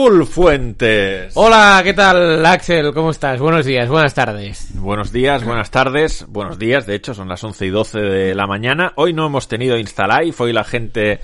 Raúl 0.00 0.26
Fuentes. 0.26 1.32
Hola, 1.34 1.82
¿qué 1.84 1.92
tal, 1.92 2.46
Axel? 2.46 2.94
¿Cómo 2.94 3.10
estás? 3.10 3.38
Buenos 3.38 3.66
días, 3.66 3.86
buenas 3.86 4.14
tardes. 4.14 4.70
Buenos 4.74 5.12
días, 5.12 5.44
buenas 5.44 5.70
tardes, 5.70 6.24
buenos 6.26 6.58
días, 6.58 6.86
de 6.86 6.94
hecho 6.94 7.12
son 7.12 7.28
las 7.28 7.44
11 7.44 7.66
y 7.66 7.68
12 7.68 8.00
de 8.00 8.34
la 8.34 8.46
mañana. 8.46 8.94
Hoy 8.96 9.12
no 9.12 9.26
hemos 9.26 9.46
tenido 9.46 9.76
Instalive, 9.76 10.34
hoy 10.38 10.54
la 10.54 10.64
gente, 10.64 11.20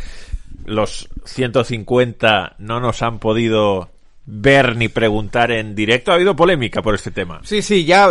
los 0.66 1.08
150 1.24 2.56
no 2.58 2.80
nos 2.80 3.00
han 3.00 3.18
podido 3.18 3.95
ver 4.26 4.76
ni 4.76 4.88
preguntar 4.88 5.52
en 5.52 5.74
directo. 5.76 6.10
Ha 6.10 6.16
habido 6.16 6.34
polémica 6.34 6.82
por 6.82 6.96
este 6.96 7.12
tema. 7.12 7.40
Sí, 7.44 7.62
sí, 7.62 7.84
ya, 7.84 8.10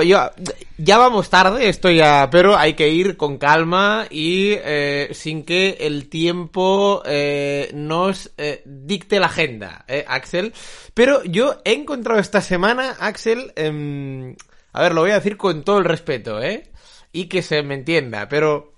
ya, 0.77 0.97
vamos 0.97 1.30
tarde, 1.30 1.67
esto 1.67 1.91
ya, 1.91 2.30
pero 2.31 2.58
hay 2.58 2.73
que 2.73 2.89
ir 2.89 3.17
con 3.17 3.38
calma 3.38 4.08
y 4.09 4.53
eh, 4.53 5.09
sin 5.11 5.43
que 5.43 5.77
el 5.81 6.08
tiempo 6.08 7.03
eh, 7.05 7.69
nos 7.73 8.31
eh, 8.38 8.63
dicte 8.66 9.19
la 9.19 9.25
agenda, 9.27 9.83
¿eh, 9.89 10.05
Axel? 10.08 10.53
Pero 10.93 11.21
yo 11.26 11.61
he 11.65 11.73
encontrado 11.73 12.20
esta 12.21 12.39
semana, 12.39 12.95
Axel, 12.99 13.52
em, 13.58 14.36
a 14.71 14.82
ver, 14.82 14.93
lo 14.93 15.02
voy 15.02 15.11
a 15.11 15.15
decir 15.15 15.36
con 15.36 15.64
todo 15.64 15.80
el 15.80 15.86
respeto, 15.86 16.42
¿eh? 16.42 16.71
Y 17.11 17.26
que 17.26 17.42
se 17.42 17.61
me 17.61 17.76
entienda, 17.76 18.30
pero 18.30 18.76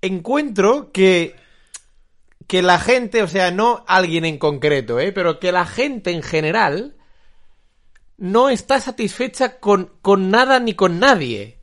encuentro 0.00 0.90
que 0.92 1.34
que 2.46 2.62
la 2.62 2.78
gente, 2.78 3.22
o 3.22 3.28
sea, 3.28 3.50
no 3.50 3.84
alguien 3.86 4.24
en 4.24 4.38
concreto, 4.38 4.98
¿eh? 5.00 5.12
pero 5.12 5.38
que 5.40 5.52
la 5.52 5.66
gente 5.66 6.10
en 6.10 6.22
general 6.22 6.96
no 8.16 8.48
está 8.48 8.80
satisfecha 8.80 9.58
con, 9.58 9.90
con 10.02 10.30
nada 10.30 10.60
ni 10.60 10.74
con 10.74 10.98
nadie. 11.00 11.58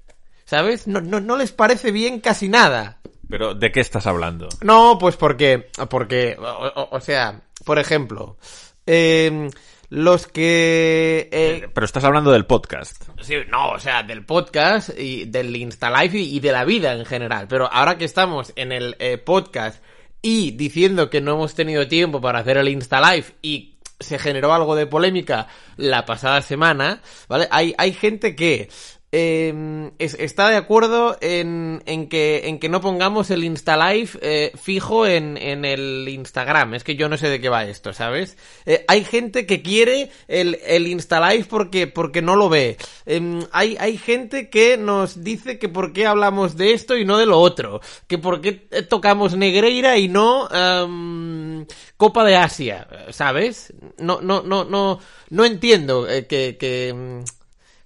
¿Sabes? 0.45 0.85
No, 0.87 0.99
no, 0.99 1.21
no 1.21 1.37
les 1.37 1.53
parece 1.53 1.91
bien 1.91 2.19
casi 2.19 2.49
nada. 2.49 2.99
Pero, 3.29 3.53
¿de 3.55 3.71
qué 3.71 3.79
estás 3.79 4.05
hablando? 4.05 4.49
No, 4.61 4.97
pues 4.99 5.15
porque, 5.15 5.69
porque, 5.89 6.35
o, 6.37 6.43
o- 6.43 6.89
o 6.97 6.99
sea, 6.99 7.41
por 7.63 7.79
ejemplo, 7.79 8.37
eh, 8.85 9.49
los 9.87 10.27
que... 10.27 11.29
eh, 11.31 11.69
Pero 11.73 11.85
estás 11.85 12.03
hablando 12.03 12.31
del 12.31 12.45
podcast. 12.45 13.01
Sí, 13.21 13.35
no, 13.49 13.69
o 13.71 13.79
sea, 13.79 14.03
del 14.03 14.25
podcast 14.25 14.89
y 14.97 15.23
del 15.23 15.55
Instalife 15.55 16.17
y, 16.17 16.35
y 16.35 16.39
de 16.41 16.51
la 16.51 16.65
vida 16.65 16.91
en 16.93 17.05
general. 17.05 17.47
Pero 17.47 17.71
ahora 17.71 17.97
que 17.97 18.03
estamos 18.05 18.51
en 18.57 18.73
el 18.73 18.97
eh, 18.99 19.17
podcast 19.17 19.81
y 20.21 20.51
diciendo 20.51 21.09
que 21.09 21.21
no 21.21 21.33
hemos 21.33 21.55
tenido 21.55 21.87
tiempo 21.87 22.21
para 22.21 22.39
hacer 22.39 22.57
el 22.57 22.69
Instalife 22.69 23.33
y 23.41 23.75
se 23.99 24.19
generó 24.19 24.53
algo 24.53 24.75
de 24.75 24.87
polémica 24.87 25.47
la 25.77 26.05
pasada 26.05 26.41
semana, 26.41 27.01
¿vale? 27.27 27.47
Hay, 27.51 27.73
hay 27.77 27.93
gente 27.93 28.35
que 28.35 28.69
eh, 29.11 29.91
es- 29.99 30.13
está 30.19 30.47
de 30.49 30.55
acuerdo 30.55 31.17
en, 31.21 31.83
en, 31.85 32.07
que, 32.07 32.47
en 32.47 32.59
que 32.59 32.69
no 32.69 32.79
pongamos 32.79 33.29
el 33.29 33.43
Instalife 33.43 34.17
eh, 34.21 34.51
fijo 34.55 35.05
en, 35.05 35.37
en 35.37 35.65
el 35.65 36.07
Instagram. 36.09 36.73
Es 36.75 36.83
que 36.83 36.95
yo 36.95 37.09
no 37.09 37.17
sé 37.17 37.27
de 37.29 37.41
qué 37.41 37.49
va 37.49 37.65
esto, 37.65 37.91
¿sabes? 37.93 38.37
Eh, 38.65 38.85
hay 38.87 39.03
gente 39.03 39.45
que 39.45 39.61
quiere 39.61 40.09
el, 40.27 40.57
el 40.65 40.87
Instalife 40.87 41.45
porque, 41.49 41.87
porque 41.87 42.21
no 42.21 42.35
lo 42.35 42.47
ve. 42.49 42.77
Em, 43.05 43.41
hay, 43.51 43.75
hay 43.79 43.97
gente 43.97 44.49
que 44.49 44.77
nos 44.77 45.23
dice 45.23 45.59
que 45.59 45.67
por 45.69 45.91
qué 45.93 46.05
hablamos 46.05 46.55
de 46.55 46.73
esto 46.73 46.97
y 46.97 47.03
no 47.05 47.17
de 47.17 47.25
lo 47.25 47.39
otro. 47.39 47.81
Que 48.07 48.17
por 48.17 48.39
qué 48.41 48.53
tocamos 48.89 49.35
Negreira 49.35 49.97
y 49.97 50.07
no 50.07 50.47
em, 50.49 51.65
Copa 51.97 52.23
de 52.23 52.37
Asia, 52.37 52.87
¿sabes? 53.09 53.73
No, 53.97 54.21
no, 54.21 54.41
no, 54.41 54.63
no, 54.63 54.99
no 55.29 55.45
entiendo 55.45 56.07
eh, 56.09 56.25
que... 56.27 56.57
que 56.57 57.23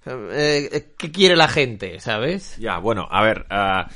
eh, 0.06 0.94
¿Qué 0.98 1.10
quiere 1.12 1.36
la 1.36 1.48
gente, 1.48 1.98
sabes? 2.00 2.56
Ya, 2.58 2.78
bueno, 2.78 3.06
a 3.10 3.22
ver. 3.22 3.46
ah, 3.50 3.88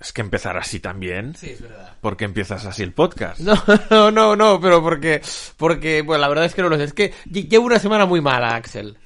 es 0.00 0.12
que 0.12 0.20
empezar 0.20 0.56
así 0.58 0.80
también. 0.80 1.34
Sí, 1.34 1.50
es 1.50 1.62
verdad. 1.62 1.94
¿Por 2.00 2.16
qué 2.16 2.24
empiezas 2.26 2.64
así 2.66 2.82
el 2.82 2.92
podcast? 2.92 3.40
No, 3.40 3.54
no, 3.90 4.10
no, 4.10 4.36
no, 4.36 4.60
pero 4.60 4.82
porque, 4.82 5.22
porque, 5.56 6.02
bueno, 6.02 6.20
la 6.20 6.28
verdad 6.28 6.44
es 6.44 6.54
que 6.54 6.62
no 6.62 6.68
lo 6.68 6.76
sé. 6.76 6.84
Es 6.84 6.92
que 6.92 7.12
lle- 7.30 7.48
llevo 7.48 7.66
una 7.66 7.78
semana 7.78 8.04
muy 8.06 8.20
mala, 8.20 8.54
Axel. 8.54 8.98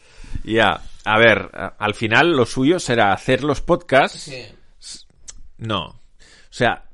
Ya, 0.45 0.81
a 1.05 1.19
ver, 1.19 1.51
al 1.79 1.95
final 1.95 2.33
lo 2.33 2.45
suyo 2.47 2.81
será 2.81 3.13
hacer 3.13 3.45
los 3.45 3.61
podcasts. 3.61 4.31
No. 5.59 5.85
O 5.87 6.01
sea, 6.51 6.85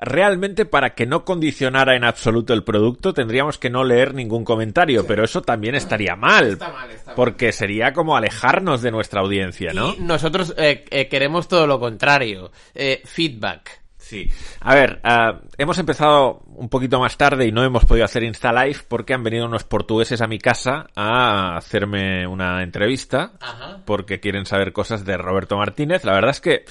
realmente 0.00 0.66
para 0.66 0.94
que 0.94 1.06
no 1.06 1.24
condicionara 1.24 1.96
en 1.96 2.04
absoluto 2.04 2.52
el 2.52 2.64
producto 2.64 3.14
tendríamos 3.14 3.58
que 3.58 3.70
no 3.70 3.84
leer 3.84 4.14
ningún 4.14 4.44
comentario, 4.44 5.06
pero 5.06 5.24
eso 5.24 5.42
también 5.42 5.74
estaría 5.74 6.16
mal. 6.16 6.52
Está 6.52 6.70
mal, 6.70 6.90
está 6.90 7.06
mal. 7.06 7.16
Porque 7.16 7.52
sería 7.52 7.92
como 7.92 8.16
alejarnos 8.16 8.82
de 8.82 8.90
nuestra 8.90 9.20
audiencia, 9.20 9.72
¿no? 9.72 9.94
Y 9.94 10.00
nosotros 10.00 10.54
eh, 10.58 10.84
eh, 10.90 11.08
queremos 11.08 11.48
todo 11.48 11.66
lo 11.66 11.80
contrario. 11.80 12.50
Eh, 12.74 13.02
feedback. 13.04 13.80
Sí. 14.06 14.30
A 14.60 14.74
ver, 14.76 15.00
ah, 15.02 15.40
hemos 15.58 15.78
empezado 15.78 16.42
un 16.54 16.68
poquito 16.68 17.00
más 17.00 17.16
tarde 17.16 17.44
y 17.44 17.50
no 17.50 17.64
hemos 17.64 17.84
podido 17.86 18.04
hacer 18.04 18.22
Insta 18.22 18.52
Live 18.52 18.82
porque 18.86 19.14
han 19.14 19.24
venido 19.24 19.46
unos 19.46 19.64
portugueses 19.64 20.20
a 20.20 20.28
mi 20.28 20.38
casa 20.38 20.86
a 20.94 21.56
hacerme 21.56 22.24
una 22.24 22.62
entrevista 22.62 23.32
Ajá. 23.40 23.80
porque 23.84 24.20
quieren 24.20 24.46
saber 24.46 24.72
cosas 24.72 25.04
de 25.04 25.16
Roberto 25.16 25.56
Martínez. 25.56 26.04
La 26.04 26.12
verdad 26.12 26.30
es 26.30 26.40
que 26.40 26.64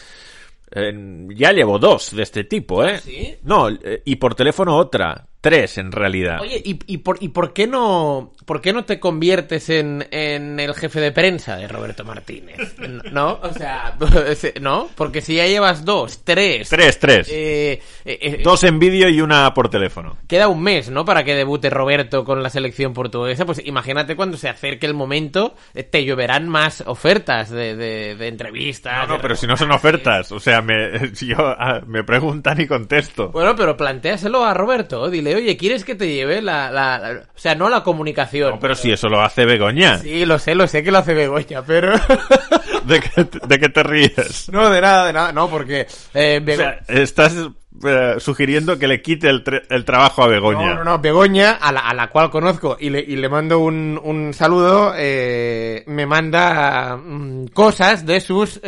eh, 0.76 1.28
ya 1.36 1.52
llevo 1.52 1.80
dos 1.80 2.16
de 2.16 2.24
este 2.24 2.44
tipo, 2.44 2.84
¿eh? 2.84 3.00
¿Sí? 3.00 3.36
No, 3.44 3.70
eh, 3.70 4.02
y 4.06 4.18
por 4.18 4.36
teléfono 4.36 4.76
otra. 4.76 5.28
Tres, 5.46 5.78
en 5.78 5.92
realidad. 5.92 6.42
Oye, 6.42 6.60
¿y, 6.66 6.80
y, 6.88 6.98
por, 6.98 7.18
¿y 7.22 7.30
por 7.30 7.54
qué 7.54 7.68
no 7.68 8.32
por 8.46 8.62
qué 8.62 8.74
no 8.74 8.84
te 8.84 9.00
conviertes 9.00 9.70
en, 9.70 10.08
en 10.10 10.60
el 10.60 10.74
jefe 10.74 11.00
de 11.00 11.12
prensa 11.12 11.56
de 11.58 11.68
Roberto 11.68 12.04
Martínez? 12.04 12.76
¿No? 13.12 13.40
O 13.44 13.54
sea, 13.54 13.96
¿no? 14.62 14.90
Porque 14.96 15.22
si 15.22 15.36
ya 15.36 15.46
llevas 15.46 15.86
dos, 15.86 16.22
tres... 16.24 16.70
Tres, 16.70 16.98
tres. 17.00 17.28
eh, 17.32 17.80
eh, 18.06 18.20
eh, 18.22 18.42
Dos 18.44 18.64
en 18.64 18.80
vídeo 18.80 19.08
y 19.10 19.22
una 19.22 19.54
por 19.54 19.70
teléfono. 19.70 20.18
Queda 20.28 20.48
un 20.48 20.64
mes, 20.64 20.90
¿no? 20.90 21.06
Para 21.06 21.24
que 21.24 21.36
debute 21.36 21.70
Roberto 21.70 22.24
con 22.26 22.42
la 22.42 22.50
selección 22.50 22.94
portuguesa. 22.94 23.46
Pues 23.46 23.62
imagínate 23.66 24.16
cuando 24.16 24.38
se 24.38 24.50
acerque 24.50 24.88
el 24.88 24.96
momento, 24.96 25.56
te 25.92 26.04
lloverán 26.06 26.50
más 26.50 26.84
ofertas 26.88 27.52
de, 27.52 27.76
de, 27.76 28.16
de 28.16 28.28
entrevistas. 28.28 29.08
No, 29.08 29.16
no, 29.16 29.22
pero 29.22 29.36
si 29.36 29.46
no 29.46 29.58
son 29.58 29.72
ofertas. 29.72 30.32
O 30.32 30.40
sea, 30.40 30.64
me, 30.64 31.16
si 31.16 31.28
yo, 31.30 31.38
ah, 31.40 31.82
me 31.86 32.04
preguntan 32.04 32.60
y 32.62 32.66
contesto. 32.66 33.30
Bueno, 33.30 33.56
pero 33.56 33.78
plantéaselo 33.78 34.44
a 34.44 34.54
Roberto. 34.56 35.08
Dile, 35.10 35.35
oye, 35.36 35.58
¿quieres 35.58 35.84
que 35.86 35.96
te 35.96 36.12
lleve 36.14 36.42
la... 36.42 36.72
la- 36.72 36.98
la- 37.00 37.22
O 37.36 37.38
sea, 37.40 37.56
no 37.56 37.70
la 37.70 37.84
comunicación. 37.84 38.52
No, 38.52 38.60
pero 38.60 38.76
si 38.76 38.92
eso 38.92 39.08
lo 39.10 39.22
hace 39.22 39.46
Begoña. 39.46 40.00
Sí, 40.00 40.26
lo 40.26 40.40
sé, 40.40 40.56
lo 40.56 40.68
sé 40.68 40.84
que 40.84 40.92
lo 40.92 41.00
hace 41.00 41.14
Begoña, 41.14 41.62
pero... 41.66 41.94
¿De 42.86 43.00
qué, 43.00 43.28
de 43.48 43.60
qué 43.60 43.70
te 43.70 43.84
ríes? 43.84 44.50
no, 44.52 44.70
de 44.70 44.80
nada, 44.82 45.08
de 45.08 45.14
nada. 45.14 45.32
No, 45.32 45.50
porque... 45.50 45.88
eh, 46.14 46.42
O 46.48 46.56
sea, 46.56 46.80
estás 46.88 47.36
eh, 47.86 48.16
sugiriendo 48.20 48.78
que 48.78 48.88
le 48.88 49.02
quite 49.02 49.28
el, 49.30 49.86
trabajo 49.86 50.24
a 50.24 50.28
Begoña. 50.28 50.68
No, 50.68 50.76
no, 50.76 50.84
no, 50.84 51.00
Begoña, 51.00 51.54
a 51.54 51.72
la, 51.72 51.82
a 51.82 51.94
la 51.94 52.08
cual 52.08 52.30
conozco 52.30 52.78
y 52.80 52.90
le, 52.92 53.00
y 53.00 53.16
le 53.16 53.28
mando 53.28 53.60
un, 53.60 54.00
un 54.04 54.34
saludo, 54.34 54.94
eh, 54.96 55.84
me 55.88 56.06
manda 56.06 56.96
mm, 56.96 57.48
cosas 57.48 58.06
de 58.06 58.20
sus 58.22 58.60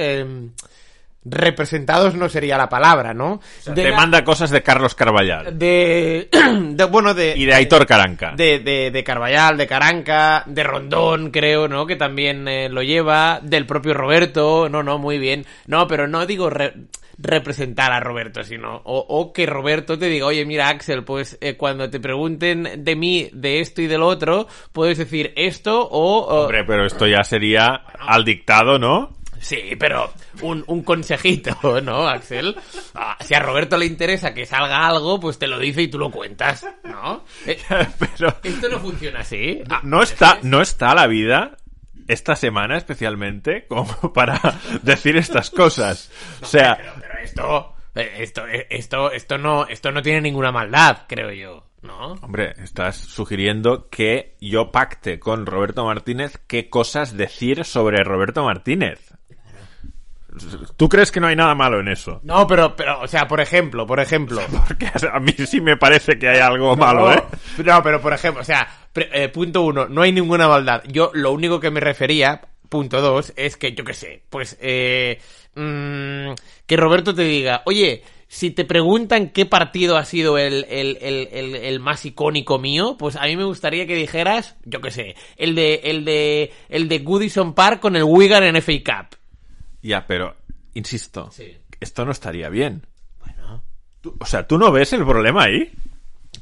representados, 1.30 2.16
no 2.16 2.30
sería 2.30 2.58
la 2.58 2.70
palabra, 2.70 3.14
¿no? 3.14 3.42
de, 3.66 3.74
Te 3.74 3.90
la- 3.92 3.96
manda 3.98 4.24
cosas 4.24 4.50
de 4.50 4.62
Carlos 4.64 4.96
Carvallal. 4.96 5.58
de, 5.58 6.30
de- 6.72 6.86
bueno, 6.86 7.14
de... 7.14 7.34
Y 7.38 7.46
de 7.46 7.54
Aitor 7.54 7.86
Caranca. 7.86 8.34
De, 8.36 8.60
de, 8.60 8.92
de 8.92 9.04
Carvallal, 9.04 9.58
de 9.58 9.68
Caranca, 9.68 10.44
de 10.46 10.64
Rondón, 10.64 11.32
creo, 11.32 11.68
¿no? 11.68 11.86
Que 11.86 11.96
también 11.96 12.48
eh, 12.48 12.70
lo 12.70 12.82
lleva, 12.84 13.40
del 13.42 13.66
propio 13.66 13.94
Roberto, 13.94 14.70
no, 14.70 14.84
no, 14.84 14.98
muy 14.98 15.18
bien. 15.20 15.46
No, 15.68 15.88
pero 15.88 16.08
no 16.08 16.26
digo 16.26 16.50
re- 16.50 16.74
representar 17.20 17.92
a 17.92 18.00
Roberto, 18.00 18.44
sino, 18.44 18.76
o, 18.84 19.00
o 19.10 19.34
que 19.34 19.48
Roberto 19.48 19.98
te 19.98 20.06
diga, 20.08 20.28
oye, 20.28 20.46
mira, 20.46 20.70
Axel, 20.70 21.04
pues 21.04 21.38
eh, 21.42 21.56
cuando 21.58 21.90
te 21.90 22.00
pregunten 22.00 22.84
de 22.84 22.96
mí, 22.96 23.30
de 23.34 23.60
esto 23.60 23.82
y 23.82 23.88
del 23.88 24.04
otro, 24.04 24.48
puedes 24.72 25.00
decir 25.00 25.34
esto 25.36 25.82
o... 25.82 26.20
o- 26.20 26.44
Hombre, 26.44 26.64
pero 26.64 26.86
esto 26.86 27.08
ya 27.08 27.24
sería 27.24 27.82
al 28.00 28.24
dictado, 28.24 28.78
¿no? 28.78 29.17
Sí, 29.40 29.76
pero 29.80 30.12
un, 30.42 30.64
un 30.68 30.84
consejito, 30.84 31.56
¿no, 31.82 32.08
Axel? 32.08 32.56
Ah, 32.96 33.18
si 33.20 33.34
a 33.34 33.40
Roberto 33.40 33.78
le 33.78 33.86
interesa 33.86 34.34
que 34.34 34.46
salga 34.46 34.88
algo, 34.88 35.20
pues 35.20 35.38
te 35.40 35.48
lo 35.48 35.60
dice 35.60 35.84
y 35.84 35.88
tú 35.88 35.98
lo 36.00 36.12
cuentas, 36.12 36.66
¿no? 36.84 37.24
Eh, 37.46 37.58
Pero 38.00 38.36
Esto 38.44 38.70
no 38.70 38.80
funciona 38.80 39.20
así. 39.20 39.62
Ah, 39.70 39.82
no 39.84 40.02
está, 40.04 40.40
no 40.42 40.62
está 40.62 40.94
la 40.96 41.08
vida 41.08 41.58
esta 42.08 42.36
semana 42.36 42.78
especialmente 42.78 43.66
como 43.68 44.14
para 44.14 44.40
decir 44.82 45.18
estas 45.18 45.50
cosas. 45.50 46.12
O 46.42 46.46
sea, 46.46 46.78
Pero, 46.78 46.94
pero 47.02 47.20
esto, 47.20 47.76
esto, 47.96 48.44
esto, 48.70 49.12
esto 49.12 49.38
no, 49.38 49.68
esto 49.68 49.92
no 49.92 50.02
tiene 50.02 50.22
ninguna 50.22 50.52
maldad, 50.52 51.00
creo 51.08 51.32
yo, 51.32 51.68
¿no? 51.82 52.14
hombre, 52.22 52.54
estás 52.64 52.96
sugiriendo 52.98 53.90
que 53.90 54.36
yo 54.40 54.72
pacte 54.72 55.20
con 55.20 55.46
Roberto 55.46 55.86
Martínez 55.86 56.40
qué 56.48 56.70
cosas 56.70 57.16
decir 57.18 57.66
sobre 57.66 58.04
Roberto 58.04 58.44
Martínez. 58.44 59.14
¿Tú 60.76 60.90
crees 60.90 61.12
que 61.12 61.20
no 61.20 61.28
hay 61.28 61.36
nada 61.36 61.56
malo 61.56 61.80
en 61.80 61.88
eso? 61.88 62.20
No, 62.24 62.46
pero, 62.48 62.76
pero, 62.76 63.02
o 63.02 63.08
sea, 63.08 63.28
por 63.28 63.42
ejemplo, 63.42 63.86
por 63.86 64.00
ejemplo. 64.00 64.42
Porque 64.68 64.88
a 65.12 65.20
mí 65.20 65.34
sí 65.46 65.62
me 65.62 65.78
parece 65.78 66.18
que 66.20 66.28
hay 66.30 66.40
algo 66.40 66.76
malo, 66.76 67.12
¿eh? 67.12 67.24
No, 67.64 67.82
pero 67.84 68.02
por 68.02 68.14
ejemplo, 68.14 68.42
o 68.42 68.46
sea, 68.46 68.68
pre- 68.94 69.10
eh, 69.14 69.30
punto 69.30 69.62
uno, 69.64 69.88
no 69.88 70.02
hay 70.02 70.12
ninguna 70.12 70.48
maldad. 70.48 70.84
Yo 70.88 71.12
lo 71.14 71.32
único 71.32 71.60
que 71.60 71.72
me 71.72 71.80
refería, 71.80 72.42
punto 72.70 73.02
dos, 73.02 73.34
es 73.36 73.58
que, 73.58 73.74
yo 73.74 73.84
qué 73.84 73.94
sé, 73.94 74.24
pues, 74.30 74.58
eh, 74.62 75.20
mm, 75.56 76.34
que 76.66 76.78
Roberto 76.78 77.14
te 77.16 77.24
diga, 77.24 77.62
oye, 77.66 78.04
si 78.30 78.52
te 78.52 78.66
preguntan 78.66 79.30
qué 79.30 79.46
partido 79.46 79.96
ha 79.96 80.04
sido 80.04 80.38
el, 80.38 80.66
el, 80.70 80.98
el, 81.02 81.56
el, 81.56 81.80
más 81.80 82.06
icónico 82.06 82.60
mío, 82.60 82.98
pues 83.00 83.16
a 83.16 83.24
mí 83.24 83.38
me 83.38 83.46
gustaría 83.46 83.88
que 83.88 83.96
dijeras, 83.96 84.58
yo 84.66 84.82
qué 84.82 84.92
sé, 84.92 85.16
el 85.38 85.56
de, 85.56 85.76
el 85.86 86.04
de, 86.04 86.52
el 86.68 86.90
de 86.90 87.00
Goodison 87.00 87.54
Park 87.54 87.80
con 87.80 87.96
el 87.96 88.04
Wigan 88.04 88.44
en 88.44 88.62
FA 88.62 88.74
Cup. 88.86 89.18
Ya, 89.82 90.06
pero, 90.06 90.36
insisto, 90.74 91.30
esto 91.80 92.06
no 92.06 92.12
estaría 92.12 92.50
bien. 92.50 92.86
Bueno. 93.20 93.64
o 94.20 94.26
sea, 94.26 94.48
¿tú 94.48 94.58
no 94.58 94.72
ves 94.72 94.94
el 94.94 95.06
problema 95.06 95.44
ahí? 95.44 95.72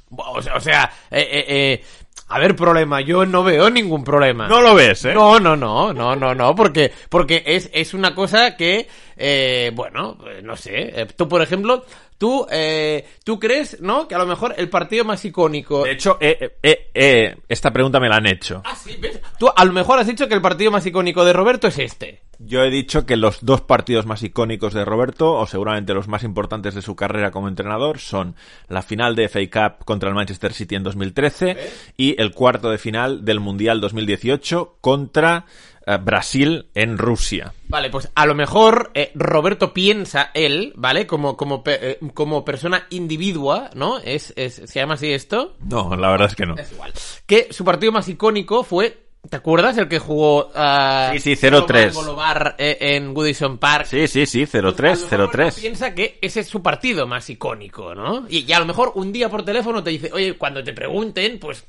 O 0.10 0.42
sea, 0.42 0.56
o 0.56 0.60
sea 0.60 0.92
eh, 1.12 1.28
eh, 1.32 1.46
eh, 1.48 1.84
a 2.28 2.40
ver, 2.40 2.56
problema, 2.56 3.02
yo 3.02 3.26
no 3.26 3.44
veo 3.44 3.70
ningún 3.70 4.04
problema. 4.04 4.48
No 4.48 4.60
lo 4.60 4.74
ves, 4.74 5.06
¿eh? 5.06 5.14
No, 5.14 5.40
no, 5.40 5.56
no, 5.56 5.94
no, 5.94 6.16
no, 6.16 6.34
no, 6.34 6.56
porque, 6.56 6.92
porque 7.08 7.44
es, 7.46 7.70
es 7.72 7.94
una 7.94 8.16
cosa 8.16 8.56
que, 8.58 8.88
eh, 9.16 9.72
bueno, 9.76 10.18
no 10.42 10.56
sé, 10.56 11.02
eh, 11.02 11.06
tú, 11.16 11.28
por 11.28 11.44
ejemplo, 11.44 11.86
tú, 12.18 12.48
eh, 12.50 13.08
tú 13.24 13.40
crees, 13.40 13.80
¿no? 13.80 14.08
Que 14.08 14.16
a 14.16 14.18
lo 14.18 14.26
mejor 14.26 14.56
el 14.58 14.70
partido 14.70 15.06
más 15.06 15.24
icónico... 15.24 15.84
De 15.84 15.92
hecho, 15.92 16.18
eh, 16.20 16.58
eh, 16.64 16.90
eh, 16.96 17.36
esta 17.48 17.72
pregunta 17.72 18.00
me 18.00 18.10
la 18.10 18.16
han 18.16 18.26
hecho. 18.26 18.64
Ah, 18.66 18.76
sí, 18.76 18.98
¿ves? 19.00 19.20
Tú 19.38 19.48
a 19.56 19.64
lo 19.64 19.74
mejor 19.74 20.00
has 20.00 20.08
dicho 20.08 20.28
que 20.28 20.34
el 20.34 20.42
partido 20.42 20.72
más 20.72 20.86
icónico 20.86 21.24
de 21.24 21.34
Roberto 21.34 21.68
es 21.68 21.78
este. 21.78 22.24
Yo 22.40 22.64
he 22.64 22.70
dicho 22.70 23.06
que 23.06 23.18
los 23.18 23.44
dos 23.46 23.62
partidos 23.62 24.06
más 24.06 24.24
icónicos 24.24 24.74
de 24.74 24.86
Roberto, 24.86 25.34
o 25.34 25.46
seguramente 25.46 25.94
los 25.94 26.08
más 26.08 26.24
importantes 26.24 26.76
de 26.76 26.82
su 26.82 26.96
carrera 26.96 27.32
como 27.32 27.48
entrenador, 27.48 28.00
son 28.00 28.36
la 28.68 28.82
final 28.82 29.16
de 29.16 29.30
FA 29.30 29.40
Cup 29.52 29.86
contra 29.86 30.10
el 30.10 30.16
Manchester 30.16 30.54
City 30.54 30.76
en 30.76 30.84
2013 30.84 31.58
y 31.98 32.20
el 32.22 32.32
cuarto 32.32 32.70
de 32.70 32.78
final 32.78 33.26
del 33.26 33.40
Mundial 33.40 33.82
2018 33.82 34.78
contra 34.82 35.46
eh, 35.86 35.98
Brasil 35.98 36.68
en 36.74 36.98
Rusia. 36.98 37.54
Vale, 37.68 37.90
pues 37.90 38.12
a 38.16 38.26
lo 38.26 38.34
mejor 38.34 38.92
eh, 38.96 39.12
Roberto 39.14 39.74
piensa 39.74 40.32
él, 40.34 40.74
¿vale? 40.76 41.06
Como, 41.06 41.38
como, 41.38 41.64
eh, 41.68 42.00
como 42.14 42.44
persona 42.44 42.88
individua, 42.90 43.70
¿no? 43.76 44.00
Es, 44.00 44.34
es, 44.36 44.56
¿Se 44.66 44.80
llama 44.80 44.96
así 44.96 45.12
esto? 45.12 45.56
No, 45.62 45.96
la 45.96 46.10
verdad 46.10 46.28
es 46.30 46.36
que 46.36 46.46
no. 46.46 46.56
Es 46.56 46.72
igual. 46.72 46.92
Que 47.28 47.50
su 47.52 47.64
partido 47.64 47.92
más 47.92 48.10
icónico 48.10 48.64
fue 48.64 49.05
¿Te 49.30 49.38
acuerdas 49.38 49.78
el 49.78 49.88
que 49.88 50.00
jugó 50.00 50.48
uh, 50.48 51.14
Sí, 51.14 51.36
sí, 51.36 51.48
0-3 51.48 51.94
Golobar 51.94 52.56
en 52.58 53.14
Goodison 53.14 53.58
Park? 53.58 53.86
Sí, 53.86 54.08
sí, 54.08 54.26
sí, 54.26 54.44
0-3, 54.46 55.08
0-3. 55.10 55.32
Pues 55.32 55.60
piensa 55.60 55.94
que 55.94 56.20
ese 56.22 56.42
es 56.42 56.48
su 56.48 56.62
partido 56.62 57.08
más 57.08 57.30
icónico, 57.30 57.96
¿no? 57.96 58.26
Y, 58.30 58.50
y, 58.50 58.54
a 58.54 58.60
lo 58.60 58.66
mejor 58.66 58.92
un 58.96 59.12
día 59.12 59.30
por 59.30 59.44
teléfono 59.44 59.84
te 59.84 59.92
dice, 59.92 60.12
oye, 60.14 60.38
cuando 60.38 60.64
te 60.64 60.74
pregunten, 60.74 61.40
pues 61.40 61.66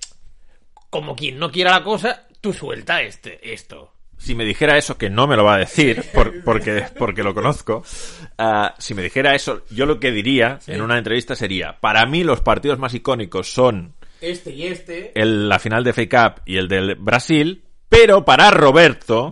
como 0.91 1.17
quien 1.17 1.38
no 1.38 1.50
quiera 1.50 1.73
la 1.73 1.82
cosa, 1.82 2.26
tú 2.41 2.53
suelta 2.53 3.03
este, 3.03 3.53
esto 3.53 3.93
si 4.19 4.35
me 4.35 4.44
dijera 4.44 4.76
eso, 4.76 4.97
que 4.97 5.11
no 5.11 5.26
me 5.26 5.37
lo 5.37 5.44
va 5.44 5.55
a 5.55 5.59
decir, 5.59 6.05
porque, 6.44 6.87
porque 6.99 7.23
lo 7.23 7.35
conozco, 7.35 7.85
uh, 8.38 8.69
si 8.79 8.94
me 8.94 9.02
dijera 9.02 9.35
eso, 9.35 9.62
yo 9.70 9.87
lo 9.87 10.00
que 10.00 10.11
diría 10.11 10.59
en 10.67 10.81
una 10.81 10.99
entrevista 10.99 11.37
sería, 11.37 11.79
para 11.81 12.06
mí 12.06 12.25
los 12.25 12.41
partidos 12.41 12.79
más 12.79 12.94
icónicos 12.94 13.52
son 13.52 13.94
este 14.21 14.51
y 14.51 14.67
este, 14.67 15.13
el, 15.21 15.49
la 15.49 15.59
final 15.59 15.85
de 15.85 15.93
FA 15.93 16.09
Cup 16.09 16.43
y 16.45 16.57
el 16.57 16.69
del 16.69 16.95
Brasil, 16.97 17.65
pero 17.89 18.25
para 18.25 18.51
Roberto, 18.51 19.31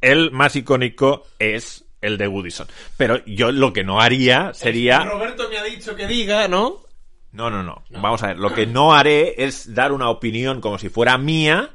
el 0.00 0.30
más 0.30 0.56
icónico 0.56 1.24
es 1.38 1.84
el 2.00 2.18
de 2.18 2.28
Woodison. 2.28 2.68
Pero 2.96 3.24
yo 3.26 3.52
lo 3.52 3.72
que 3.72 3.84
no 3.84 4.00
haría 4.00 4.52
sería... 4.54 5.04
Roberto 5.04 5.48
me 5.48 5.58
ha 5.58 5.64
dicho 5.64 5.94
que 5.96 6.06
diga, 6.06 6.48
¿no? 6.48 6.84
No, 7.32 7.50
no, 7.50 7.62
no. 7.62 7.84
Vamos 7.90 8.22
a 8.22 8.28
ver, 8.28 8.38
lo 8.38 8.54
que 8.54 8.66
no 8.66 8.94
haré 8.94 9.44
es 9.44 9.74
dar 9.74 9.92
una 9.92 10.08
opinión 10.08 10.60
como 10.60 10.78
si 10.78 10.88
fuera 10.88 11.18
mía 11.18 11.70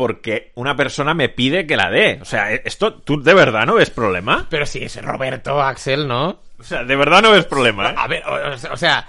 porque 0.00 0.52
una 0.54 0.76
persona 0.76 1.12
me 1.12 1.28
pide 1.28 1.66
que 1.66 1.76
la 1.76 1.90
dé. 1.90 2.18
O 2.22 2.24
sea, 2.24 2.54
esto, 2.54 2.94
¿tú 2.94 3.22
de 3.22 3.34
verdad 3.34 3.66
no 3.66 3.74
ves 3.74 3.90
problema? 3.90 4.46
Pero 4.48 4.64
si 4.64 4.82
es 4.82 4.96
Roberto 5.04 5.60
Axel, 5.60 6.08
¿no? 6.08 6.40
O 6.58 6.62
sea, 6.62 6.84
de 6.84 6.96
verdad 6.96 7.20
no 7.20 7.32
ves 7.32 7.44
problema, 7.44 7.90
¿eh? 7.90 7.94
A 7.98 8.06
ver, 8.06 8.22
o, 8.26 8.76
sea, 8.78 9.06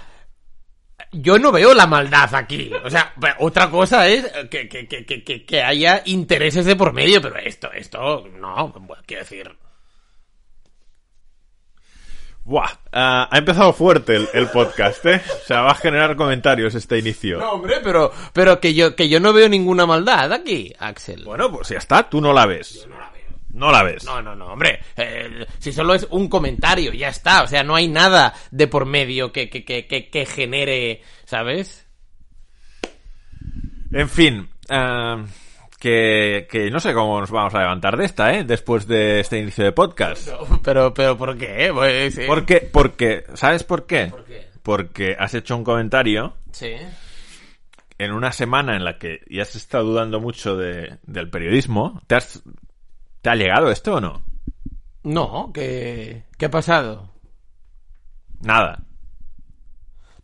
yo 1.10 1.38
no 1.38 1.52
veo 1.52 1.74
la 1.74 1.86
maldad 1.86 2.34
aquí. 2.34 2.70
O 2.84 2.90
sea, 2.90 3.14
otra 3.38 3.70
cosa 3.70 4.08
es 4.08 4.30
que, 4.50 4.68
que, 4.68 4.86
que, 4.86 5.44
que, 5.44 5.62
haya 5.62 6.02
intereses 6.06 6.64
de 6.64 6.76
por 6.76 6.92
medio, 6.92 7.20
pero 7.20 7.36
esto, 7.38 7.70
esto, 7.72 8.28
no, 8.38 8.72
quiero 9.06 9.22
decir. 9.22 9.56
Buah, 12.44 12.70
ah, 12.92 13.28
ha 13.30 13.38
empezado 13.38 13.72
fuerte 13.72 14.28
el, 14.32 14.48
podcast, 14.48 15.06
¿eh? 15.06 15.22
O 15.42 15.46
sea, 15.46 15.62
va 15.62 15.70
a 15.70 15.76
generar 15.76 16.16
comentarios 16.16 16.74
este 16.74 16.98
inicio. 16.98 17.38
No, 17.38 17.52
hombre, 17.52 17.76
pero, 17.84 18.10
pero 18.32 18.58
que 18.58 18.74
yo, 18.74 18.96
que 18.96 19.08
yo 19.08 19.20
no 19.20 19.32
veo 19.32 19.48
ninguna 19.48 19.86
maldad 19.86 20.32
aquí, 20.32 20.72
Axel. 20.80 21.22
Bueno, 21.24 21.52
pues 21.52 21.68
ya 21.68 21.78
está, 21.78 22.08
tú 22.08 22.20
no 22.20 22.32
la 22.32 22.46
ves. 22.46 22.86
no. 22.88 23.01
No 23.52 23.70
la 23.70 23.82
ves. 23.82 24.04
No, 24.04 24.22
no, 24.22 24.34
no, 24.34 24.46
hombre. 24.46 24.80
Eh, 24.96 25.46
si 25.58 25.72
solo 25.72 25.94
es 25.94 26.06
un 26.10 26.28
comentario, 26.28 26.92
ya 26.92 27.08
está. 27.08 27.42
O 27.42 27.46
sea, 27.46 27.62
no 27.62 27.74
hay 27.74 27.88
nada 27.88 28.34
de 28.50 28.66
por 28.66 28.86
medio 28.86 29.30
que, 29.32 29.50
que, 29.50 29.64
que, 29.64 29.86
que, 29.86 30.26
genere, 30.26 31.02
¿sabes? 31.24 31.86
En 33.92 34.08
fin. 34.08 34.48
Uh 34.70 35.24
que, 35.82 36.68
no 36.70 36.78
sé 36.78 36.94
cómo 36.94 37.20
nos 37.20 37.30
vamos 37.30 37.54
a 37.54 37.60
levantar 37.60 37.96
de 37.96 38.04
esta, 38.04 38.32
¿eh? 38.32 38.44
Después 38.44 38.86
de 38.86 39.18
este 39.18 39.38
inicio 39.38 39.64
de 39.64 39.72
podcast. 39.72 40.28
pero, 40.62 40.94
pero, 40.94 41.18
¿por 41.18 41.36
qué? 41.36 41.70
Pues, 41.74 42.20
Porque, 42.26 42.60
porque, 42.60 43.24
¿sabes 43.34 43.64
por 43.64 43.86
qué? 43.86 44.12
Porque 44.62 45.16
has 45.18 45.34
hecho 45.34 45.56
un 45.56 45.64
comentario. 45.64 46.36
Sí. 46.52 46.72
En 47.98 48.12
una 48.12 48.30
semana 48.30 48.76
en 48.76 48.84
la 48.84 48.98
que 48.98 49.22
ya 49.28 49.42
has 49.42 49.56
estado 49.56 49.84
dudando 49.84 50.20
mucho 50.20 50.56
de, 50.56 50.98
del 51.02 51.30
periodismo, 51.30 52.00
¿te, 52.06 52.14
has, 52.14 52.42
¿te 53.22 53.30
ha 53.30 53.34
llegado 53.34 53.70
esto 53.70 53.94
o 53.94 54.00
no? 54.00 54.22
No, 55.04 55.50
¿qué, 55.54 56.24
qué 56.36 56.46
ha 56.46 56.50
pasado? 56.50 57.10
Nada. 58.40 58.84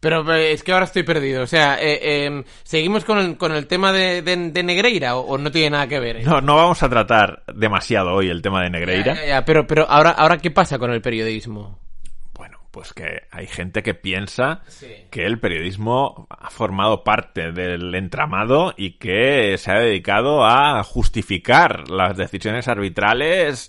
Pero 0.01 0.33
eh, 0.33 0.53
es 0.53 0.63
que 0.63 0.73
ahora 0.73 0.85
estoy 0.85 1.03
perdido. 1.03 1.43
O 1.43 1.47
sea, 1.47 1.81
eh, 1.81 2.27
em, 2.27 2.45
¿seguimos 2.63 3.05
con 3.05 3.19
el, 3.19 3.37
con 3.37 3.53
el 3.53 3.67
tema 3.67 3.93
de, 3.93 4.23
Negreira 4.63 5.17
o, 5.17 5.39
no 5.39 5.51
tiene 5.51 5.71
nada 5.71 5.89
que 5.89 5.99
ver? 5.99 6.25
No, 6.25 6.41
no 6.41 6.57
vamos 6.57 6.83
a 6.83 6.89
tratar 6.89 7.43
demasiado 7.53 8.15
hoy 8.15 8.29
el 8.29 8.43
tema 8.43 8.63
de 8.63 8.71
Negreira. 8.71 9.45
pero, 9.45 9.67
pero 9.67 9.87
ahora, 9.89 10.11
ahora, 10.11 10.39
¿qué 10.39 10.51
pasa 10.51 10.79
con 10.79 10.93
el 10.93 11.03
periodismo? 11.03 11.81
Pues 12.79 12.93
que 12.93 13.23
hay 13.33 13.49
gente 13.49 13.83
que 13.83 13.93
piensa 13.93 14.63
que 15.11 15.27
el 15.27 15.41
periodismo 15.41 16.29
ha 16.31 16.49
formado 16.49 17.03
parte 17.03 17.51
del 17.51 17.93
entramado 17.93 18.73
y 18.77 18.99
que 18.99 19.59
se 19.59 19.73
ha 19.73 19.81
dedicado 19.81 20.45
a 20.45 20.85
justificar 20.85 21.91
las 21.91 22.17
decisiones 22.17 22.69
arbitrales 22.69 23.69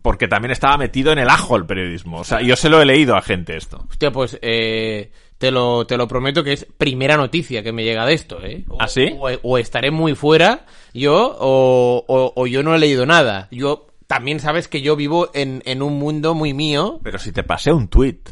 porque 0.00 0.28
también 0.28 0.52
estaba 0.52 0.78
metido 0.78 1.12
en 1.12 1.18
el 1.18 1.28
ajo 1.28 1.56
el 1.56 1.66
periodismo. 1.66 2.20
O 2.20 2.24
sea, 2.24 2.40
yo 2.40 2.56
se 2.56 2.70
lo 2.70 2.80
he 2.80 2.86
leído 2.86 3.16
a 3.16 3.20
gente 3.20 3.54
esto. 3.54 3.84
Hostia, 3.90 4.10
pues 4.10 4.38
eh, 4.40 5.12
te, 5.36 5.50
lo, 5.50 5.86
te 5.86 5.98
lo 5.98 6.08
prometo 6.08 6.42
que 6.42 6.54
es 6.54 6.66
primera 6.78 7.18
noticia 7.18 7.62
que 7.62 7.72
me 7.72 7.84
llega 7.84 8.06
de 8.06 8.14
esto, 8.14 8.42
¿eh? 8.42 8.64
O, 8.68 8.78
¿Ah, 8.80 8.88
sí? 8.88 9.14
O, 9.42 9.58
estaré 9.58 9.90
muy 9.90 10.14
fuera 10.14 10.64
yo 10.94 11.36
o, 11.38 12.32
o, 12.34 12.46
yo 12.46 12.62
no 12.62 12.74
he 12.74 12.78
leído 12.78 13.04
nada. 13.04 13.48
Yo 13.50 13.88
también 14.14 14.38
sabes 14.38 14.68
que 14.68 14.80
yo 14.80 14.94
vivo 14.94 15.30
en, 15.34 15.60
en 15.66 15.82
un 15.82 15.98
mundo 15.98 16.34
muy 16.34 16.54
mío. 16.54 17.00
Pero 17.02 17.18
si 17.18 17.32
te 17.32 17.42
pasé 17.42 17.72
un 17.72 17.88
tuit. 17.88 18.30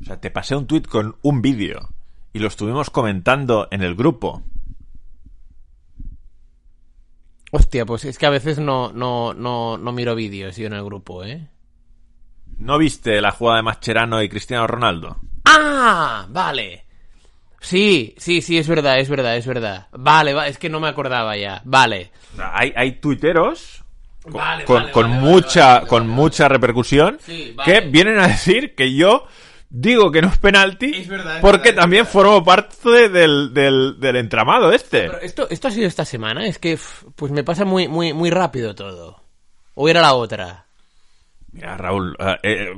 O 0.00 0.04
sea, 0.04 0.20
te 0.20 0.32
pasé 0.32 0.56
un 0.56 0.66
tuit 0.66 0.88
con 0.88 1.14
un 1.22 1.40
vídeo. 1.40 1.90
Y 2.32 2.40
lo 2.40 2.48
estuvimos 2.48 2.90
comentando 2.90 3.68
en 3.70 3.84
el 3.84 3.94
grupo. 3.94 4.42
Hostia, 7.52 7.86
pues 7.86 8.04
es 8.04 8.18
que 8.18 8.26
a 8.26 8.30
veces 8.30 8.58
no, 8.58 8.92
no, 8.92 9.32
no, 9.32 9.78
no 9.78 9.92
miro 9.92 10.16
vídeos 10.16 10.56
yo 10.56 10.66
en 10.66 10.72
el 10.72 10.84
grupo, 10.84 11.22
¿eh? 11.22 11.48
¿No 12.58 12.78
viste 12.78 13.20
la 13.20 13.30
jugada 13.30 13.58
de 13.58 13.62
Mascherano 13.62 14.20
y 14.24 14.28
Cristiano 14.28 14.66
Ronaldo? 14.66 15.20
¡Ah! 15.44 16.26
Vale. 16.30 16.84
Sí, 17.60 18.12
sí, 18.18 18.42
sí, 18.42 18.58
es 18.58 18.66
verdad, 18.66 18.98
es 18.98 19.08
verdad, 19.08 19.36
es 19.36 19.46
verdad. 19.46 19.86
Vale, 19.92 20.34
va, 20.34 20.48
es 20.48 20.58
que 20.58 20.68
no 20.68 20.80
me 20.80 20.88
acordaba 20.88 21.36
ya. 21.36 21.62
Vale. 21.64 22.10
Hay, 22.36 22.72
hay 22.74 22.98
tuiteros 22.98 23.85
con, 24.64 24.90
con, 24.90 25.10
mucha, 25.10 25.82
con 25.82 26.08
mucha 26.08 26.48
repercusión 26.48 27.18
que 27.64 27.80
vienen 27.80 28.18
a 28.18 28.28
decir 28.28 28.74
que 28.74 28.94
yo 28.94 29.26
digo 29.68 30.10
que 30.10 30.22
no 30.22 30.28
es 30.28 30.38
penalti 30.38 31.08
porque 31.40 31.72
también 31.72 32.06
formó 32.06 32.44
parte 32.44 33.08
del, 33.08 33.52
del, 33.52 34.16
entramado 34.16 34.72
este. 34.72 35.10
esto, 35.22 35.48
esto 35.50 35.68
ha 35.68 35.70
sido 35.70 35.86
esta 35.86 36.04
semana, 36.04 36.46
es 36.46 36.58
que 36.58 36.78
pues 37.14 37.32
me 37.32 37.44
pasa 37.44 37.64
muy, 37.64 37.88
muy, 37.88 38.12
muy 38.12 38.30
rápido 38.30 38.74
todo. 38.74 39.22
O 39.74 39.88
era 39.88 40.00
la 40.00 40.14
otra. 40.14 40.66
Mira, 41.52 41.76
Raúl, 41.76 42.16
eh, 42.18 42.36
eh, 42.42 42.68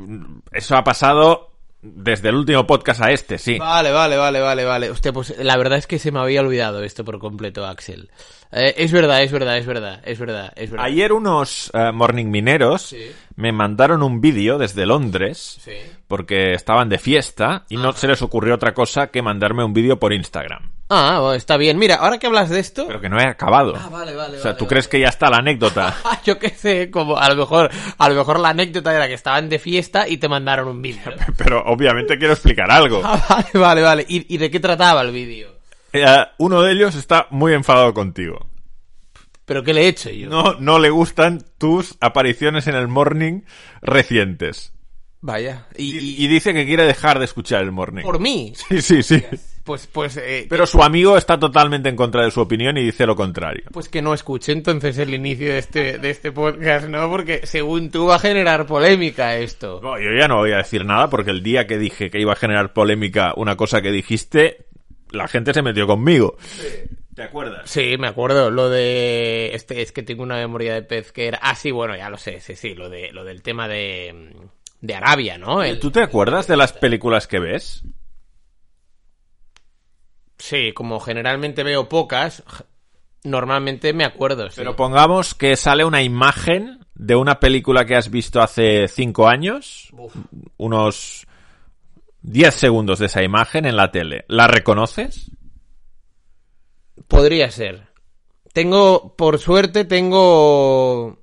eso 0.52 0.76
ha 0.76 0.82
pasado 0.82 1.52
desde 1.80 2.30
el 2.30 2.36
último 2.36 2.66
podcast 2.66 3.00
a 3.02 3.12
este, 3.12 3.38
sí. 3.38 3.58
Vale, 3.58 3.92
vale, 3.92 4.16
vale, 4.16 4.40
vale, 4.40 4.64
vale. 4.64 4.90
Hostia, 4.90 5.12
pues 5.12 5.36
la 5.38 5.56
verdad 5.56 5.78
es 5.78 5.86
que 5.86 5.98
se 5.98 6.10
me 6.10 6.18
había 6.18 6.40
olvidado 6.40 6.82
esto 6.82 7.04
por 7.04 7.18
completo, 7.18 7.64
Axel. 7.66 8.10
Eh, 8.50 8.74
es 8.78 8.92
verdad, 8.92 9.22
es 9.22 9.30
verdad, 9.30 9.58
es 9.58 9.66
verdad, 9.66 10.00
es 10.04 10.18
verdad, 10.18 10.52
es 10.56 10.70
verdad. 10.70 10.86
Ayer 10.86 11.12
unos 11.12 11.70
uh, 11.74 11.92
morning 11.92 12.26
mineros 12.26 12.94
me 13.36 13.52
mandaron 13.52 14.02
un 14.02 14.20
vídeo 14.20 14.58
desde 14.58 14.86
Londres 14.86 15.60
porque 16.08 16.52
estaban 16.52 16.88
de 16.88 16.98
fiesta 16.98 17.64
y 17.68 17.76
no 17.76 17.92
se 17.92 18.08
les 18.08 18.22
ocurrió 18.22 18.54
otra 18.54 18.74
cosa 18.74 19.08
que 19.08 19.22
mandarme 19.22 19.64
un 19.64 19.72
vídeo 19.72 19.98
por 19.98 20.12
Instagram. 20.12 20.77
Ah, 20.90 21.34
está 21.36 21.56
bien. 21.58 21.78
Mira, 21.78 21.96
ahora 21.96 22.18
que 22.18 22.26
hablas 22.26 22.48
de 22.48 22.60
esto... 22.60 22.86
Pero 22.86 23.00
que 23.00 23.08
no 23.10 23.20
he 23.20 23.24
acabado. 23.26 23.74
Ah, 23.76 23.88
vale, 23.90 24.14
vale, 24.14 24.38
O 24.38 24.40
sea, 24.40 24.52
vale, 24.52 24.58
¿tú 24.58 24.64
vale. 24.64 24.68
crees 24.70 24.88
que 24.88 25.00
ya 25.00 25.08
está 25.08 25.28
la 25.28 25.36
anécdota? 25.38 25.94
Yo 26.24 26.38
qué 26.38 26.48
sé, 26.50 26.90
como 26.90 27.18
a 27.18 27.28
lo 27.28 27.36
mejor, 27.36 27.70
a 27.98 28.08
lo 28.08 28.14
mejor 28.14 28.40
la 28.40 28.48
anécdota 28.50 28.94
era 28.94 29.06
que 29.06 29.12
estaban 29.14 29.48
de 29.50 29.58
fiesta 29.58 30.08
y 30.08 30.16
te 30.16 30.28
mandaron 30.28 30.68
un 30.68 30.80
vídeo. 30.80 31.12
Pero 31.36 31.62
obviamente 31.66 32.16
quiero 32.18 32.32
explicar 32.32 32.70
algo. 32.70 33.02
Ah, 33.04 33.22
vale, 33.28 33.50
vale, 33.54 33.82
vale. 33.82 34.06
¿Y, 34.08 34.34
y 34.34 34.38
de 34.38 34.50
qué 34.50 34.60
trataba 34.60 35.02
el 35.02 35.12
vídeo? 35.12 35.50
Eh, 35.92 36.06
uno 36.38 36.62
de 36.62 36.72
ellos 36.72 36.94
está 36.94 37.26
muy 37.30 37.52
enfadado 37.52 37.92
contigo. 37.92 38.46
¿Pero 39.44 39.62
qué 39.64 39.72
le 39.74 39.82
he 39.82 39.88
hecho 39.88 40.10
yo? 40.10 40.28
No, 40.28 40.54
no 40.58 40.78
le 40.78 40.90
gustan 40.90 41.42
tus 41.58 41.96
apariciones 42.00 42.66
en 42.66 42.74
el 42.74 42.88
morning 42.88 43.42
recientes. 43.82 44.72
Vaya. 45.20 45.66
Y- 45.76 46.22
y 46.24 46.28
dice 46.28 46.52
que 46.54 46.64
quiere 46.66 46.84
dejar 46.84 47.18
de 47.18 47.24
escuchar 47.24 47.62
el 47.62 47.72
morning. 47.72 48.02
por 48.02 48.20
mí. 48.20 48.52
Sí, 48.68 48.80
sí, 48.82 49.02
sí. 49.02 49.22
Pues, 49.68 49.86
pues, 49.86 50.16
eh, 50.16 50.46
Pero 50.48 50.66
su 50.66 50.82
amigo 50.82 51.18
está 51.18 51.38
totalmente 51.38 51.90
en 51.90 51.94
contra 51.94 52.24
de 52.24 52.30
su 52.30 52.40
opinión 52.40 52.78
y 52.78 52.82
dice 52.84 53.04
lo 53.04 53.14
contrario. 53.14 53.64
pues 53.70 53.90
que 53.90 54.00
no 54.00 54.14
escuche 54.14 54.52
entonces 54.52 54.96
el 54.96 55.12
inicio 55.12 55.48
de 55.52 55.58
este, 55.58 55.98
de 55.98 56.08
este 56.08 56.32
podcast, 56.32 56.88
¿no? 56.88 57.10
Porque 57.10 57.46
según 57.46 57.90
tú 57.90 58.06
va 58.06 58.14
a 58.16 58.18
generar 58.18 58.64
polémica 58.64 59.36
esto. 59.36 59.78
No, 59.82 59.98
yo 60.00 60.08
ya 60.18 60.26
no 60.26 60.36
voy 60.38 60.52
a 60.52 60.56
decir 60.56 60.86
nada 60.86 61.10
porque 61.10 61.32
el 61.32 61.42
día 61.42 61.66
que 61.66 61.76
dije 61.76 62.08
que 62.08 62.18
iba 62.18 62.32
a 62.32 62.36
generar 62.36 62.72
polémica 62.72 63.34
una 63.36 63.56
cosa 63.56 63.82
que 63.82 63.92
dijiste, 63.92 64.64
la 65.10 65.28
gente 65.28 65.52
se 65.52 65.60
metió 65.60 65.86
conmigo. 65.86 66.38
¿Te 67.14 67.24
acuerdas? 67.24 67.68
Sí, 67.68 67.96
me 67.98 68.06
acuerdo. 68.06 68.50
Lo 68.50 68.70
de. 68.70 69.50
Este, 69.52 69.82
es 69.82 69.92
que 69.92 70.02
tengo 70.02 70.22
una 70.22 70.36
memoria 70.36 70.72
de 70.72 70.82
pez 70.82 71.12
que 71.12 71.26
era. 71.26 71.38
Ah, 71.42 71.54
sí, 71.54 71.70
bueno, 71.72 71.94
ya 71.94 72.08
lo 72.08 72.16
sé, 72.16 72.40
sí, 72.40 72.54
sí. 72.56 72.74
Lo, 72.74 72.88
de, 72.88 73.12
lo 73.12 73.22
del 73.24 73.42
tema 73.42 73.68
de. 73.68 74.32
De 74.80 74.94
Arabia, 74.94 75.36
¿no? 75.36 75.62
El- 75.62 75.78
¿Tú 75.80 75.90
te 75.90 76.00
acuerdas 76.00 76.46
de 76.46 76.56
las 76.56 76.72
películas 76.72 77.26
que 77.26 77.40
ves? 77.40 77.82
Sí, 80.38 80.72
como 80.72 81.00
generalmente 81.00 81.62
veo 81.62 81.88
pocas, 81.88 82.42
normalmente 83.24 83.92
me 83.92 84.04
acuerdo. 84.04 84.48
sí. 84.50 84.56
Pero 84.56 84.76
pongamos 84.76 85.34
que 85.34 85.56
sale 85.56 85.84
una 85.84 86.02
imagen 86.02 86.84
de 86.94 87.14
una 87.16 87.40
película 87.40 87.84
que 87.84 87.96
has 87.96 88.10
visto 88.10 88.40
hace 88.40 88.88
cinco 88.88 89.28
años, 89.28 89.88
Uf. 89.92 90.14
unos 90.56 91.26
10 92.22 92.54
segundos 92.54 92.98
de 92.98 93.06
esa 93.06 93.22
imagen 93.22 93.64
en 93.66 93.76
la 93.76 93.90
tele. 93.90 94.24
¿La 94.28 94.46
reconoces? 94.48 95.30
Podría 97.06 97.50
ser. 97.50 97.88
Tengo, 98.52 99.14
por 99.16 99.38
suerte, 99.38 99.84
tengo 99.84 101.18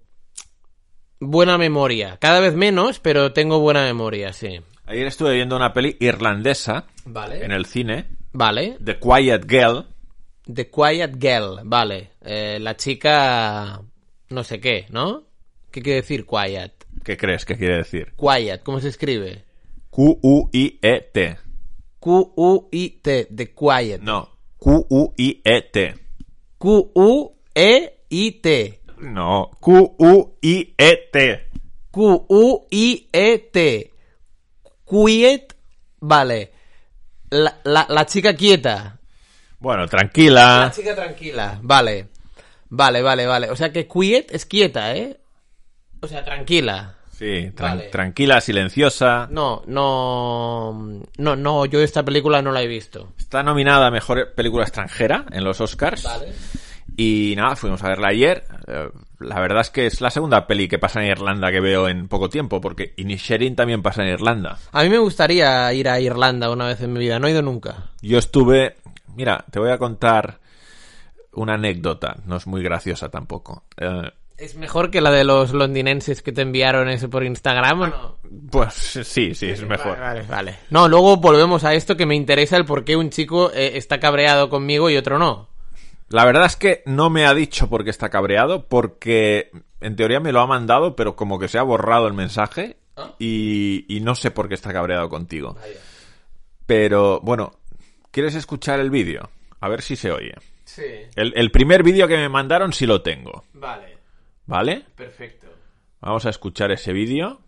buena 1.20 1.58
memoria. 1.58 2.18
Cada 2.20 2.40
vez 2.40 2.56
menos, 2.56 3.00
pero 3.00 3.34
tengo 3.34 3.60
buena 3.60 3.84
memoria, 3.84 4.32
sí. 4.34 4.62
Ayer 4.86 5.08
estuve 5.08 5.34
viendo 5.34 5.56
una 5.56 5.74
peli 5.74 5.98
irlandesa 6.00 6.86
Vale. 7.06 7.44
en 7.44 7.52
el 7.52 7.66
cine, 7.66 8.06
Vale. 8.36 8.78
The 8.84 9.00
Quiet 9.00 9.46
Girl. 9.48 9.86
The 10.54 10.70
Quiet 10.70 11.16
Girl, 11.20 11.62
vale. 11.64 12.12
Eh, 12.22 12.60
la 12.60 12.76
chica... 12.76 13.82
no 14.30 14.44
sé 14.44 14.60
qué, 14.60 14.86
¿no? 14.90 15.24
¿Qué 15.72 15.82
quiere 15.82 16.02
decir 16.02 16.26
quiet? 16.26 16.86
¿Qué 17.04 17.16
crees 17.18 17.46
que 17.46 17.56
quiere 17.58 17.78
decir? 17.78 18.14
Quiet, 18.18 18.62
¿cómo 18.64 18.80
se 18.82 18.90
escribe? 18.90 19.46
Q-U-I-E-T. 19.90 21.38
Q-U-I-T, 22.00 23.26
The 23.34 23.54
Quiet. 23.54 24.02
No, 24.02 24.30
Q-U-I-E-T. 24.60 25.96
Q-U-E-I-T. 26.58 28.80
No, 29.00 29.52
Q-U-I-E-T. 29.62 31.40
Q-U-I-E-T. 31.92 33.92
Quiet, 34.84 35.56
vale. 36.02 36.52
La, 37.44 37.58
la, 37.64 37.86
la 37.90 38.06
chica 38.06 38.34
quieta. 38.36 38.98
Bueno, 39.60 39.84
La 39.84 39.88
tranquila. 39.88 40.72
chica 40.76 40.96
tranquila, 40.96 41.60
vale. 41.62 42.08
Vale, 42.70 43.02
vale, 43.02 43.26
vale. 43.26 43.50
O 43.50 43.56
sea 43.56 43.72
que 43.72 43.88
quiet 43.88 44.32
es 44.32 44.46
quieta, 44.46 44.96
¿eh? 44.96 45.20
O 46.02 46.08
sea, 46.08 46.24
tranquila. 46.24 46.96
Sí, 47.12 47.50
tran- 47.56 47.78
Vale. 47.78 47.84
tranquila, 47.90 48.42
silenciosa. 48.42 49.28
No, 49.32 49.64
no. 49.68 51.02
No, 51.18 51.36
no, 51.36 51.66
yo 51.66 51.80
esta 51.80 52.04
película 52.04 52.42
no 52.42 52.52
la 52.52 52.62
he 52.62 52.68
visto. 52.68 53.14
Está 53.18 53.42
nominada 53.42 53.88
a 53.88 53.92
Mejor 53.92 54.34
Película 54.36 54.64
Extranjera 54.66 55.26
en 55.32 55.44
los 55.46 55.62
Oscars. 55.62 56.04
Vale. 56.04 56.34
Y 56.98 57.34
nada, 57.38 57.56
fuimos 57.56 57.82
a 57.84 57.88
verla 57.90 58.10
ayer. 58.10 58.44
La 59.26 59.40
verdad 59.40 59.62
es 59.62 59.70
que 59.70 59.86
es 59.86 60.02
la 60.02 60.12
segunda 60.12 60.48
peli 60.48 60.68
que 60.68 60.80
pasa 60.80 61.02
en 61.02 61.10
Irlanda 61.10 61.52
que 61.52 61.60
veo 61.60 61.88
en 61.88 62.08
poco 62.08 62.30
tiempo, 62.30 62.62
porque 62.62 62.94
Inisherin 62.98 63.56
también 63.56 63.82
pasa 63.82 64.04
en 64.04 64.10
Irlanda. 64.10 64.60
A 64.72 64.84
mí 64.84 64.90
me 64.90 65.00
gustaría 65.00 65.72
ir 65.74 65.90
a 65.90 66.00
Irlanda 66.00 66.50
una 66.52 66.68
vez 66.68 66.82
en 66.82 66.94
mi 66.94 67.00
vida, 67.00 67.20
no 67.20 67.28
he 67.28 67.32
ido 67.32 67.42
nunca. 67.42 67.92
Yo 68.02 68.18
estuve... 68.18 68.78
Mira, 69.16 69.46
te 69.50 69.60
voy 69.60 69.72
a 69.72 69.78
contar 69.78 70.40
una 71.34 71.54
anécdota, 71.54 72.18
no 72.26 72.36
es 72.36 72.48
muy 72.48 72.62
graciosa 72.62 73.10
tampoco. 73.10 73.64
Eh, 73.78 74.12
¿Es 74.38 74.56
mejor 74.56 74.92
que 74.92 75.00
la 75.00 75.12
de 75.12 75.24
los 75.24 75.54
londinenses 75.54 76.22
que 76.22 76.34
te 76.34 76.42
enviaron 76.42 76.90
eso 76.90 77.10
por 77.10 77.24
Instagram 77.24 77.82
o 77.82 77.88
no? 77.88 78.18
pues 78.52 78.74
sí, 78.74 79.34
sí, 79.34 79.48
es 79.48 79.66
mejor. 79.66 79.98
Vale, 79.98 80.22
vale, 80.22 80.28
vale. 80.28 80.56
No, 80.70 80.90
luego 80.90 81.18
volvemos 81.18 81.64
a 81.64 81.74
esto 81.74 81.96
que 81.96 82.06
me 82.06 82.16
interesa 82.16 82.58
el 82.58 82.66
por 82.66 82.84
qué 82.84 82.98
un 82.98 83.10
chico 83.10 83.52
eh, 83.54 83.72
está 83.76 84.00
cabreado 84.00 84.50
conmigo 84.50 84.90
y 84.90 84.98
otro 84.98 85.18
no. 85.18 85.55
La 86.10 86.24
verdad 86.26 86.46
es 86.46 86.56
que 86.56 86.84
no 86.86 87.10
me 87.10 87.26
ha 87.26 87.34
dicho 87.34 87.68
por 87.70 87.84
qué 87.84 87.90
está 87.90 88.10
cabreado, 88.10 88.68
porque 88.68 89.52
en 89.82 89.96
teoría 89.96 90.20
me 90.20 90.32
lo 90.32 90.40
ha 90.42 90.48
mandado, 90.48 90.96
pero 90.96 91.16
como 91.16 91.40
que 91.40 91.48
se 91.48 91.58
ha 91.58 91.64
borrado 91.64 92.08
el 92.08 92.14
mensaje 92.14 92.78
Ah. 92.98 93.14
y, 93.20 93.86
y 93.94 94.00
no 94.00 94.16
sé 94.16 94.32
por 94.32 94.48
qué 94.48 94.54
está 94.54 94.72
cabreado 94.72 95.10
contigo. 95.10 95.58
Pero 96.66 97.20
bueno, 97.22 97.52
¿quieres 98.12 98.36
escuchar 98.36 98.80
el 98.80 98.90
vídeo? 98.90 99.30
A 99.60 99.68
ver 99.70 99.82
si 99.82 99.96
se 99.98 100.12
oye. 100.12 100.34
Sí. 100.64 100.84
El, 101.16 101.34
el 101.36 101.52
primer 101.52 101.84
vídeo 101.84 102.08
que 102.08 102.16
me 102.18 102.30
mandaron 102.30 102.72
sí 102.74 102.86
lo 102.86 103.02
tengo, 103.02 103.44
Vale, 103.54 103.98
¿vale? 104.46 104.86
perfecto. 104.96 105.48
Vamos 106.02 106.26
a 106.26 106.30
escuchar 106.30 106.72
ese 106.72 106.94
vídeo. 106.94 107.42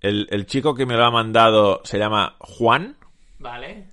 El, 0.00 0.28
el 0.30 0.46
chico 0.46 0.74
que 0.74 0.86
me 0.86 0.96
lo 0.96 1.04
ha 1.04 1.10
mandado 1.10 1.80
se 1.84 1.98
llama 1.98 2.36
Juan. 2.40 2.96
Vale. 3.38 3.86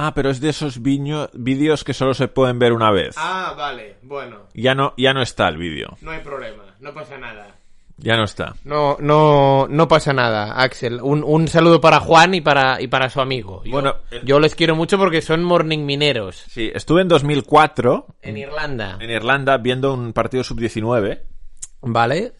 Ah, 0.00 0.12
pero 0.14 0.30
es 0.30 0.40
de 0.40 0.50
esos 0.50 0.80
vídeos 0.80 1.82
que 1.82 1.92
solo 1.92 2.14
se 2.14 2.28
pueden 2.28 2.60
ver 2.60 2.72
una 2.72 2.92
vez. 2.92 3.16
Ah, 3.18 3.52
vale, 3.56 3.96
bueno, 4.02 4.42
Ya 4.54 4.76
no, 4.76 4.94
ya 4.96 5.12
no 5.12 5.22
está 5.22 5.48
el 5.48 5.56
vídeo. 5.56 5.96
no 6.02 6.12
hay 6.12 6.20
problema, 6.20 6.62
no 6.80 6.94
pasa 6.94 7.18
nada. 7.18 7.56
Ya 8.00 8.16
no 8.16 8.22
está. 8.22 8.54
No, 8.62 8.96
no, 9.00 9.66
no 9.68 9.88
pasa 9.88 10.12
nada, 10.12 10.52
Axel. 10.62 11.00
Un, 11.02 11.24
un 11.26 11.48
saludo 11.48 11.80
para 11.80 11.98
Juan 11.98 12.32
y 12.32 12.40
para, 12.40 12.80
y 12.80 12.86
para 12.86 13.10
su 13.10 13.20
amigo. 13.20 13.64
Yo, 13.64 13.72
Bueno, 13.72 13.96
eh- 14.12 14.20
yo 14.24 14.38
les 14.38 14.54
quiero 14.54 14.76
mucho 14.76 14.98
porque 14.98 15.20
son 15.20 15.42
morning 15.42 15.80
mineros. 15.84 16.44
Sí, 16.48 16.70
estuve 16.72 17.02
en 17.02 17.08
2004 17.08 18.06
En 18.22 18.36
Irlanda. 18.36 18.98
en 19.00 19.10
Irlanda 19.10 19.58
viendo 19.58 19.92
un 19.94 20.12
partido 20.12 20.44
sub-19. 20.44 21.22
Vale. 21.80 22.34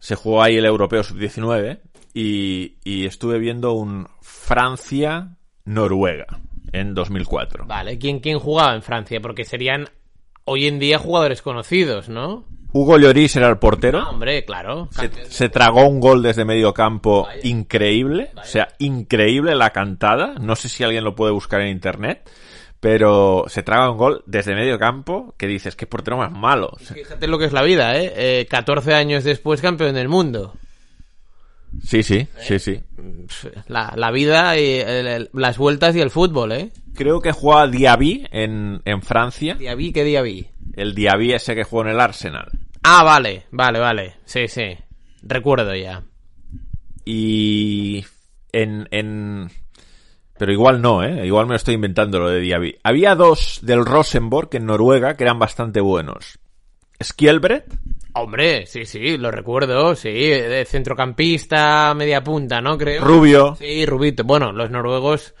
Se 0.00 0.16
jugó 0.16 0.42
ahí 0.42 0.56
el 0.56 0.66
europeo 0.66 1.04
sub-19. 1.04 1.78
Y, 2.12 2.78
y 2.82 3.06
estuve 3.06 3.38
viendo 3.38 3.74
un 3.74 4.08
Francia-Noruega 4.20 6.26
en 6.72 6.94
2004. 6.94 7.66
Vale. 7.66 7.98
¿Quién, 7.98 8.20
¿Quién 8.20 8.38
jugaba 8.38 8.74
en 8.74 8.82
Francia? 8.82 9.20
Porque 9.20 9.44
serían 9.44 9.88
hoy 10.44 10.66
en 10.66 10.78
día 10.78 10.98
jugadores 10.98 11.42
conocidos, 11.42 12.08
¿no? 12.08 12.44
Hugo 12.72 12.98
Lloris 12.98 13.34
era 13.36 13.48
el 13.48 13.58
portero. 13.58 13.98
Ah, 13.98 14.10
hombre, 14.10 14.44
claro. 14.44 14.88
Se, 14.90 15.10
se 15.30 15.48
tragó 15.48 15.86
un 15.88 16.00
gol 16.00 16.22
desde 16.22 16.44
medio 16.44 16.74
campo 16.74 17.22
Vaya. 17.24 17.40
increíble. 17.44 18.30
O 18.36 18.44
sea, 18.44 18.68
increíble 18.78 19.54
la 19.54 19.70
cantada. 19.70 20.34
No 20.40 20.54
sé 20.54 20.68
si 20.68 20.84
alguien 20.84 21.04
lo 21.04 21.14
puede 21.14 21.32
buscar 21.32 21.62
en 21.62 21.68
internet. 21.68 22.28
Pero 22.80 23.46
se 23.48 23.64
traga 23.64 23.90
un 23.90 23.96
gol 23.98 24.22
desde 24.26 24.54
medio 24.54 24.78
campo 24.78 25.34
que 25.36 25.48
dices, 25.48 25.74
qué 25.74 25.86
portero 25.86 26.16
más 26.18 26.30
malo. 26.30 26.70
Fíjate 26.78 27.26
lo 27.26 27.38
que 27.38 27.46
es 27.46 27.52
la 27.52 27.62
vida, 27.62 27.96
¿eh? 27.98 28.12
Eh, 28.14 28.46
14 28.48 28.94
años 28.94 29.24
después, 29.24 29.60
campeón 29.60 29.94
del 29.94 30.08
mundo. 30.08 30.54
Sí, 31.82 32.02
sí, 32.02 32.26
sí, 32.40 32.58
sí. 32.58 32.80
La, 33.68 33.92
la 33.96 34.10
vida, 34.10 34.58
y 34.58 34.80
el- 34.80 35.06
el- 35.06 35.30
las 35.32 35.58
vueltas 35.58 35.94
y 35.96 36.00
el 36.00 36.10
fútbol, 36.10 36.52
¿eh? 36.52 36.70
Creo 36.94 37.20
que 37.20 37.32
juega 37.32 37.66
Diaby 37.68 38.26
en, 38.30 38.80
en 38.84 39.02
Francia. 39.02 39.54
Vi, 39.54 39.92
¿qué 39.92 40.22
vi? 40.22 40.48
El 40.74 40.94
Diaby 40.94 41.32
ese 41.32 41.54
que 41.54 41.64
jugó 41.64 41.82
en 41.82 41.88
el 41.88 42.00
Arsenal. 42.00 42.50
Ah, 42.82 43.02
vale, 43.04 43.44
vale, 43.50 43.78
vale. 43.78 44.14
Sí, 44.24 44.48
sí. 44.48 44.76
Recuerdo 45.22 45.74
ya. 45.74 46.02
Y 47.04 48.04
en, 48.52 48.88
en... 48.90 49.48
Pero 50.38 50.52
igual 50.52 50.80
no, 50.80 51.02
¿eh? 51.02 51.26
Igual 51.26 51.46
me 51.46 51.50
lo 51.52 51.56
estoy 51.56 51.74
inventando 51.74 52.20
lo 52.20 52.28
de 52.30 52.40
Diaby. 52.40 52.76
Había 52.84 53.14
dos 53.14 53.58
del 53.62 53.84
Rosenborg 53.84 54.48
en 54.52 54.66
Noruega 54.66 55.16
que 55.16 55.24
eran 55.24 55.38
bastante 55.38 55.80
buenos. 55.80 56.38
Skielbret, 57.02 57.64
Hombre, 58.14 58.66
sí, 58.66 58.84
sí, 58.84 59.16
lo 59.16 59.30
recuerdo, 59.30 59.94
sí. 59.94 60.10
De 60.10 60.64
centrocampista, 60.64 61.94
media 61.94 62.22
punta, 62.22 62.60
¿no? 62.60 62.76
Creo. 62.76 63.04
Rubio. 63.04 63.56
Sí, 63.56 63.86
Rubito. 63.86 64.24
Bueno, 64.24 64.50
los 64.52 64.70
noruegos, 64.70 65.34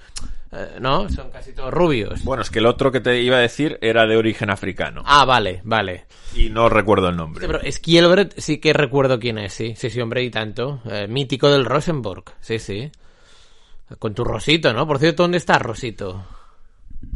eh, 0.52 0.76
¿no? 0.80 1.08
Son 1.08 1.30
casi 1.30 1.52
todos 1.52 1.72
rubios. 1.72 2.22
Bueno, 2.24 2.42
es 2.42 2.50
que 2.50 2.58
el 2.58 2.66
otro 2.66 2.92
que 2.92 3.00
te 3.00 3.20
iba 3.20 3.36
a 3.36 3.40
decir 3.40 3.78
era 3.80 4.06
de 4.06 4.16
origen 4.16 4.50
africano. 4.50 5.02
Ah, 5.04 5.24
vale, 5.24 5.60
vale. 5.64 6.06
Y 6.34 6.50
no 6.50 6.68
recuerdo 6.68 7.08
el 7.08 7.16
nombre. 7.16 7.46
Pero 7.46 7.60
Skielbret 7.70 8.34
sí 8.38 8.58
que 8.58 8.72
recuerdo 8.72 9.18
quién 9.18 9.38
es, 9.38 9.54
sí. 9.54 9.74
Sí, 9.76 9.90
sí, 9.90 10.00
hombre, 10.00 10.22
y 10.22 10.30
tanto. 10.30 10.80
Eh, 10.84 11.06
mítico 11.08 11.50
del 11.50 11.64
Rosenborg, 11.64 12.24
sí, 12.40 12.58
sí. 12.58 12.90
Con 13.98 14.14
tu 14.14 14.22
Rosito, 14.22 14.72
¿no? 14.72 14.86
Por 14.86 14.98
cierto, 14.98 15.22
¿dónde 15.22 15.38
está 15.38 15.58
Rosito? 15.58 16.24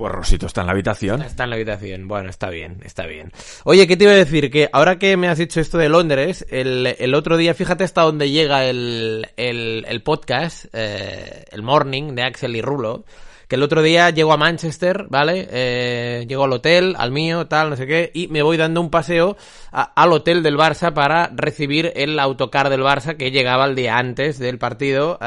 Pues 0.03 0.15
Rosito 0.15 0.47
está 0.47 0.63
en 0.63 0.67
la 0.67 0.73
habitación. 0.73 1.23
Está 1.23 1.45
en 1.45 1.51
la 1.51 1.55
habitación. 1.55 2.09
Bueno, 2.09 2.29
está 2.29 2.51
bien, 2.51 2.81
está 2.83 3.07
bien. 3.07 3.31
Oye, 3.63 3.87
¿qué 3.87 3.97
te 3.97 4.03
iba 4.03 4.13
a 4.13 4.17
decir? 4.17 4.51
Que 4.51 4.69
ahora 4.73 4.99
que 4.99 5.17
me 5.17 5.29
has 5.29 5.39
dicho 5.39 5.61
esto 5.61 5.79
de 5.79 5.89
Londres, 5.89 6.45
el, 6.51 6.97
el 6.99 7.15
otro 7.15 7.37
día, 7.37 7.55
fíjate 7.55 7.85
hasta 7.85 8.03
dónde 8.03 8.29
llega 8.29 8.65
el, 8.65 9.29
el, 9.37 10.03
podcast, 10.03 10.65
eh, 10.73 11.45
el 11.53 11.63
Morning 11.63 12.17
de 12.17 12.25
Axel 12.25 12.57
y 12.57 12.63
Rulo. 12.63 13.05
Que 13.47 13.55
el 13.55 13.63
otro 13.63 13.81
día 13.81 14.11
llego 14.11 14.33
a 14.33 14.37
Manchester, 14.37 15.07
¿vale? 15.09 15.47
Eh, 15.53 16.27
llego 16.27 16.43
al 16.47 16.53
hotel, 16.53 16.97
al 16.99 17.13
mío, 17.13 17.47
tal, 17.47 17.71
no 17.71 17.77
sé 17.77 17.87
qué, 17.87 18.11
y 18.13 18.27
me 18.27 18.43
voy 18.43 18.57
dando 18.57 18.81
un 18.81 18.91
paseo 18.91 19.37
al 19.71 20.13
hotel 20.13 20.43
del 20.43 20.57
Barça 20.57 20.93
para 20.93 21.31
recibir 21.33 21.93
el 21.95 22.19
autocar 22.19 22.71
del 22.71 22.81
Barça 22.81 23.17
que 23.17 23.31
llegaba 23.31 23.67
el 23.67 23.77
día 23.77 23.99
antes 23.99 24.41
del 24.41 24.59
partido, 24.59 25.21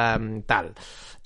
tal. 0.46 0.74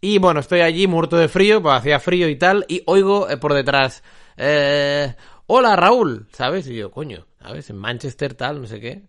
Y 0.02 0.18
bueno, 0.18 0.40
estoy 0.40 0.62
allí 0.62 0.88
muerto 0.88 1.18
de 1.18 1.28
frío, 1.28 1.62
pues 1.62 1.76
hacía 1.76 2.00
frío 2.00 2.30
y 2.30 2.38
tal, 2.38 2.66
y 2.68 2.84
oigo 2.86 3.30
eh, 3.30 3.38
por 3.38 3.54
detrás, 3.54 4.04
eh, 4.38 5.14
hola 5.48 5.76
Raúl, 5.76 6.28
¿sabes? 6.32 6.68
Y 6.68 6.76
yo, 6.76 6.92
coño, 6.92 7.26
¿sabes? 7.42 7.70
En 7.70 7.78
Manchester 7.78 8.34
tal, 8.34 8.62
no 8.62 8.68
sé 8.68 8.80
qué. 8.80 9.04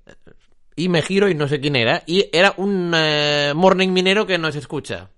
Y 0.75 0.89
me 0.89 1.03
giro 1.03 1.29
y 1.29 1.35
no 1.35 1.47
sé 1.47 1.61
quién 1.61 1.77
era. 1.77 2.03
Y 2.07 2.27
era 2.33 2.55
un 2.57 2.93
eh, 2.97 3.53
morning 3.55 3.91
minero 3.91 4.27
que 4.27 4.39
nos 4.39 4.57
escucha. 4.57 5.11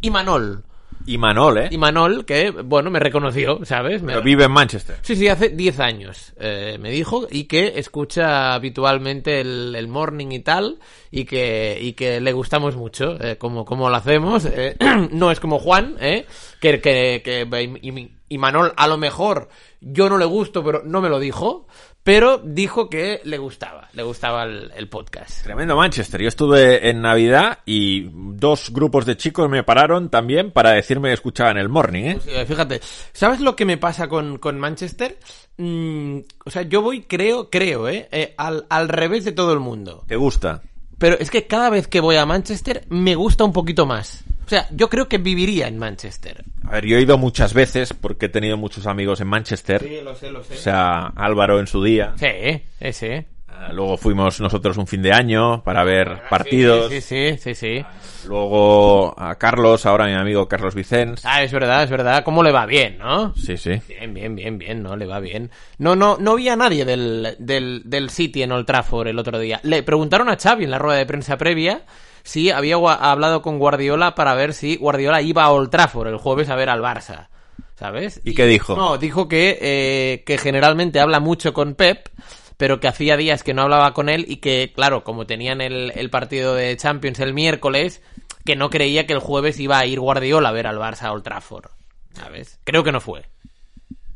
Y 0.00 0.10
Manol. 0.10 0.64
Y 1.06 1.18
Manol, 1.18 1.58
¿eh? 1.58 1.68
Y 1.70 1.78
Manol, 1.78 2.24
que, 2.24 2.50
bueno, 2.50 2.90
me 2.90 2.98
reconoció, 2.98 3.60
¿sabes? 3.64 4.02
Me- 4.02 4.12
Pero 4.12 4.24
vive 4.24 4.44
en 4.44 4.50
Manchester. 4.52 4.96
Sí, 5.02 5.14
sí, 5.16 5.28
hace 5.28 5.50
10 5.50 5.78
años 5.80 6.32
eh, 6.38 6.78
me 6.80 6.90
dijo 6.90 7.26
y 7.30 7.44
que 7.44 7.78
escucha 7.78 8.54
habitualmente 8.54 9.40
el, 9.40 9.74
el 9.76 9.88
morning 9.88 10.32
y 10.32 10.40
tal 10.40 10.78
y 11.10 11.24
que, 11.24 11.78
y 11.80 11.92
que 11.92 12.20
le 12.20 12.32
gustamos 12.32 12.76
mucho 12.76 13.16
eh, 13.22 13.36
como, 13.38 13.64
como 13.64 13.88
lo 13.88 13.96
hacemos. 13.96 14.44
eh, 14.46 14.76
no 15.12 15.30
es 15.30 15.38
como 15.40 15.58
Juan, 15.58 15.96
¿eh? 16.00 16.26
que, 16.60 16.80
que, 16.80 17.22
que 17.24 17.46
y, 17.82 18.10
y 18.28 18.38
Manol 18.38 18.72
a 18.76 18.88
lo 18.88 18.96
mejor 18.98 19.48
yo 19.80 20.08
no 20.08 20.18
le 20.18 20.24
gusto, 20.24 20.64
pero 20.64 20.82
no 20.84 21.00
me 21.00 21.08
lo 21.08 21.20
dijo, 21.20 21.68
pero 22.06 22.38
dijo 22.38 22.88
que 22.88 23.20
le 23.24 23.36
gustaba, 23.36 23.88
le 23.92 24.04
gustaba 24.04 24.44
el, 24.44 24.70
el 24.76 24.88
podcast. 24.88 25.42
Tremendo 25.42 25.74
Manchester. 25.74 26.22
Yo 26.22 26.28
estuve 26.28 26.88
en 26.88 27.02
Navidad 27.02 27.58
y 27.66 28.08
dos 28.12 28.70
grupos 28.70 29.06
de 29.06 29.16
chicos 29.16 29.50
me 29.50 29.64
pararon 29.64 30.08
también 30.08 30.52
para 30.52 30.70
decirme 30.70 31.08
que 31.08 31.14
escuchaban 31.14 31.58
el 31.58 31.68
morning, 31.68 32.04
¿eh? 32.04 32.46
Fíjate, 32.46 32.80
¿sabes 33.12 33.40
lo 33.40 33.56
que 33.56 33.64
me 33.64 33.76
pasa 33.76 34.06
con, 34.06 34.38
con 34.38 34.56
Manchester? 34.56 35.18
Mm, 35.56 36.18
o 36.44 36.50
sea, 36.52 36.62
yo 36.62 36.80
voy, 36.80 37.02
creo, 37.02 37.50
creo, 37.50 37.88
¿eh? 37.88 38.08
Eh, 38.12 38.34
al, 38.38 38.66
al 38.70 38.88
revés 38.88 39.24
de 39.24 39.32
todo 39.32 39.52
el 39.52 39.58
mundo. 39.58 40.04
¿Te 40.06 40.14
gusta? 40.14 40.62
Pero 40.98 41.16
es 41.18 41.28
que 41.28 41.48
cada 41.48 41.70
vez 41.70 41.88
que 41.88 41.98
voy 41.98 42.14
a 42.14 42.24
Manchester 42.24 42.84
me 42.88 43.16
gusta 43.16 43.42
un 43.42 43.52
poquito 43.52 43.84
más. 43.84 44.22
O 44.46 44.48
sea, 44.48 44.68
yo 44.70 44.88
creo 44.88 45.08
que 45.08 45.18
viviría 45.18 45.66
en 45.66 45.76
Manchester. 45.76 46.44
A 46.64 46.70
ver, 46.70 46.86
yo 46.86 46.96
he 46.96 47.02
ido 47.02 47.18
muchas 47.18 47.52
veces 47.52 47.92
porque 47.92 48.26
he 48.26 48.28
tenido 48.28 48.56
muchos 48.56 48.86
amigos 48.86 49.20
en 49.20 49.26
Manchester. 49.26 49.82
lo 50.04 50.14
sé, 50.14 50.30
lo 50.30 50.44
sé. 50.44 50.54
O 50.54 50.56
sea, 50.56 51.06
Álvaro 51.16 51.58
en 51.58 51.66
su 51.66 51.82
día. 51.82 52.14
Sí, 52.16 52.62
ese. 52.78 53.26
Ah, 53.48 53.72
Luego 53.72 53.96
fuimos 53.96 54.40
nosotros 54.40 54.76
un 54.76 54.86
fin 54.86 55.02
de 55.02 55.12
año 55.12 55.64
para 55.64 55.82
ver 55.82 56.20
partidos. 56.30 56.92
Sí, 56.92 57.00
sí, 57.00 57.38
sí, 57.38 57.54
sí. 57.54 57.84
Luego 58.28 59.18
a 59.18 59.34
Carlos, 59.36 59.84
ahora 59.86 60.06
mi 60.06 60.14
amigo 60.14 60.46
Carlos 60.46 60.74
Vicens. 60.74 61.22
Ah, 61.24 61.42
es 61.42 61.52
verdad, 61.52 61.82
es 61.82 61.90
verdad. 61.90 62.22
¿Cómo 62.22 62.42
le 62.42 62.52
va 62.52 62.66
bien, 62.66 62.98
no? 62.98 63.34
Sí, 63.34 63.56
sí. 63.56 63.80
Bien, 63.88 64.12
bien, 64.14 64.36
bien, 64.36 64.58
bien, 64.58 64.82
¿no? 64.82 64.94
Le 64.94 65.06
va 65.06 65.20
bien. 65.20 65.50
No, 65.78 65.96
no, 65.96 66.18
no 66.20 66.36
vi 66.36 66.48
a 66.48 66.56
nadie 66.56 66.84
del, 66.84 67.34
del, 67.38 67.82
del 67.84 68.10
City 68.10 68.42
en 68.42 68.52
Old 68.52 68.66
Trafford 68.66 69.08
el 69.08 69.18
otro 69.18 69.38
día. 69.38 69.58
Le 69.62 69.82
preguntaron 69.82 70.28
a 70.28 70.36
Xavi 70.36 70.64
en 70.64 70.70
la 70.70 70.78
rueda 70.78 70.98
de 70.98 71.06
prensa 71.06 71.36
previa 71.36 71.82
si 72.26 72.50
había 72.50 72.74
hablado 72.76 73.40
con 73.40 73.58
Guardiola 73.58 74.14
para 74.14 74.34
ver 74.34 74.52
si 74.52 74.76
Guardiola 74.76 75.22
iba 75.22 75.44
a 75.44 75.52
Old 75.52 75.70
Trafford 75.70 76.08
el 76.08 76.18
jueves 76.18 76.50
a 76.50 76.56
ver 76.56 76.68
al 76.68 76.82
Barça. 76.82 77.28
¿Sabes? 77.76 78.20
¿Y 78.24 78.34
qué 78.34 78.46
dijo? 78.46 78.74
No, 78.74 78.98
dijo 78.98 79.28
que, 79.28 79.58
eh, 79.60 80.24
que 80.24 80.38
generalmente 80.38 80.98
habla 80.98 81.20
mucho 81.20 81.52
con 81.52 81.74
Pep, 81.74 82.08
pero 82.56 82.80
que 82.80 82.88
hacía 82.88 83.16
días 83.16 83.42
que 83.42 83.54
no 83.54 83.62
hablaba 83.62 83.92
con 83.92 84.08
él 84.08 84.24
y 84.28 84.38
que, 84.38 84.72
claro, 84.74 85.04
como 85.04 85.26
tenían 85.26 85.60
el, 85.60 85.92
el 85.94 86.10
partido 86.10 86.54
de 86.54 86.76
Champions 86.76 87.20
el 87.20 87.34
miércoles, 87.34 88.02
que 88.44 88.56
no 88.56 88.70
creía 88.70 89.06
que 89.06 89.12
el 89.12 89.18
jueves 89.18 89.60
iba 89.60 89.78
a 89.78 89.86
ir 89.86 90.00
Guardiola 90.00 90.48
a 90.48 90.52
ver 90.52 90.66
al 90.66 90.78
Barça 90.78 91.02
a 91.02 91.12
Old 91.12 91.22
Trafford. 91.22 91.70
¿Sabes? 92.14 92.58
Creo 92.64 92.82
que 92.82 92.92
no 92.92 93.00
fue. 93.00 93.26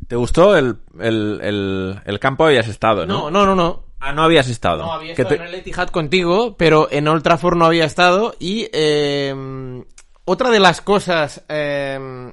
¿Te 0.09 0.17
gustó 0.17 0.57
el, 0.57 0.79
el, 0.99 1.39
el, 1.43 2.01
el 2.05 2.19
campo? 2.19 2.47
Habías 2.47 2.67
estado, 2.67 3.07
¿no? 3.07 3.31
No, 3.31 3.45
no, 3.45 3.47
no, 3.47 3.55
no. 3.55 3.85
Ah, 4.01 4.13
no 4.13 4.23
habías 4.23 4.49
estado. 4.49 4.85
No, 4.85 4.93
había 4.93 5.15
¿Qué 5.15 5.23
estado 5.23 5.37
te- 5.39 5.43
en 5.45 5.49
el 5.49 5.55
Etihad 5.57 5.89
contigo, 5.89 6.57
pero 6.57 6.89
en 6.91 7.07
Old 7.07 7.23
Trafford 7.23 7.57
no 7.57 7.67
había 7.67 7.85
estado. 7.85 8.35
Y 8.39 8.69
eh, 8.73 9.85
otra 10.25 10.51
de 10.51 10.59
las 10.61 10.81
cosas 10.81 11.45
eh, 11.49 12.33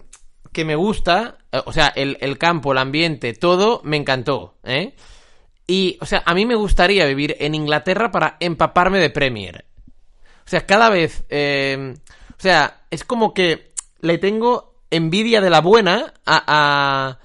que 0.54 0.64
me 0.66 0.76
gusta, 0.76 1.38
eh, 1.52 1.62
o 1.66 1.74
sea, 1.74 1.88
el, 1.96 2.18
el 2.22 2.38
campo, 2.38 2.72
el 2.72 2.78
ambiente, 2.78 3.34
todo, 3.34 3.82
me 3.84 3.98
encantó, 3.98 4.56
¿eh? 4.64 4.96
Y, 5.68 5.98
o 6.00 6.06
sea, 6.06 6.24
a 6.26 6.34
mí 6.34 6.46
me 6.46 6.56
gustaría 6.56 7.06
vivir 7.06 7.36
en 7.40 7.54
Inglaterra 7.54 8.10
para 8.12 8.38
empaparme 8.40 9.00
de 9.00 9.10
Premier. 9.10 9.66
O 10.46 10.50
sea, 10.50 10.66
cada 10.66 10.90
vez, 10.90 11.26
eh, 11.30 11.94
o 12.30 12.40
sea, 12.42 12.84
es 12.90 13.04
como 13.04 13.34
que 13.34 13.74
le 14.00 14.18
tengo 14.18 14.76
envidia 14.90 15.42
de 15.42 15.50
la 15.50 15.60
buena 15.60 16.14
a, 16.26 16.44
a- 16.48 17.20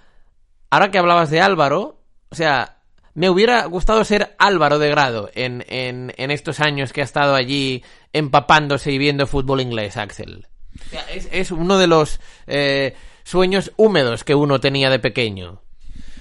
ahora 0.70 0.90
que 0.90 0.98
hablabas 0.98 1.30
de 1.30 1.40
Álvaro, 1.40 2.00
o 2.30 2.34
sea, 2.34 2.78
me 3.14 3.30
hubiera 3.30 3.64
gustado 3.66 4.04
ser 4.04 4.34
Álvaro 4.38 4.78
de 4.78 4.88
Grado 4.88 5.30
en, 5.34 5.64
en, 5.68 6.12
en 6.16 6.30
estos 6.30 6.60
años 6.60 6.92
que 6.92 7.00
ha 7.02 7.04
estado 7.04 7.34
allí 7.34 7.82
empapándose 8.12 8.92
y 8.92 8.98
viendo 8.98 9.26
fútbol 9.26 9.60
inglés, 9.60 9.96
Axel. 9.96 10.46
O 10.86 10.90
sea, 10.90 11.02
es, 11.12 11.28
es 11.30 11.50
uno 11.50 11.78
de 11.78 11.86
los 11.86 12.20
eh, 12.46 12.94
sueños 13.24 13.72
húmedos 13.76 14.24
que 14.24 14.34
uno 14.34 14.60
tenía 14.60 14.90
de 14.90 14.98
pequeño. 14.98 15.60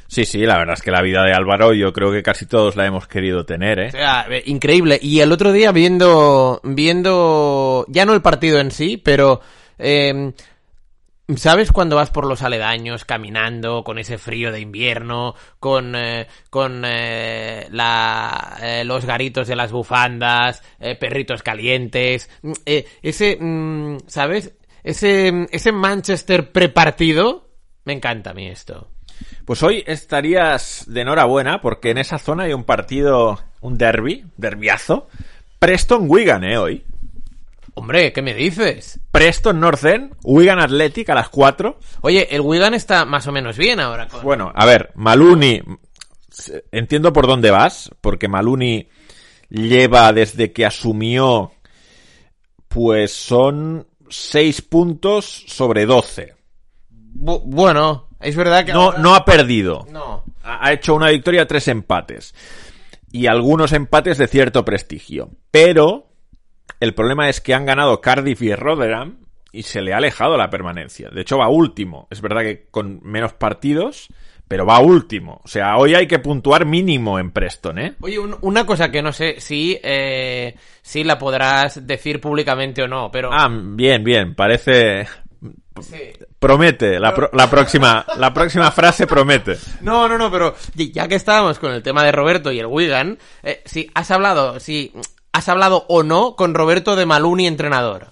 Sí, 0.08 0.26
sí, 0.26 0.40
la 0.40 0.58
verdad 0.58 0.74
es 0.74 0.82
que 0.82 0.92
la 0.92 1.02
vida 1.02 1.24
de 1.24 1.32
Álvaro 1.32 1.74
yo 1.74 1.94
creo 1.94 2.12
que 2.12 2.22
casi 2.22 2.46
todos 2.46 2.76
la 2.76 2.86
hemos 2.86 3.08
querido 3.08 3.46
tener, 3.46 3.80
O 3.80 3.84
¿eh? 3.84 3.92
sea, 3.92 4.26
eh, 4.30 4.44
increíble. 4.46 5.00
Y 5.02 5.22
el 5.22 5.32
otro 5.32 5.54
día 5.54 5.72
viendo, 5.72 6.60
viendo, 6.66 7.86
ya 7.88 8.06
no 8.06 8.14
el 8.14 8.22
partido 8.22 8.60
en 8.60 8.72
sí, 8.72 8.98
pero, 8.98 9.40
eh, 9.80 10.34
¿sabes 11.38 11.72
cuando 11.72 11.96
vas 11.96 12.10
por 12.10 12.26
los 12.26 12.41
aledaños 12.41 13.06
caminando 13.06 13.84
con 13.84 13.98
ese 14.00 14.17
frío 14.17 14.52
de 14.52 14.60
invierno, 14.60 15.36
con, 15.60 15.96
eh, 15.96 16.28
con 16.50 16.84
eh, 16.86 17.67
la, 17.72 18.58
eh, 18.62 18.84
los 18.86 19.06
garitos 19.06 19.48
de 19.48 19.56
las 19.56 19.72
bufandas, 19.72 20.63
eh, 20.80 20.96
perritos 20.96 21.44
calientes, 21.44 22.30
mm, 22.41 22.52
ese, 23.02 23.38
mm, 23.39 23.98
¿sabes? 24.08 24.54
Ese, 24.84 25.48
ese 25.52 25.72
Manchester 25.72 26.52
prepartido, 26.52 27.50
me 27.86 27.94
encanta 27.94 28.32
a 28.32 28.34
mí 28.34 28.48
esto. 28.48 28.89
Pues 29.46 29.62
hoy 29.63 29.84
estarías 29.86 30.86
de 30.88 31.02
enhorabuena 31.02 31.62
porque 31.62 31.91
en 31.91 31.98
esa 31.98 32.17
zona 32.17 32.44
hay 32.44 32.54
un 32.54 32.63
partido, 32.63 33.39
un 33.60 33.78
derby, 33.78 34.26
derbiazo. 34.38 35.08
Preston 35.60 36.06
Wigan, 36.08 36.44
¿eh? 36.44 36.58
Hoy. 36.58 36.84
Hombre, 37.74 38.12
¿qué 38.12 38.22
me 38.22 38.34
dices? 38.34 39.00
Preston 39.12 39.60
North 39.60 39.84
End, 39.86 40.14
Wigan 40.24 40.60
Athletic 40.60 41.10
a 41.10 41.16
las 41.16 41.30
4. 41.30 41.80
Oye, 42.02 42.28
el 42.36 42.42
Wigan 42.42 42.74
está 42.74 43.06
más 43.06 43.28
o 43.28 43.32
menos 43.32 43.58
bien 43.58 43.80
ahora. 43.80 44.08
Con... 44.08 44.22
Bueno, 44.24 44.52
a 44.54 44.66
ver, 44.66 44.92
Maluni, 44.96 45.62
entiendo 46.72 47.14
por 47.14 47.28
dónde 47.28 47.50
vas, 47.52 47.90
porque 48.02 48.28
Maluni 48.28 48.90
lleva 49.50 50.12
desde 50.14 50.52
que 50.52 50.66
asumió, 50.66 51.54
pues 52.68 53.14
son 53.14 53.88
6 54.10 54.62
puntos 54.64 55.46
sobre 55.48 55.86
12. 55.86 56.36
Bu- 57.16 57.42
bueno, 57.46 58.10
es 58.20 58.36
verdad 58.36 58.66
que... 58.66 58.74
No, 58.74 58.82
ahora- 58.84 58.98
no 59.00 59.16
ha 59.16 59.24
perdido. 59.26 59.88
No. 59.92 60.24
Ha 60.44 60.68
ha 60.68 60.74
hecho 60.74 60.96
una 60.96 61.10
victoria, 61.10 61.48
tres 61.48 61.68
empates. 61.68 62.34
Y 63.12 63.28
algunos 63.28 63.72
empates 63.74 64.18
de 64.18 64.28
cierto 64.28 64.64
prestigio. 64.66 65.32
Pero 65.52 66.11
el 66.80 66.94
problema 66.94 67.30
es 67.30 67.42
que 67.42 67.54
han 67.54 67.66
ganado 67.66 68.02
Cardiff 68.02 68.42
y 68.42 68.54
Rotherham 68.56 69.18
y 69.52 69.64
se 69.64 69.82
le 69.82 69.94
ha 69.94 69.98
alejado 69.98 70.38
la 70.38 70.50
permanencia. 70.50 71.10
De 71.10 71.22
hecho, 71.22 71.38
va 71.38 71.50
último. 71.50 72.08
Es 72.10 72.22
verdad 72.22 72.42
que 72.42 72.68
con 72.72 73.00
menos 73.04 73.34
partidos, 73.34 74.08
pero 74.48 74.66
va 74.66 74.80
último. 74.80 75.42
O 75.44 75.48
sea, 75.48 75.78
hoy 75.78 75.94
hay 75.96 76.08
que 76.08 76.20
puntuar 76.20 76.66
mínimo 76.66 77.20
en 77.20 77.32
Preston, 77.32 77.80
¿eh? 77.80 77.96
Oye, 78.02 78.18
un- 78.20 78.38
una 78.42 78.66
cosa 78.66 78.90
que 78.92 79.02
no 79.02 79.12
sé 79.14 79.36
si, 79.40 79.78
eh, 79.84 80.56
si 80.82 81.04
la 81.04 81.18
podrás 81.18 81.86
decir 81.86 82.20
públicamente 82.22 82.82
o 82.84 82.88
no, 82.88 83.12
pero... 83.12 83.30
Ah, 83.32 83.50
bien, 83.52 84.04
bien. 84.04 84.36
Parece... 84.36 85.08
Sí. 85.82 86.12
Promete. 86.38 87.00
La, 87.00 87.14
próxima, 87.50 88.06
la 88.18 88.34
próxima 88.34 88.72
frase 88.72 89.08
promete. 89.08 89.58
No, 89.82 90.08
no, 90.08 90.18
no, 90.18 90.30
pero 90.32 90.54
ya 90.76 91.08
que 91.08 91.16
estábamos 91.16 91.60
con 91.60 91.72
el 91.72 91.82
tema 91.82 92.04
de 92.04 92.12
Roberto 92.12 92.52
y 92.52 92.60
el 92.60 92.66
Wigan, 92.66 93.18
eh, 93.44 93.62
si 93.66 93.90
has 93.94 94.12
hablado, 94.12 94.60
si 94.60 94.92
has 95.32 95.50
hablado 95.50 95.86
o 95.88 96.04
no 96.04 96.36
con 96.36 96.54
Roberto 96.54 96.96
de 96.96 97.06
Maluni, 97.06 97.48
entrenador. 97.48 98.08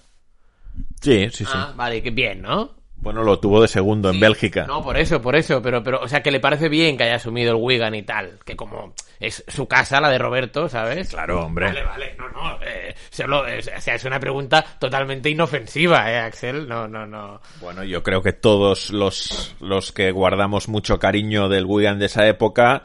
Sí, 1.01 1.29
sí, 1.31 1.45
sí. 1.45 1.51
Ah, 1.53 1.73
vale, 1.75 2.01
que 2.01 2.11
bien, 2.11 2.41
¿no? 2.41 2.79
Bueno, 3.01 3.23
lo 3.23 3.39
tuvo 3.39 3.61
de 3.61 3.69
segundo 3.69 4.09
en 4.09 4.19
Bélgica. 4.19 4.65
No, 4.65 4.83
por 4.83 4.97
eso, 4.97 5.21
por 5.21 5.35
eso, 5.35 5.61
pero, 5.61 5.81
pero, 5.81 6.01
o 6.01 6.07
sea, 6.07 6.21
que 6.21 6.31
le 6.31 6.41
parece 6.41 6.67
bien 6.67 6.97
que 6.97 7.03
haya 7.03 7.15
asumido 7.15 7.51
el 7.51 7.63
Wigan 7.63 7.95
y 7.95 8.03
tal, 8.03 8.39
que 8.43 8.57
como 8.57 8.93
es 9.21 9.43
su 9.47 9.67
casa, 9.67 10.01
la 10.01 10.09
de 10.09 10.17
Roberto, 10.17 10.67
¿sabes? 10.67 11.09
Claro, 11.09 11.45
hombre. 11.45 11.67
Vale, 11.67 11.83
vale, 11.83 12.15
no, 12.17 12.29
no, 12.29 12.61
eh, 12.61 12.93
solo, 13.09 13.47
es, 13.47 13.69
o 13.75 13.79
sea, 13.79 13.95
es 13.95 14.03
una 14.03 14.19
pregunta 14.19 14.65
totalmente 14.77 15.29
inofensiva, 15.29 16.11
¿eh, 16.11 16.19
Axel? 16.19 16.67
No, 16.67 16.89
no, 16.89 17.05
no. 17.05 17.39
Bueno, 17.61 17.85
yo 17.85 18.03
creo 18.03 18.21
que 18.21 18.33
todos 18.33 18.89
los, 18.89 19.55
los 19.61 19.93
que 19.93 20.11
guardamos 20.11 20.67
mucho 20.67 20.99
cariño 20.99 21.47
del 21.47 21.65
Wigan 21.65 21.99
de 21.99 22.07
esa 22.07 22.27
época, 22.27 22.83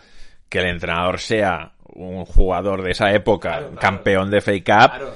que 0.48 0.60
el 0.60 0.66
entrenador 0.66 1.18
sea 1.18 1.73
un 1.94 2.24
jugador 2.24 2.82
de 2.82 2.90
esa 2.92 3.12
época, 3.12 3.50
Claro, 3.50 3.66
claro. 3.68 3.80
campeón 3.80 4.30
de 4.30 4.40
FA 4.40 4.52
Cup, 4.58 4.64
Claro, 4.96 5.14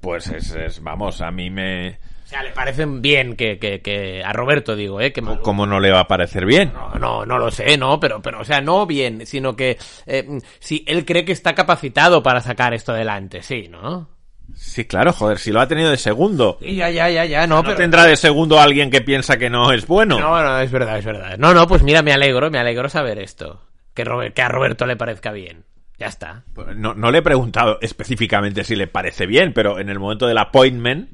pues 0.00 0.28
es, 0.28 0.50
es- 0.54 0.82
vamos, 0.82 1.20
a 1.20 1.30
mí 1.30 1.50
me... 1.50 1.98
O 2.24 2.28
sea, 2.30 2.44
le 2.44 2.50
parecen 2.50 3.02
bien 3.02 3.34
que, 3.34 3.58
que, 3.58 3.80
que 3.80 4.22
a 4.24 4.32
Roberto, 4.32 4.76
digo, 4.76 5.00
¿eh? 5.00 5.12
Que 5.12 5.20
¿Cómo 5.20 5.66
no 5.66 5.80
le 5.80 5.90
va 5.90 6.00
a 6.00 6.06
parecer 6.06 6.46
bien? 6.46 6.72
No, 6.72 6.94
no, 6.96 7.26
no 7.26 7.38
lo 7.38 7.50
sé, 7.50 7.76
no, 7.76 7.98
pero, 7.98 8.22
pero, 8.22 8.40
o 8.40 8.44
sea, 8.44 8.60
no 8.60 8.86
bien, 8.86 9.26
sino 9.26 9.56
que 9.56 9.76
eh, 10.06 10.38
si 10.60 10.84
él 10.86 11.04
cree 11.04 11.24
que 11.24 11.32
está 11.32 11.56
capacitado 11.56 12.22
para 12.22 12.40
sacar 12.40 12.72
esto 12.72 12.92
adelante, 12.92 13.42
sí, 13.42 13.66
¿no? 13.68 14.08
Sí, 14.54 14.84
claro, 14.84 15.12
joder, 15.12 15.38
si 15.38 15.50
lo 15.50 15.60
ha 15.60 15.66
tenido 15.66 15.90
de 15.90 15.96
segundo. 15.96 16.58
Ya, 16.60 16.88
ya, 16.90 17.10
ya, 17.10 17.24
ya, 17.24 17.48
no, 17.48 17.56
¿No 17.56 17.62
pero... 17.64 17.76
tendrá 17.76 18.04
de 18.04 18.16
segundo 18.16 18.60
alguien 18.60 18.90
que 18.92 19.00
piensa 19.00 19.36
que 19.36 19.50
no 19.50 19.72
es 19.72 19.86
bueno? 19.88 20.20
No, 20.20 20.40
no, 20.42 20.60
es 20.60 20.70
verdad, 20.70 20.98
es 20.98 21.04
verdad. 21.04 21.36
No, 21.36 21.52
no, 21.52 21.66
pues 21.66 21.82
mira, 21.82 22.02
me 22.02 22.12
alegro, 22.12 22.48
me 22.48 22.58
alegro 22.60 22.88
saber 22.88 23.18
esto. 23.18 23.60
Que, 23.92 24.04
Robert- 24.04 24.34
que 24.34 24.42
a 24.42 24.48
Roberto 24.48 24.86
le 24.86 24.94
parezca 24.96 25.32
bien. 25.32 25.64
Ya 26.00 26.06
está. 26.06 26.42
Pues 26.54 26.74
No, 26.76 26.94
no 26.94 27.10
le 27.12 27.18
he 27.18 27.22
preguntado 27.22 27.78
específicamente 27.82 28.64
si 28.64 28.74
le 28.74 28.86
parece 28.88 29.26
bien, 29.26 29.52
pero 29.52 29.78
en 29.78 29.88
el 29.90 29.98
momento 30.00 30.26
del 30.26 30.38
appointment, 30.38 31.10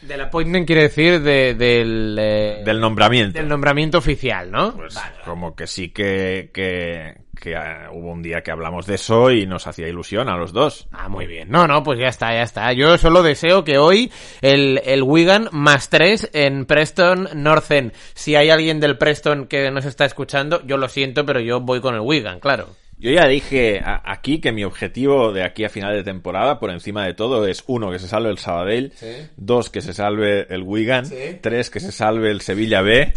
Del 0.00 0.20
appointment 0.22 0.66
quiere 0.66 0.82
decir 0.82 1.20
de- 1.20 1.54
del, 1.54 2.16
eh, 2.18 2.62
del 2.64 2.80
nombramiento, 2.80 3.38
del 3.38 3.46
nombramiento 3.46 3.98
oficial, 3.98 4.50
¿no? 4.50 4.74
pues 4.74 4.94
Vale. 4.94 5.16
como 5.24 5.54
que 5.54 5.66
sí 5.68 5.90
que, 5.90 6.50
que, 6.52 7.14
que, 7.40 7.54
ah, 7.54 7.90
hubo 7.92 8.10
un 8.10 8.20
día 8.22 8.40
que 8.42 8.50
hablamos 8.50 8.86
de 8.86 8.94
eso 8.96 9.30
y 9.30 9.46
nos 9.46 9.66
hacía 9.68 9.86
ilusión 9.86 10.28
a 10.28 10.36
los 10.36 10.52
dos. 10.52 10.88
Ah, 10.92 11.08
muy 11.08 11.26
bien. 11.26 11.50
No, 11.50 11.68
no, 11.68 11.82
pues 11.84 12.00
ya 12.00 12.08
está, 12.08 12.32
ya 12.32 12.42
está. 12.42 12.72
Yo 12.72 12.96
solo 12.98 13.22
deseo 13.22 13.62
que 13.64 13.78
hoy 13.78 14.10
el, 14.40 14.80
el 14.86 15.02
Wigan 15.04 15.48
más 15.52 15.88
3 15.90 16.30
en 16.32 16.64
Preston 16.66 17.28
North 17.34 17.70
End. 17.70 17.92
Si 18.14 18.34
hay 18.34 18.48
alguien 18.50 18.80
del 18.80 18.96
Preston 18.98 19.46
que 19.46 19.70
nos 19.70 19.84
está 19.84 20.04
escuchando, 20.04 20.62
yo 20.66 20.78
lo 20.78 20.88
siento, 20.88 21.24
pero 21.26 21.38
yo 21.38 21.60
voy 21.60 21.80
con 21.80 21.94
el 21.94 22.00
Wigan, 22.00 22.40
claro. 22.40 22.70
Yo 23.02 23.10
ya 23.10 23.26
dije 23.26 23.80
a- 23.84 24.00
aquí 24.04 24.40
que 24.40 24.52
mi 24.52 24.62
objetivo 24.64 25.32
de 25.32 25.44
aquí 25.44 25.64
a 25.64 25.68
final 25.68 25.92
de 25.92 26.04
temporada, 26.04 26.58
por 26.60 26.70
encima 26.70 27.04
de 27.04 27.14
todo, 27.14 27.46
es 27.48 27.64
uno, 27.66 27.90
que 27.90 27.98
se 27.98 28.06
salve 28.06 28.30
el 28.30 28.38
Sabadell, 28.38 28.92
Sí. 28.94 29.08
dos, 29.36 29.70
que 29.70 29.80
se 29.80 29.92
salve 29.92 30.46
el 30.54 30.62
Wigan, 30.62 31.04
Sí. 31.06 31.16
tres, 31.42 31.68
que 31.68 31.80
se 31.80 31.90
salve 31.90 32.30
el 32.30 32.40
Sevilla 32.42 32.80
B 32.80 33.12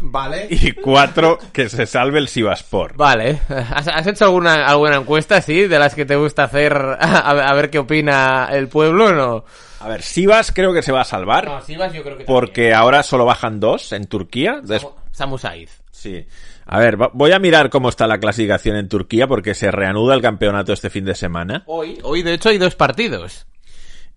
Vale. 0.00 0.46
y 0.50 0.72
cuatro, 0.72 1.38
que 1.52 1.68
se 1.68 1.86
salve 1.86 2.18
el 2.18 2.28
Sivaspor. 2.28 2.96
Vale. 2.96 3.40
¿Has, 3.48 3.88
has 3.88 4.06
hecho 4.06 4.26
alguna, 4.26 4.66
alguna 4.66 4.96
encuesta, 4.96 5.40
sí, 5.40 5.66
de 5.66 5.78
las 5.78 5.94
que 5.94 6.04
te 6.04 6.14
gusta 6.16 6.44
hacer 6.44 6.74
a, 6.76 7.48
a 7.48 7.54
ver 7.54 7.70
qué 7.70 7.78
opina 7.78 8.48
el 8.52 8.68
pueblo 8.68 9.06
o 9.06 9.12
no? 9.12 9.44
A 9.80 9.88
ver, 9.88 10.02
Sivas 10.02 10.52
creo 10.52 10.72
que 10.74 10.82
se 10.82 10.92
va 10.92 11.00
a 11.00 11.04
salvar. 11.04 11.62
Sivas 11.64 11.92
yo 11.92 12.02
creo 12.02 12.18
que 12.18 12.24
Porque 12.24 12.74
ahora 12.74 13.02
solo 13.02 13.24
bajan 13.24 13.58
dos 13.58 13.92
en 13.92 14.06
Turquía. 14.06 14.60
Des- 14.62 14.82
Samu, 14.82 14.94
Samu 15.12 15.38
Saiz. 15.38 15.82
Sí. 15.90 16.26
A 16.70 16.80
ver, 16.80 16.98
voy 17.14 17.32
a 17.32 17.38
mirar 17.38 17.70
cómo 17.70 17.88
está 17.88 18.06
la 18.06 18.20
clasificación 18.20 18.76
en 18.76 18.90
Turquía 18.90 19.26
porque 19.26 19.54
se 19.54 19.70
reanuda 19.70 20.14
el 20.14 20.20
campeonato 20.20 20.74
este 20.74 20.90
fin 20.90 21.06
de 21.06 21.14
semana. 21.14 21.64
Hoy, 21.66 21.98
hoy 22.02 22.22
de 22.22 22.34
hecho 22.34 22.50
hay 22.50 22.58
dos 22.58 22.74
partidos. 22.74 23.46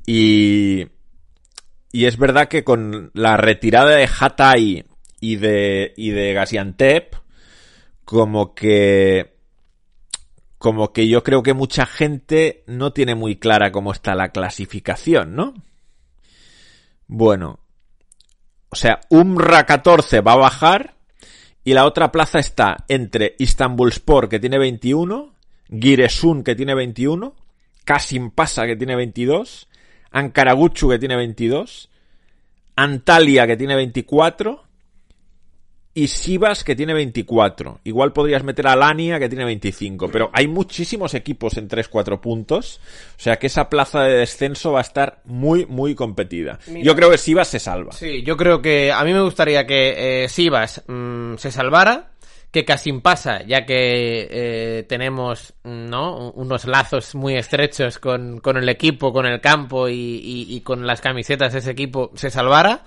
Y, 0.06 0.88
y 1.94 2.06
es 2.06 2.18
verdad 2.18 2.50
que 2.50 2.66
con 2.66 3.10
la 3.14 3.38
retirada 3.38 3.92
de 3.92 4.10
Hatay 4.20 4.86
y 5.22 5.36
de, 5.38 5.94
y 5.96 6.10
de 6.10 6.34
Gaziantep, 6.34 7.16
como 8.04 8.54
que, 8.54 9.38
como 10.58 10.92
que 10.92 11.08
yo 11.08 11.24
creo 11.24 11.44
que 11.44 11.54
mucha 11.54 11.86
gente 11.86 12.66
no 12.68 12.92
tiene 12.92 13.16
muy 13.16 13.38
clara 13.38 13.72
cómo 13.72 13.94
está 13.94 14.14
la 14.14 14.34
clasificación, 14.34 15.38
¿no? 15.38 15.54
Bueno. 17.08 17.62
O 18.68 18.76
sea, 18.76 19.00
Umra 19.10 19.66
14 19.66 20.20
va 20.20 20.34
a 20.34 20.38
bajar 20.38 21.01
y 21.64 21.74
la 21.74 21.86
otra 21.86 22.12
plaza 22.12 22.40
está 22.40 22.86
entre 22.88 23.36
Istanbulspor 23.38 24.30
que 24.30 24.40
tiene 24.40 24.58
21, 24.58 25.34
Giresun 25.70 26.44
que 26.44 26.56
tiene 26.56 26.74
21, 26.76 27.36
Kasim 27.86 28.32
Pasa 28.32 28.66
que 28.66 28.76
tiene 28.76 28.96
22, 28.96 29.68
Ankaraguchu 30.12 30.90
que 30.90 31.00
tiene 31.00 31.16
22, 31.16 31.90
Antalya 32.76 33.48
que 33.48 33.58
tiene 33.58 33.76
24 33.76 34.71
y 35.94 36.08
Sivas 36.08 36.64
que 36.64 36.76
tiene 36.76 36.94
24. 36.94 37.80
Igual 37.84 38.14
podrías 38.14 38.44
meter 38.44 38.68
a 38.68 38.76
Lania 38.76 39.20
que 39.20 39.28
tiene 39.28 39.44
25, 39.46 40.10
pero 40.10 40.30
hay 40.34 40.48
muchísimos 40.48 41.14
equipos 41.14 41.58
en 41.58 41.68
3-4 41.68 42.20
puntos, 42.22 42.80
o 43.18 43.22
sea 43.22 43.38
que 43.38 43.48
esa 43.48 43.70
plaza 43.70 44.02
de 44.04 44.14
descenso 44.20 44.72
va 44.72 44.80
a 44.80 44.84
estar 44.84 45.20
muy, 45.26 45.66
muy 45.66 45.94
competida. 45.96 46.60
Yo 46.82 46.96
creo 46.96 47.12
que 47.12 47.18
Sivas 47.18 47.50
se 47.50 47.60
salva. 47.60 47.92
Sí, 47.92 48.24
yo 48.24 48.38
creo 48.38 48.62
que 48.62 48.92
a 48.92 49.04
mí 49.04 49.12
me 49.14 49.22
gustaría 49.22 49.66
que 49.68 50.24
eh, 50.24 50.30
Sivas 50.30 50.82
mm, 50.88 51.36
se 51.36 51.52
salvara, 51.52 52.08
que 52.52 52.66
Casim 52.66 53.00
pasa, 53.02 53.44
ya 53.44 53.66
que 53.66 54.28
eh, 54.30 54.84
tenemos 54.84 55.54
¿no? 55.64 56.32
unos 56.32 56.66
lazos 56.66 57.16
muy 57.16 57.36
estrechos 57.36 57.98
con, 58.00 58.40
con 58.40 58.58
el 58.58 58.68
equipo, 58.68 59.14
con 59.14 59.26
el 59.26 59.40
campo 59.40 59.88
y, 59.88 59.94
y- 59.96 60.56
y 60.56 60.62
con 60.62 60.86
las 60.86 61.00
camisetas 61.02 61.54
de 61.54 61.60
ese 61.60 61.72
equipo, 61.72 62.12
se 62.16 62.30
salvara. 62.30 62.84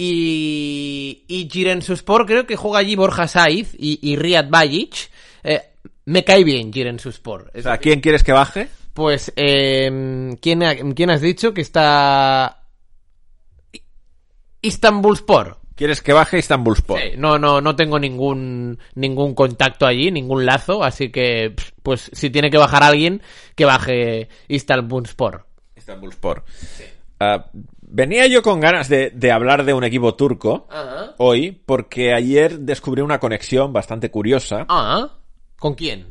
Y, 0.00 1.24
y 1.26 1.48
Girensuspor, 1.50 2.24
creo 2.24 2.46
que 2.46 2.54
juega 2.54 2.78
allí 2.78 2.94
Borja 2.94 3.26
Saiz 3.26 3.74
y, 3.76 3.98
y 4.00 4.14
Riyad 4.16 4.48
Bajic. 4.48 5.10
Eh, 5.42 5.60
me 6.04 6.22
cae 6.24 6.44
bien 6.44 6.72
Girensuspor. 6.72 7.50
O 7.52 7.60
sea, 7.60 7.78
¿quién 7.78 8.00
quieres 8.00 8.22
que 8.22 8.30
baje? 8.32 8.68
Pues, 8.94 9.32
eh, 9.34 10.36
¿quién, 10.40 10.62
ha- 10.62 10.76
¿quién 10.94 11.10
has 11.10 11.20
dicho 11.20 11.52
que 11.52 11.60
está... 11.62 12.62
Istanbulspor. 14.62 15.58
¿Quieres 15.74 16.02
que 16.02 16.12
baje 16.12 16.38
Istanbulspor? 16.38 16.98
Sí, 17.00 17.10
no, 17.16 17.38
no, 17.38 17.60
no 17.60 17.76
tengo 17.76 17.98
ningún, 18.00 18.78
ningún 18.94 19.34
contacto 19.34 19.86
allí, 19.86 20.10
ningún 20.10 20.44
lazo, 20.44 20.82
así 20.82 21.10
que, 21.10 21.54
pues, 21.84 22.10
si 22.12 22.30
tiene 22.30 22.50
que 22.50 22.58
bajar 22.58 22.82
alguien, 22.82 23.22
que 23.54 23.64
baje 23.64 24.28
Istanbulspor. 24.48 25.46
Istanbulspor. 25.76 26.44
Ah, 27.20 27.46
venía 27.90 28.26
yo 28.26 28.42
con 28.42 28.60
ganas 28.60 28.88
de, 28.88 29.10
de 29.10 29.32
hablar 29.32 29.64
de 29.64 29.74
un 29.74 29.84
equipo 29.84 30.14
turco 30.14 30.68
hoy 31.16 31.52
porque 31.66 32.12
ayer 32.12 32.60
descubrí 32.60 33.02
una 33.02 33.18
conexión 33.18 33.72
bastante 33.72 34.10
curiosa. 34.10 34.66
Ah, 34.68 35.10
¿con 35.58 35.74
quién? 35.74 36.06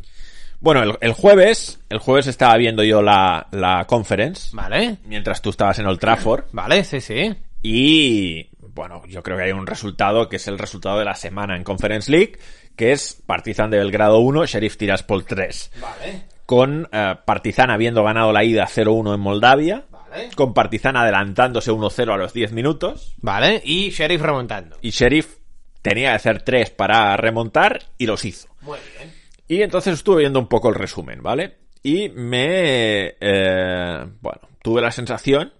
Bueno, 0.59 0.81
el, 0.81 0.97
el 1.01 1.13
jueves, 1.13 1.79
el 1.89 1.99
jueves 1.99 2.27
estaba 2.27 2.57
viendo 2.57 2.83
yo 2.83 3.01
la, 3.03 3.47
la 3.51 3.85
conference 3.85 4.55
Vale, 4.55 4.97
mientras 5.05 5.41
tú 5.41 5.51
estabas 5.51 5.77
en 5.77 5.85
Old 5.85 5.99
Trafford 5.99 6.45
vale, 6.51 6.83
sí, 6.83 6.99
sí. 6.99 7.31
y 7.61 8.49
bueno, 8.73 9.03
yo 9.07 9.21
creo 9.21 9.37
que 9.37 9.43
hay 9.43 9.51
un 9.51 9.67
resultado 9.67 10.29
que 10.29 10.37
es 10.37 10.47
el 10.47 10.57
resultado 10.57 10.97
de 10.99 11.05
la 11.05 11.15
semana 11.15 11.55
en 11.55 11.63
Conference 11.63 12.11
League, 12.11 12.37
que 12.75 12.91
es 12.91 13.21
Partizan 13.25 13.71
de 13.71 13.77
Belgrado 13.77 14.19
1, 14.19 14.45
Sheriff 14.45 14.77
Tiraspol 14.77 15.25
3. 15.25 15.71
Vale, 15.81 16.23
Con 16.45 16.87
eh, 16.91 17.15
Partizan 17.25 17.71
habiendo 17.71 18.03
ganado 18.03 18.31
la 18.31 18.43
ida 18.43 18.67
0-1 18.67 19.15
en 19.15 19.19
Moldavia, 19.19 19.85
vale. 20.17 20.29
con 20.35 20.53
Partizan 20.53 20.95
adelantándose 20.97 21.71
1-0 21.71 22.13
a 22.13 22.17
los 22.17 22.33
10 22.33 22.51
minutos 22.53 23.15
Vale, 23.21 23.61
y 23.63 23.89
Sheriff 23.91 24.21
remontando. 24.21 24.77
y 24.81 24.89
Sheriff 24.91 25.37
tenía 25.81 26.09
que 26.09 26.15
hacer 26.15 26.41
3 26.41 26.71
para 26.71 27.15
remontar 27.17 27.81
y 27.97 28.05
los 28.05 28.25
hizo. 28.25 28.47
Muy 28.61 28.79
bien. 28.97 29.13
Y 29.47 29.61
entonces 29.61 29.93
estuve 29.93 30.21
viendo 30.21 30.39
un 30.39 30.47
poco 30.47 30.69
el 30.69 30.75
resumen, 30.75 31.21
¿vale? 31.21 31.57
Y 31.83 32.09
me... 32.09 33.15
eh, 33.19 34.05
bueno, 34.21 34.41
tuve 34.61 34.81
la 34.81 34.91
sensación... 34.91 35.53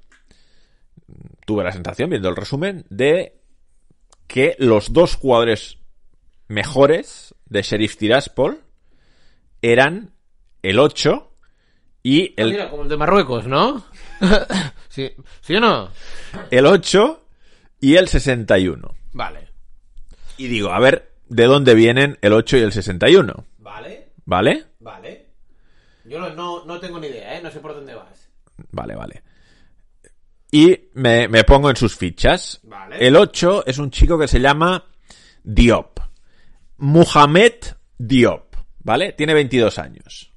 Tuve 1.46 1.64
la 1.64 1.72
sensación, 1.72 2.10
viendo 2.10 2.28
el 2.28 2.36
resumen, 2.36 2.86
de 2.90 3.40
que 4.28 4.56
los 4.60 4.92
dos 4.92 5.16
jugadores 5.16 5.78
mejores 6.50 7.34
de 7.46 7.62
Sheriff 7.62 7.96
Tiraspol 7.96 8.62
eran 9.62 10.12
el 10.64 10.80
8 10.80 11.27
y 12.04 12.30
Ah, 12.30 12.34
el, 12.38 12.52
mira, 12.52 12.70
como 12.70 12.84
el 12.84 12.90
de 12.90 12.98
Marruecos, 12.98 13.48
¿no? 13.48 13.84
sí, 14.90 15.12
¿Sí 15.42 15.56
o 15.56 15.60
no? 15.60 15.90
el 16.52 16.66
8 16.66 17.24
y 17.82 17.96
el 17.96 18.08
61. 18.08 18.96
Vale. 19.14 19.48
Y 20.38 20.48
digo, 20.48 20.72
a 20.72 20.80
ver, 20.80 21.12
¿de 21.28 21.46
dónde 21.46 21.76
vienen 21.76 22.18
el 22.22 22.34
8 22.34 22.58
y 22.58 22.62
el 22.62 22.72
61? 22.72 23.46
Vale, 23.60 24.10
¿Vale? 24.26 24.66
vale. 24.80 25.26
Yo 26.06 26.20
no, 26.20 26.64
no, 26.66 26.80
tengo 26.80 27.00
ni 27.00 27.08
idea, 27.08 27.38
¿eh? 27.38 27.42
No 27.44 27.52
sé 27.52 27.60
por 27.60 27.74
dónde 27.76 27.94
vas. 27.94 28.30
Vale, 28.72 28.96
vale. 28.96 29.24
Y 30.52 30.90
me, 30.94 31.28
me 31.28 31.44
pongo 31.44 31.70
en 31.70 31.76
sus 31.76 31.96
fichas. 31.98 32.62
Vale. 32.64 33.06
El 33.06 33.16
8 33.18 33.66
es 33.68 33.78
un 33.78 33.92
chico 33.92 34.18
que 34.18 34.28
se 34.28 34.40
llama 34.40 34.86
Diop. 35.44 36.00
Mohamed 36.78 37.56
Diop. 37.98 38.48
¿vale? 38.88 39.12
Tiene 39.12 39.34
22 39.34 39.80
años. 39.80 40.32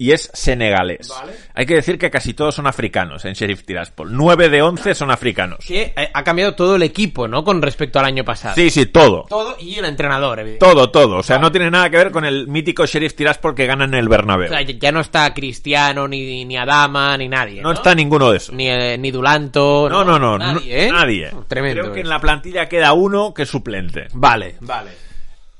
Y 0.00 0.12
es 0.12 0.30
senegalés. 0.32 1.08
Vale. 1.08 1.32
Hay 1.54 1.66
que 1.66 1.74
decir 1.74 1.98
que 1.98 2.08
casi 2.08 2.32
todos 2.32 2.54
son 2.54 2.68
africanos 2.68 3.24
en 3.24 3.32
Sheriff 3.32 3.64
Tiraspol. 3.64 4.14
9 4.16 4.48
de 4.48 4.62
11 4.62 4.94
son 4.94 5.10
africanos. 5.10 5.58
Que 5.66 5.92
eh, 5.96 6.08
ha 6.14 6.22
cambiado 6.22 6.54
todo 6.54 6.76
el 6.76 6.84
equipo, 6.84 7.26
¿no? 7.26 7.42
Con 7.42 7.60
respecto 7.60 7.98
al 7.98 8.04
año 8.04 8.24
pasado. 8.24 8.54
Sí, 8.54 8.70
sí, 8.70 8.86
todo. 8.86 9.26
Todo 9.28 9.56
y 9.58 9.74
el 9.74 9.84
entrenador, 9.86 10.38
evidentemente. 10.38 10.72
Todo, 10.80 10.90
todo. 10.92 11.16
O 11.16 11.22
sea, 11.24 11.38
no 11.38 11.50
tiene 11.50 11.68
nada 11.68 11.90
que 11.90 11.96
ver 11.96 12.12
con 12.12 12.24
el 12.24 12.46
mítico 12.46 12.86
Sheriff 12.86 13.16
Tiraspol 13.16 13.56
que 13.56 13.66
gana 13.66 13.86
en 13.86 13.94
el 13.94 14.08
Bernabéu. 14.08 14.46
O 14.46 14.50
sea, 14.50 14.60
ya 14.62 14.92
no 14.92 15.00
está 15.00 15.34
Cristiano, 15.34 16.06
ni, 16.06 16.44
ni 16.44 16.56
Adama, 16.56 17.16
ni 17.18 17.28
nadie. 17.28 17.60
no 17.60 17.72
está 17.72 17.92
ninguno 17.92 18.30
de 18.30 18.36
esos. 18.36 18.54
Ni, 18.54 18.68
eh, 18.68 18.96
ni 18.98 19.10
Dulanto. 19.10 19.88
No, 19.90 20.04
no, 20.04 20.16
no. 20.20 20.38
Nadie, 20.38 20.84
¿eh? 20.86 20.92
Nadie. 20.92 21.30
Tremendo. 21.48 21.82
Creo 21.82 21.92
que 21.94 22.00
en 22.02 22.08
la 22.08 22.20
plantilla 22.20 22.68
queda 22.68 22.92
uno 22.92 23.34
que 23.34 23.42
es 23.42 23.48
suplente. 23.48 24.06
Vale, 24.12 24.54
vale. 24.60 24.92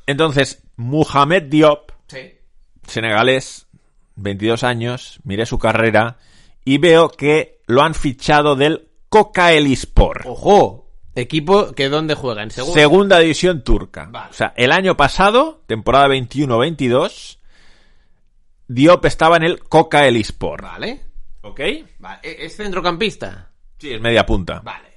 Entonces, 0.07 0.63
Mohamed 0.77 1.43
Diop, 1.45 1.91
Sí. 2.07 2.35
senegalés, 2.87 3.67
22 4.19 4.65
años, 4.65 5.21
miré 5.25 5.47
su 5.47 5.59
carrera 5.59 6.19
y 6.65 6.79
veo 6.79 7.09
que 7.11 7.61
lo 7.67 7.83
han 7.83 7.95
fichado 7.95 8.57
del 8.57 8.89
Coca 9.09 9.53
Elispor. 9.53 10.23
Ojo, 10.27 10.91
equipo 11.15 11.73
que 11.73 11.89
dónde 11.89 12.15
juega, 12.15 12.43
en 12.43 12.51
segundo. 12.51 12.75
Segunda 12.79 13.19
división 13.21 13.63
turca. 13.65 14.07
Vale. 14.11 14.31
O 14.31 14.35
sea, 14.35 14.53
el 14.57 14.73
año 14.73 14.97
pasado, 14.97 15.63
temporada 15.67 16.09
21-22, 16.09 17.39
Diop 18.69 19.05
estaba 19.07 19.37
en 19.37 19.45
el 19.45 19.61
Coca 19.61 20.07
Elispor. 20.07 20.63
Vale. 20.63 21.01
¿Ok? 21.43 21.61
Vale. 21.99 22.19
¿E- 22.23 22.45
¿Es 22.47 22.57
centrocampista? 22.57 23.51
Sí, 23.79 23.93
es 23.93 24.01
media 24.01 24.27
punta. 24.27 24.61
Vale. 24.61 24.89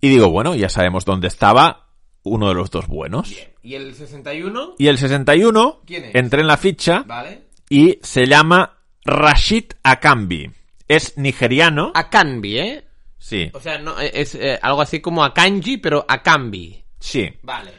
Y 0.00 0.08
digo, 0.08 0.30
bueno, 0.30 0.54
ya 0.56 0.68
sabemos 0.68 1.04
dónde 1.04 1.28
estaba 1.28 1.90
uno 2.24 2.48
de 2.48 2.54
los 2.54 2.70
dos 2.70 2.88
buenos. 2.88 3.32
¿Y 3.62 3.74
el 3.74 3.94
61? 3.94 4.74
Y 4.78 4.88
el 4.88 4.98
61, 4.98 5.82
¿Quién 5.86 6.04
es? 6.06 6.14
entré 6.16 6.40
en 6.40 6.46
la 6.48 6.56
ficha 6.56 7.04
Vale. 7.06 7.42
Y 7.72 7.98
se 8.02 8.26
llama 8.26 8.80
Rashid 9.02 9.72
Akambi. 9.82 10.50
Es 10.86 11.16
nigeriano. 11.16 11.90
Akanbi, 11.94 12.58
¿eh? 12.58 12.84
Sí, 13.16 13.50
O 13.54 13.60
sea, 13.60 13.78
no, 13.78 13.98
es 13.98 14.34
eh, 14.34 14.58
algo 14.60 14.82
así 14.82 15.00
como 15.00 15.24
Akanji, 15.24 15.78
pero 15.78 16.04
Akambi. 16.06 16.84
sí. 16.98 17.30
Vale. 17.42 17.70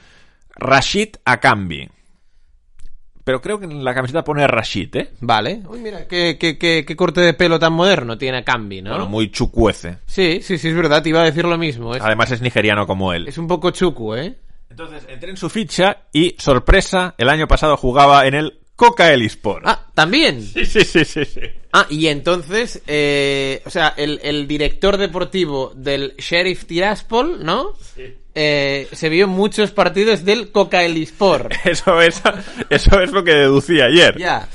Rashid 0.55 1.09
Akambi. 1.25 1.87
Pero 3.23 3.39
creo 3.39 3.59
que 3.59 3.65
en 3.65 3.83
la 3.83 3.93
camiseta 3.93 4.23
pone 4.23 4.47
Rashid, 4.47 4.95
¿eh? 4.95 5.11
Vale. 5.21 5.61
Uy, 5.69 5.79
mira, 5.79 6.07
qué, 6.07 6.37
qué, 6.39 6.57
qué, 6.57 6.83
qué 6.85 6.95
corte 6.95 7.21
de 7.21 7.35
pelo 7.35 7.59
tan 7.59 7.73
moderno 7.73 8.17
tiene 8.17 8.39
Akambi, 8.39 8.81
¿no? 8.81 8.89
Bueno, 8.91 9.05
muy 9.07 9.29
chucuece. 9.29 9.99
Sí, 10.07 10.39
sí, 10.41 10.57
sí, 10.57 10.69
es 10.69 10.75
verdad, 10.75 11.03
te 11.03 11.09
iba 11.09 11.21
a 11.21 11.25
decir 11.25 11.45
lo 11.45 11.57
mismo. 11.59 11.93
Es, 11.95 12.01
Además 12.01 12.31
es 12.31 12.41
nigeriano 12.41 12.87
como 12.87 13.13
él. 13.13 13.27
es 13.27 13.37
un 13.37 13.47
poco 13.47 13.69
chucu, 13.69 14.15
¿eh? 14.15 14.39
Entonces 14.71 15.05
entré 15.07 15.29
en 15.29 15.37
su 15.37 15.51
ficha 15.51 16.07
y, 16.11 16.35
sorpresa, 16.39 17.13
el 17.19 17.29
año 17.29 17.47
pasado 17.47 17.77
jugaba 17.77 18.25
en 18.25 18.33
el 18.33 18.62
Coca 18.89 19.11
Elispor. 19.13 19.61
Ah, 19.65 19.87
también. 19.93 20.41
Sí, 20.41 20.65
sí, 20.65 20.83
sí, 20.83 21.05
sí, 21.05 21.25
sí. 21.25 21.41
Ah, 21.71 21.85
y 21.89 22.07
entonces, 22.07 22.81
eh, 22.87 23.61
o 23.65 23.69
sea, 23.69 23.93
el, 23.97 24.19
el 24.23 24.47
director 24.47 24.97
deportivo 24.97 25.71
del 25.75 26.15
Sheriff 26.17 26.65
Tiraspol, 26.65 27.43
¿no? 27.43 27.73
Eh, 28.35 28.87
se 28.91 29.09
vio 29.09 29.25
en 29.25 29.31
muchos 29.31 29.71
partidos 29.71 30.25
del 30.25 30.51
Cocaelispor. 30.51 31.49
Eso 31.65 32.01
es, 32.01 32.21
eso 32.69 32.99
es 32.99 33.11
lo 33.11 33.23
que 33.23 33.33
deducí 33.33 33.79
ayer. 33.79 34.17
ya, 34.17 34.47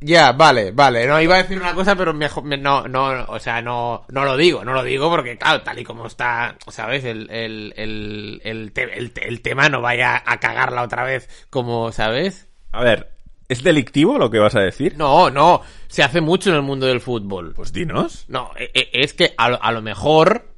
ya, 0.00 0.32
vale, 0.32 0.70
vale. 0.72 1.06
No, 1.06 1.20
iba 1.20 1.34
a 1.36 1.42
decir 1.42 1.58
una 1.58 1.74
cosa, 1.74 1.96
pero 1.96 2.12
mejor, 2.14 2.44
me- 2.44 2.56
no, 2.58 2.86
no, 2.88 3.24
o 3.28 3.38
sea, 3.38 3.60
no, 3.62 4.04
no 4.08 4.24
lo 4.24 4.36
digo, 4.36 4.64
no 4.64 4.72
lo 4.72 4.82
digo 4.82 5.08
porque, 5.10 5.36
claro, 5.38 5.62
tal 5.62 5.78
y 5.78 5.84
como 5.84 6.06
está, 6.06 6.56
¿sabes? 6.70 7.04
El, 7.04 7.30
el, 7.30 7.72
el, 7.76 8.40
el, 8.44 8.72
te- 8.72 8.98
el 8.98 9.12
el 9.16 9.40
tema 9.42 9.68
no 9.68 9.80
vaya 9.80 10.22
a 10.24 10.38
cagarla 10.40 10.82
otra 10.82 11.04
vez, 11.04 11.28
como, 11.50 11.92
¿sabes? 11.92 12.46
A 12.72 12.82
ver, 12.82 13.10
¿es 13.48 13.62
delictivo 13.62 14.18
lo 14.18 14.30
que 14.30 14.38
vas 14.38 14.54
a 14.56 14.60
decir? 14.60 14.96
No, 14.96 15.30
no, 15.30 15.62
se 15.88 16.02
hace 16.02 16.20
mucho 16.20 16.50
en 16.50 16.56
el 16.56 16.62
mundo 16.62 16.86
del 16.86 17.00
fútbol. 17.00 17.52
Pues 17.54 17.72
dinos. 17.72 18.24
No, 18.28 18.50
e- 18.58 18.70
e- 18.74 18.90
es 18.92 19.12
que 19.14 19.34
a 19.36 19.50
lo, 19.50 19.62
a 19.62 19.72
lo 19.72 19.82
mejor 19.82 20.52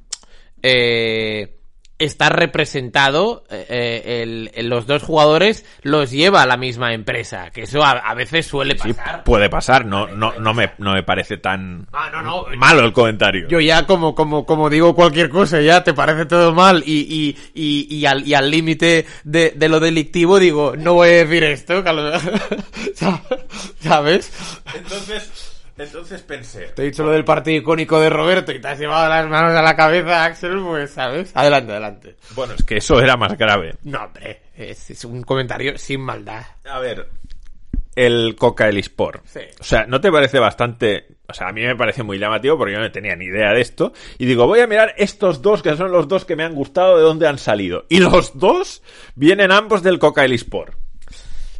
eh, 0.63 1.58
está 1.99 2.29
representado, 2.29 3.43
eh, 3.49 3.65
eh, 3.69 4.21
el- 4.23 4.51
el- 4.55 4.69
los 4.69 4.87
dos 4.87 5.03
jugadores 5.03 5.65
los 5.83 6.11
lleva 6.11 6.41
a 6.41 6.45
la 6.47 6.57
misma 6.57 6.93
empresa, 6.93 7.51
que 7.51 7.63
eso 7.63 7.83
a, 7.83 7.91
a 7.91 8.13
veces 8.13 8.47
suele 8.47 8.77
Sí, 8.77 8.93
pasar. 8.93 9.23
puede 9.23 9.49
pasar, 9.49 9.85
no, 9.85 10.07
no, 10.07 10.33
no, 10.39 10.53
me, 10.53 10.71
no 10.77 10.93
me 10.93 11.03
parece 11.03 11.37
tan 11.37 11.87
Ah, 11.91 12.09
no, 12.11 12.21
no. 12.21 12.45
malo 12.57 12.85
el 12.85 12.93
comentario. 12.93 13.47
Yo 13.49 13.59
ya 13.59 13.85
como, 13.85 14.15
como, 14.15 14.45
como 14.45 14.69
digo 14.69 14.95
cualquier 14.95 15.29
cosa, 15.29 15.59
ya 15.61 15.83
te 15.83 15.93
parece 15.93 16.25
todo 16.25 16.53
mal 16.53 16.83
y, 16.85 17.01
y, 17.01 17.37
y, 17.53 17.95
y 17.95 18.05
al 18.05 18.25
y 18.27 18.33
al 18.33 18.49
límite 18.49 19.05
de, 19.23 19.51
de 19.55 19.69
lo 19.69 19.79
delictivo 19.79 20.39
digo, 20.39 20.75
no 20.77 20.93
voy 20.93 21.09
a 21.09 21.25
decir 21.25 21.43
esto, 21.43 21.83
¿sabes? 23.81 24.31
Entonces, 24.75 25.48
entonces 25.79 26.21
pensé. 26.21 26.67
Te 26.75 26.81
he 26.81 26.85
dicho 26.85 27.03
lo 27.03 27.11
del 27.11 27.23
partido 27.25 27.57
icónico 27.57 27.99
de 27.99 28.09
Roberto 28.09 28.51
y 28.51 28.59
te 28.59 28.67
has 28.67 28.79
llevado 28.79 29.07
las 29.09 29.27
manos 29.27 29.53
a 29.53 29.61
la 29.61 29.75
cabeza, 29.75 30.25
Axel, 30.25 30.61
pues, 30.61 30.91
¿sabes? 30.91 31.31
Adelante, 31.35 31.71
adelante. 31.71 32.15
Bueno, 32.35 32.53
es 32.57 32.63
que 32.63 32.77
eso 32.77 32.99
era 32.99 33.17
más 33.17 33.37
grave. 33.37 33.75
No, 33.83 34.03
hombre, 34.03 34.41
es, 34.55 34.89
es 34.89 35.05
un 35.05 35.23
comentario 35.23 35.77
sin 35.77 36.01
maldad. 36.01 36.43
A 36.65 36.79
ver, 36.79 37.09
el 37.95 38.35
Coca 38.37 38.69
Elispor. 38.69 39.21
Sí. 39.25 39.41
O 39.59 39.63
sea, 39.63 39.85
¿no 39.85 39.99
te 39.99 40.11
parece 40.11 40.39
bastante... 40.39 41.17
O 41.27 41.33
sea, 41.33 41.49
a 41.49 41.51
mí 41.51 41.61
me 41.61 41.75
parece 41.75 42.01
muy 42.01 42.17
llamativo 42.17 42.57
porque 42.57 42.73
yo 42.73 42.79
no 42.79 42.91
tenía 42.91 43.15
ni 43.15 43.25
idea 43.25 43.53
de 43.53 43.61
esto. 43.61 43.93
Y 44.17 44.25
digo, 44.25 44.47
voy 44.47 44.61
a 44.61 44.67
mirar 44.67 44.95
estos 44.97 45.41
dos, 45.41 45.61
que 45.61 45.75
son 45.75 45.91
los 45.91 46.07
dos 46.07 46.25
que 46.25 46.35
me 46.35 46.43
han 46.43 46.55
gustado, 46.55 46.97
de 46.97 47.03
dónde 47.03 47.27
han 47.27 47.37
salido. 47.37 47.85
Y 47.87 47.99
los 47.99 48.37
dos 48.39 48.81
vienen 49.15 49.51
ambos 49.51 49.83
del 49.83 49.99
Coca 49.99 50.25
Elispor. 50.25 50.75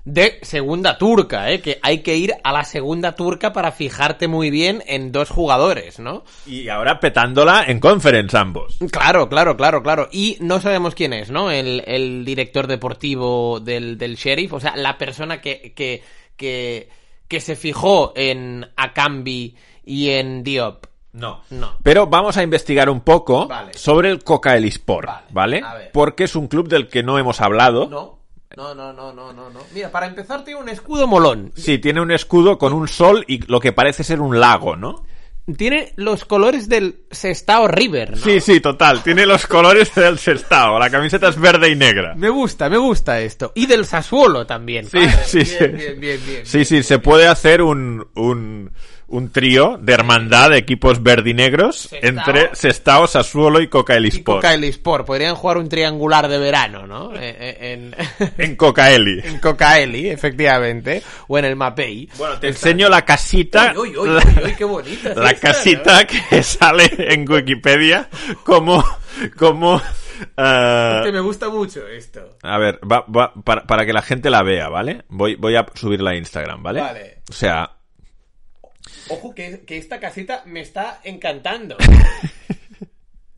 De 0.06 0.40
segunda 0.42 0.98
turca, 0.98 1.52
¿eh? 1.52 1.62
Que 1.62 1.80
hay 1.84 2.00
que 2.00 2.16
ir 2.16 2.34
a 2.44 2.52
la 2.52 2.64
segunda 2.64 3.16
turca 3.16 3.54
para 3.54 3.72
fijarte 3.72 4.28
muy 4.28 4.50
bien 4.50 4.82
en 4.88 5.12
dos 5.12 5.30
jugadores, 5.30 6.00
¿no? 6.00 6.24
Y 6.46 6.70
ahora 6.70 7.00
petándola 7.00 7.66
en 7.68 7.80
conference 7.80 8.36
ambos. 8.38 8.78
Claro, 8.92 9.30
claro, 9.30 9.56
claro, 9.58 9.84
claro. 9.84 10.10
Y 10.12 10.38
no 10.40 10.60
sabemos 10.62 10.96
quién 10.96 11.14
es, 11.14 11.30
¿no? 11.30 11.52
El, 11.52 11.84
el 11.86 12.26
director 12.26 12.68
deportivo 12.68 13.60
del, 13.60 13.98
del 13.98 14.16
sheriff, 14.16 14.54
o 14.54 14.60
sea, 14.60 14.76
la 14.76 14.98
persona 14.98 15.42
que, 15.42 15.74
que, 15.76 16.02
que, 16.36 16.90
que 17.28 17.40
se 17.42 17.56
fijó 17.56 18.14
en 18.16 18.68
Akambi 18.78 19.56
y 19.86 20.10
en 20.10 20.44
Diop. 20.44 20.86
No. 21.12 21.42
No. 21.50 21.78
Pero 21.84 22.08
vamos 22.08 22.38
a 22.38 22.44
investigar 22.44 22.90
un 22.90 23.02
poco 23.02 23.48
Vale. 23.48 23.74
sobre 23.74 24.10
el 24.10 24.24
Coca 24.24 24.56
Elispor, 24.56 25.08
Vale, 25.32 25.62
¿vale? 25.62 25.90
Porque 25.92 26.26
es 26.26 26.36
un 26.36 26.48
club 26.48 26.68
del 26.68 26.88
que 26.88 27.02
no 27.04 27.18
hemos 27.18 27.42
hablado. 27.42 27.90
No, 27.90 28.19
no, 28.60 28.76
no, 28.76 28.92
no, 28.92 29.14
no, 29.14 29.32
no, 29.32 29.50
no. 29.50 29.60
Mira, 29.74 29.90
para 29.90 30.06
empezar 30.06 30.44
tiene 30.44 30.60
un 30.60 30.68
escudo 30.68 31.08
molón. 31.08 31.54
Sí, 31.56 31.78
tiene 31.78 32.02
un 32.02 32.12
escudo 32.12 32.58
con 32.58 32.74
un 32.74 32.90
sol 32.90 33.24
y 33.26 33.40
lo 33.50 33.62
que 33.62 33.72
parece 33.72 34.04
ser 34.04 34.20
un 34.20 34.38
lago, 34.38 34.76
¿no? 34.76 35.06
Tiene 35.58 35.94
los 35.96 36.26
colores 36.26 36.68
del 36.68 37.06
Sestao 37.10 37.70
River, 37.70 38.12
¿no? 38.12 38.18
Sí, 38.18 38.42
sí, 38.42 38.60
total. 38.60 39.02
Tiene 39.02 39.26
los 39.26 39.48
colores 39.48 39.96
del 39.96 40.20
Sestao. 40.20 40.78
La 40.78 40.90
camiseta 40.90 41.30
es 41.30 41.40
verde 41.40 41.70
y 41.70 41.76
negra. 41.76 42.16
Me 42.16 42.30
gusta, 42.30 42.70
me 42.70 42.78
gusta 42.78 43.22
esto. 43.22 43.54
Y 43.56 43.66
del 43.66 43.86
Sassuolo 43.86 44.46
también. 44.46 44.86
Sí, 44.90 45.00
sí, 45.24 45.38
bien, 45.38 45.48
sí. 45.48 45.68
Bien, 45.68 46.00
bien, 46.00 46.20
bien. 46.26 46.46
Sí, 46.46 46.66
sí, 46.66 46.84
se 46.84 47.00
puede 47.00 47.28
hacer 47.28 47.62
un, 47.62 48.06
un, 48.16 48.72
un 49.10 49.32
trío 49.32 49.78
de 49.82 49.94
hermandad 49.94 50.52
de 50.52 50.58
equipos 50.58 51.02
verdinegros 51.04 51.78
Sestao. 51.90 52.10
entre 52.10 52.56
Sestao, 52.56 53.08
Sassuolo 53.08 53.60
y 53.62 53.68
Coca 53.68 53.94
Y 53.94 53.98
Elispor. 53.98 54.36
Coca 54.38 54.54
Sport. 54.54 55.06
Podrían 55.06 55.36
jugar 55.36 55.58
un 55.58 55.68
triangular 55.70 56.28
de 56.28 56.38
verano, 56.38 56.86
¿no? 56.88 57.14
Eh, 57.16 57.20
eh, 57.40 57.74
En, 57.74 57.96
En 58.38 58.56
Cocaeli. 58.56 59.20
en 59.24 59.40
Cocaeli, 59.40 60.10
efectivamente. 60.10 61.02
O 61.28 61.38
en 61.38 61.46
el 61.46 61.56
Mapei. 61.56 62.08
Bueno, 62.18 62.40
te 62.40 62.48
enseño 62.50 62.90
la 62.90 63.04
casita. 63.04 63.74
Uy, 63.76 63.90
uy, 63.90 63.98
uy, 63.98 64.10
la- 64.10 64.24
uy, 64.42 64.44
uy, 64.46 64.56
qué 64.56 64.64
bonita. 64.66 65.10
es 65.12 65.18
la 65.18 65.32
esta, 65.32 65.48
¿no? 65.48 65.54
casita 65.54 66.08
que 66.08 66.44
sale 66.44 66.90
en 66.98 67.30
Wikipedia 67.30 68.10
como 68.44 68.84
como 69.38 69.82
ah, 70.38 71.02
Que 71.04 71.12
me 71.12 71.20
gusta 71.20 71.50
mucho 71.50 71.88
esto. 71.88 72.38
a 72.44 72.58
ver 72.58 72.80
va- 72.90 73.06
va- 73.08 73.34
para, 73.44 73.64
para 73.64 73.86
que 73.86 73.94
la 73.94 74.02
gente 74.02 74.30
la 74.30 74.44
vea 74.44 74.70
vale 74.70 75.04
voy 75.10 75.36
voy 75.36 75.56
a 75.56 75.66
subirla 75.74 76.12
a 76.12 76.16
Instagram 76.16 76.62
vale 76.64 76.82
Vale. 76.82 77.22
o 77.30 77.34
sea 77.34 77.72
Ojo, 79.10 79.34
que, 79.36 79.62
que 79.66 79.78
esta 79.78 80.00
casita 80.00 80.44
me 80.46 80.62
está 80.62 81.00
encantando. 81.04 81.78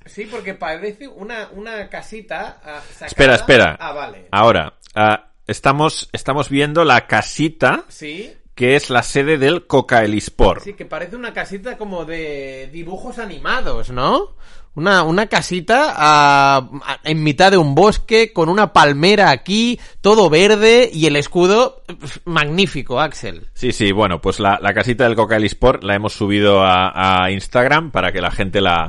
Sí, 0.06 0.26
porque 0.30 0.56
parece 0.56 1.08
una, 1.08 1.50
una 1.54 1.88
casita 1.88 2.60
ah, 2.66 2.82
sacada- 2.92 3.06
espera 3.08 3.36
espera 3.36 3.78
Ah, 3.80 3.94
vale. 3.94 4.28
ahora 4.32 4.74
ah, 4.96 5.30
estamos 5.48 6.10
estamos 6.12 6.50
viendo 6.50 6.84
la 6.84 7.06
casita 7.08 7.86
Sí, 7.88 8.34
que 8.56 8.76
es 8.76 8.90
la 8.90 9.04
sede 9.04 9.38
del 9.38 9.68
Cocaelispor 9.68 10.62
sí, 10.64 10.74
que 10.74 10.86
parece 10.86 11.16
una 11.16 11.34
casita 11.34 11.78
como 11.78 12.04
de 12.04 12.68
dibujos 12.74 13.20
animados, 13.20 13.92
¿no? 13.92 14.36
Una, 14.74 15.04
una 15.04 15.28
casita 15.28 15.94
ah, 15.98 16.98
en 17.04 17.24
mitad 17.24 17.52
de 17.52 17.58
un 17.58 17.76
bosque, 17.76 18.32
con 18.32 18.48
una 18.48 18.72
palmera 18.72 19.30
aquí, 19.30 19.80
todo 20.00 20.30
verde 20.30 20.90
y 20.94 21.08
el 21.08 21.18
escudo 21.18 21.84
magnífico, 22.24 23.02
Axel. 23.02 23.48
Sí, 23.54 23.74
sí, 23.74 23.92
bueno, 23.92 24.22
pues 24.22 24.40
la, 24.40 24.60
la 24.62 24.74
casita 24.74 25.04
del 25.04 25.16
Cocaelispor 25.16 25.84
la 25.84 25.96
hemos 25.96 26.14
subido 26.14 26.62
a, 26.64 27.24
a 27.26 27.32
Instagram 27.32 27.92
para 27.92 28.14
que 28.14 28.22
la 28.22 28.32
gente 28.32 28.62
la, 28.62 28.88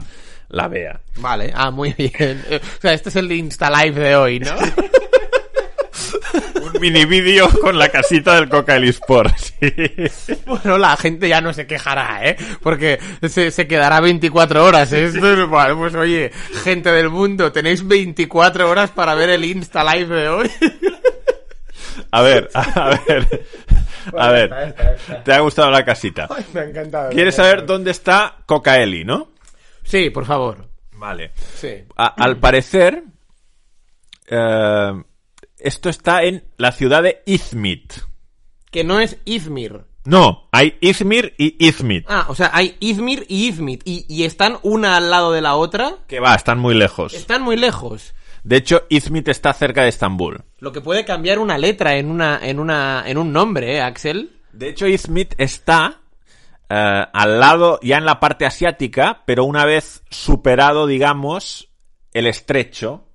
la 0.48 0.68
vea. 0.68 1.00
Vale, 1.16 1.52
ah, 1.54 1.70
muy 1.72 1.92
bien. 1.98 2.44
O 2.50 2.80
sea, 2.80 2.92
este 2.92 3.08
es 3.08 3.16
el 3.16 3.32
Insta 3.32 3.68
Live 3.70 4.00
de 4.00 4.16
hoy, 4.16 4.38
¿no? 4.38 4.54
Mini 6.82 7.04
vídeo 7.04 7.48
con 7.60 7.78
la 7.78 7.88
casita 7.90 8.34
del 8.34 8.48
Coca 8.48 8.76
Sport. 8.76 9.32
Sí. 9.38 10.34
Bueno, 10.44 10.78
la 10.78 10.96
gente 10.96 11.28
ya 11.28 11.40
no 11.40 11.52
se 11.52 11.64
quejará, 11.64 12.28
¿eh? 12.28 12.36
Porque 12.60 12.98
se, 13.28 13.52
se 13.52 13.68
quedará 13.68 14.00
24 14.00 14.64
horas. 14.64 14.92
¿eh? 14.92 15.04
Esto 15.04 15.32
es, 15.32 15.48
bueno, 15.48 15.76
pues 15.78 15.94
oye, 15.94 16.32
gente 16.64 16.90
del 16.90 17.08
mundo, 17.08 17.52
tenéis 17.52 17.86
24 17.86 18.68
horas 18.68 18.90
para 18.90 19.14
ver 19.14 19.30
el 19.30 19.44
Insta 19.44 19.84
Live 19.94 20.12
de 20.12 20.28
hoy. 20.28 20.50
A 22.10 22.20
ver, 22.22 22.50
a 22.52 22.98
ver. 23.06 23.46
A 24.18 24.30
ver, 24.32 24.74
¿te 25.24 25.32
ha 25.32 25.38
gustado 25.38 25.70
la 25.70 25.84
casita? 25.84 26.26
Ay, 26.36 26.44
me 26.52 26.60
ha 26.60 26.64
encantado. 26.64 27.10
¿Quieres 27.10 27.36
saber 27.36 27.64
dónde 27.64 27.92
está 27.92 28.38
Cocaeli, 28.44 29.04
no? 29.04 29.28
Sí, 29.84 30.10
por 30.10 30.24
favor. 30.26 30.68
Vale. 30.94 31.30
Sí. 31.54 31.84
A- 31.96 32.14
al 32.18 32.38
parecer, 32.38 33.04
eh, 34.28 34.92
esto 35.64 35.88
está 35.88 36.22
en 36.22 36.44
la 36.56 36.72
ciudad 36.72 37.02
de 37.02 37.22
Izmit. 37.26 37.94
Que 38.70 38.84
no 38.84 39.00
es 39.00 39.18
Izmir. 39.24 39.84
No, 40.04 40.48
hay 40.50 40.76
Izmir 40.80 41.34
y 41.38 41.64
Izmit. 41.64 42.06
Ah, 42.08 42.26
o 42.28 42.34
sea, 42.34 42.50
hay 42.52 42.76
Izmir 42.80 43.24
y 43.28 43.46
Izmit. 43.48 43.82
Y, 43.84 44.04
y 44.08 44.24
están 44.24 44.58
una 44.62 44.96
al 44.96 45.10
lado 45.10 45.32
de 45.32 45.40
la 45.40 45.54
otra. 45.54 45.98
Que 46.08 46.20
va, 46.20 46.34
están 46.34 46.58
muy 46.58 46.74
lejos. 46.74 47.14
Están 47.14 47.42
muy 47.42 47.56
lejos. 47.56 48.14
De 48.42 48.56
hecho, 48.56 48.82
Izmit 48.88 49.28
está 49.28 49.52
cerca 49.52 49.82
de 49.82 49.90
Estambul. 49.90 50.42
Lo 50.58 50.72
que 50.72 50.80
puede 50.80 51.04
cambiar 51.04 51.38
una 51.38 51.58
letra 51.58 51.96
en 51.96 52.10
una, 52.10 52.40
en 52.42 52.58
una, 52.58 53.04
en 53.06 53.18
un 53.18 53.32
nombre, 53.32 53.76
¿eh, 53.76 53.80
Axel? 53.80 54.40
De 54.52 54.68
hecho, 54.68 54.88
Izmit 54.88 55.34
está 55.38 56.00
eh, 56.68 57.06
al 57.12 57.38
lado, 57.38 57.78
ya 57.82 57.98
en 57.98 58.04
la 58.04 58.18
parte 58.18 58.44
asiática, 58.44 59.22
pero 59.26 59.44
una 59.44 59.64
vez 59.64 60.02
superado, 60.10 60.86
digamos, 60.88 61.70
el 62.12 62.26
estrecho 62.26 63.06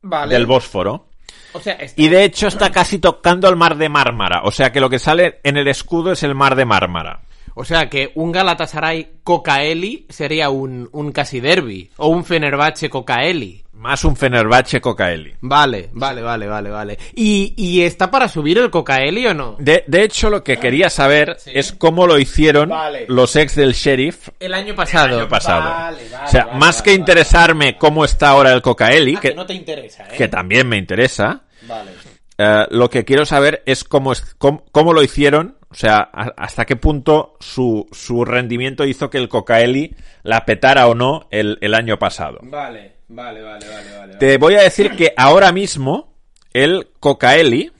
Vale. 0.00 0.34
del 0.34 0.46
Bósforo. 0.46 1.10
O 1.54 1.60
sea, 1.60 1.74
está- 1.74 2.00
Y 2.00 2.08
de 2.08 2.24
hecho 2.24 2.48
está 2.48 2.70
casi 2.70 2.98
tocando 2.98 3.48
el 3.48 3.56
mar 3.56 3.76
de 3.76 3.88
Mármara. 3.88 4.42
O 4.44 4.50
sea 4.50 4.70
que 4.72 4.80
lo 4.80 4.90
que 4.90 4.98
sale 4.98 5.40
en 5.42 5.56
el 5.56 5.68
escudo 5.68 6.12
es 6.12 6.22
el 6.22 6.34
mar 6.34 6.54
de 6.56 6.64
Mármara. 6.66 7.20
o 7.56 7.64
sea 7.64 7.88
que 7.88 8.10
un 8.16 8.32
Galatasaray 8.32 9.20
Cocaeli 9.22 10.06
sería 10.08 10.50
un, 10.50 10.88
un 10.92 11.12
casi 11.12 11.38
derby. 11.40 11.88
O 11.98 12.08
un 12.08 12.24
Fenerbahce 12.24 12.90
Cocaeli. 12.90 13.62
Más 13.74 14.04
un 14.04 14.16
Fenerbahce 14.16 14.80
Cocaeli. 14.80 15.34
Vale, 15.40 15.90
vale, 15.92 16.22
vale, 16.22 16.46
vale, 16.48 16.70
vale. 16.70 16.98
¿Y, 17.14 17.52
y 17.56 17.82
está 17.82 18.10
para 18.10 18.28
subir 18.28 18.56
el 18.58 18.70
Cocaeli 18.70 19.26
o 19.26 19.34
no? 19.34 19.56
De, 19.58 19.84
de 19.86 20.02
hecho, 20.04 20.30
lo 20.30 20.42
que 20.42 20.56
quería 20.56 20.88
saber 20.90 21.36
es 21.46 21.72
cómo 21.72 22.06
lo 22.06 22.18
hicieron 22.18 22.70
Vale. 22.70 23.04
los 23.08 23.36
ex 23.36 23.54
del 23.56 23.72
sheriff 23.74 24.30
El 24.40 24.54
año 24.54 24.74
pasado. 24.74 25.06
el 25.14 25.20
año 25.20 25.28
pasado. 25.28 25.70
Vale, 25.70 25.98
vale, 26.10 26.24
o 26.24 26.28
sea, 26.28 26.46
más 26.54 26.82
que 26.82 26.94
interesarme 26.94 27.76
cómo 27.76 28.04
está 28.04 28.30
ahora 28.30 28.52
el 28.52 28.62
Cocaeli, 28.62 29.14
Ah, 29.16 29.20
que, 29.20 29.28
que 29.30 29.34
no 29.34 29.44
te 29.46 29.54
interesa, 29.54 30.04
¿eh? 30.04 30.14
que 30.16 30.28
también 30.28 30.66
me 30.68 30.76
interesa, 30.76 31.42
Vale. 31.62 31.92
eh, 32.38 32.66
lo 32.70 32.90
que 32.90 33.04
quiero 33.04 33.24
saber 33.26 33.62
es 33.66 33.84
cómo, 33.84 34.12
es- 34.12 34.34
cómo, 34.38 34.64
cómo 34.72 34.92
lo 34.92 35.02
hicieron, 35.02 35.56
o 35.70 35.74
sea, 35.74 35.98
a- 36.12 36.34
hasta 36.36 36.64
qué 36.64 36.76
punto 36.76 37.36
su, 37.40 37.86
su 37.92 38.24
rendimiento 38.24 38.84
hizo 38.84 39.08
que 39.10 39.18
el 39.18 39.28
Cocaeli 39.28 39.94
la 40.22 40.44
petara 40.44 40.86
o 40.88 40.94
no 40.94 41.26
el, 41.30 41.58
el 41.60 41.74
año 41.74 41.98
pasado. 41.98 42.38
Vale, 42.42 42.96
vale, 43.08 43.42
vale, 43.42 43.68
vale, 43.68 43.98
vale. 43.98 44.14
Te 44.16 44.36
voy 44.38 44.54
a 44.56 44.62
decir 44.62 44.90
que 44.96 45.12
ahora 45.16 45.52
mismo 45.52 46.14
el 46.52 46.88
Cocaeli 47.00 47.70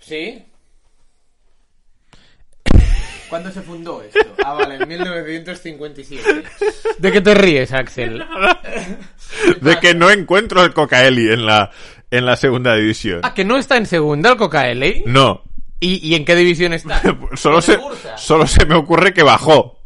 ¿Sí? 0.00 0.44
¿Cuándo 3.28 3.50
se 3.50 3.60
fundó 3.62 4.02
esto? 4.02 4.18
Ah, 4.44 4.54
vale, 4.54 4.76
en 4.76 4.88
1957. 4.88 6.44
¿De 6.98 7.12
qué 7.12 7.20
te 7.20 7.34
ríes, 7.34 7.70
Axel? 7.74 8.24
de 9.60 9.78
que 9.78 9.92
no 9.94 10.10
encuentro 10.10 10.64
el 10.64 10.72
Cocaeli 10.72 11.30
en 11.30 11.44
la 11.44 11.70
en 12.10 12.26
la 12.26 12.36
segunda 12.36 12.74
división. 12.74 13.20
Ah, 13.22 13.34
que 13.34 13.44
no 13.44 13.56
está 13.58 13.76
en 13.76 13.86
segunda 13.86 14.30
el 14.30 14.36
Cocaeli. 14.36 15.02
No, 15.06 15.42
¿Y, 15.80 16.06
y 16.08 16.14
en 16.16 16.24
qué 16.24 16.34
división 16.34 16.72
está? 16.72 17.00
solo 17.36 17.56
¿En 17.56 17.62
se 17.62 17.78
solo 18.16 18.46
se 18.46 18.66
me 18.66 18.74
ocurre 18.74 19.14
que 19.14 19.22
bajó. 19.22 19.78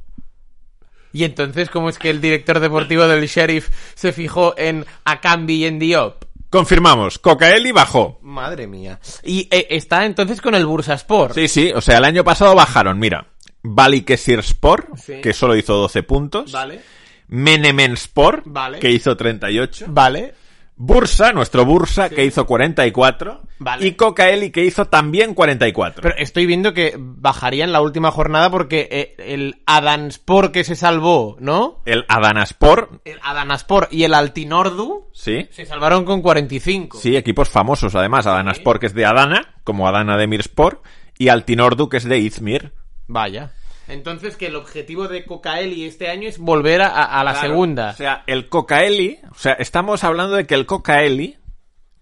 Y 1.12 1.24
entonces, 1.24 1.68
¿cómo 1.68 1.90
es 1.90 1.98
que 1.98 2.08
el 2.08 2.22
director 2.22 2.58
deportivo 2.58 3.06
del 3.06 3.26
Sheriff 3.26 3.68
se 3.94 4.12
fijó 4.12 4.54
en 4.56 4.86
Akambi 5.04 5.56
y 5.56 5.64
en 5.66 5.78
Diop? 5.78 6.24
Confirmamos, 6.48 7.18
Cocaeli 7.18 7.72
bajó. 7.72 8.18
Madre 8.22 8.66
mía. 8.66 8.98
Y 9.22 9.48
eh, 9.50 9.66
está 9.70 10.06
entonces 10.06 10.40
con 10.40 10.54
el 10.54 10.64
Bursaspor. 10.64 11.34
Sí, 11.34 11.48
sí, 11.48 11.70
o 11.74 11.80
sea, 11.82 11.98
el 11.98 12.04
año 12.04 12.24
pasado 12.24 12.54
bajaron, 12.54 12.98
mira. 12.98 13.26
Balikesirspor, 13.62 14.88
Sí. 14.96 15.20
que 15.22 15.32
solo 15.34 15.54
hizo 15.56 15.74
12 15.76 16.02
puntos. 16.02 16.52
Vale. 16.52 16.80
Menemenspor, 17.28 18.42
Vale. 18.46 18.78
que 18.78 18.90
hizo 18.90 19.16
38. 19.16 19.86
Vale. 19.88 20.34
Bursa, 20.76 21.32
nuestro 21.32 21.64
Bursa, 21.64 22.08
que 22.08 22.24
hizo 22.24 22.46
44. 22.46 23.42
Vale. 23.58 23.86
Y 23.86 23.92
Cocaeli, 23.92 24.50
que 24.50 24.64
hizo 24.64 24.86
también 24.86 25.34
44. 25.34 26.02
Pero 26.02 26.16
estoy 26.16 26.46
viendo 26.46 26.74
que 26.74 26.94
bajaría 26.98 27.64
en 27.64 27.72
la 27.72 27.80
última 27.80 28.10
jornada 28.10 28.50
porque 28.50 28.88
eh, 28.90 29.14
el 29.18 29.62
Adanspor 29.66 30.50
que 30.50 30.64
se 30.64 30.74
salvó, 30.74 31.36
¿no? 31.38 31.80
El 31.84 32.04
Adanaspor, 32.08 33.00
El 33.04 33.20
Adanaspor 33.22 33.88
y 33.90 34.04
el 34.04 34.14
Altinordu 34.14 35.08
sí. 35.12 35.48
se 35.52 35.66
salvaron 35.66 36.04
con 36.04 36.22
45. 36.22 36.98
Sí, 36.98 37.16
equipos 37.16 37.48
famosos 37.48 37.94
además. 37.94 38.26
Adanaspor, 38.26 38.80
que 38.80 38.86
es 38.86 38.94
de 38.94 39.04
Adana, 39.04 39.54
como 39.64 39.86
Adana 39.86 40.16
de 40.16 40.26
Mirspor. 40.26 40.82
Y 41.18 41.28
Altinordu, 41.28 41.88
que 41.88 41.98
es 41.98 42.04
de 42.04 42.18
Izmir. 42.18 42.72
Vaya. 43.06 43.52
Entonces 43.88 44.36
que 44.36 44.46
el 44.46 44.56
objetivo 44.56 45.08
de 45.08 45.24
Cocaeli 45.24 45.84
este 45.84 46.08
año 46.08 46.28
es 46.28 46.38
volver 46.38 46.82
a, 46.82 47.22
la 47.24 47.32
Claro, 47.32 47.48
segunda. 47.48 47.90
O 47.90 47.94
sea, 47.94 48.22
el 48.26 48.48
Cocaeli, 48.48 49.18
o 49.30 49.34
sea, 49.34 49.52
estamos 49.54 50.04
hablando 50.04 50.36
de 50.36 50.46
que 50.46 50.54
el 50.54 50.66
Cocaeli 50.66 51.36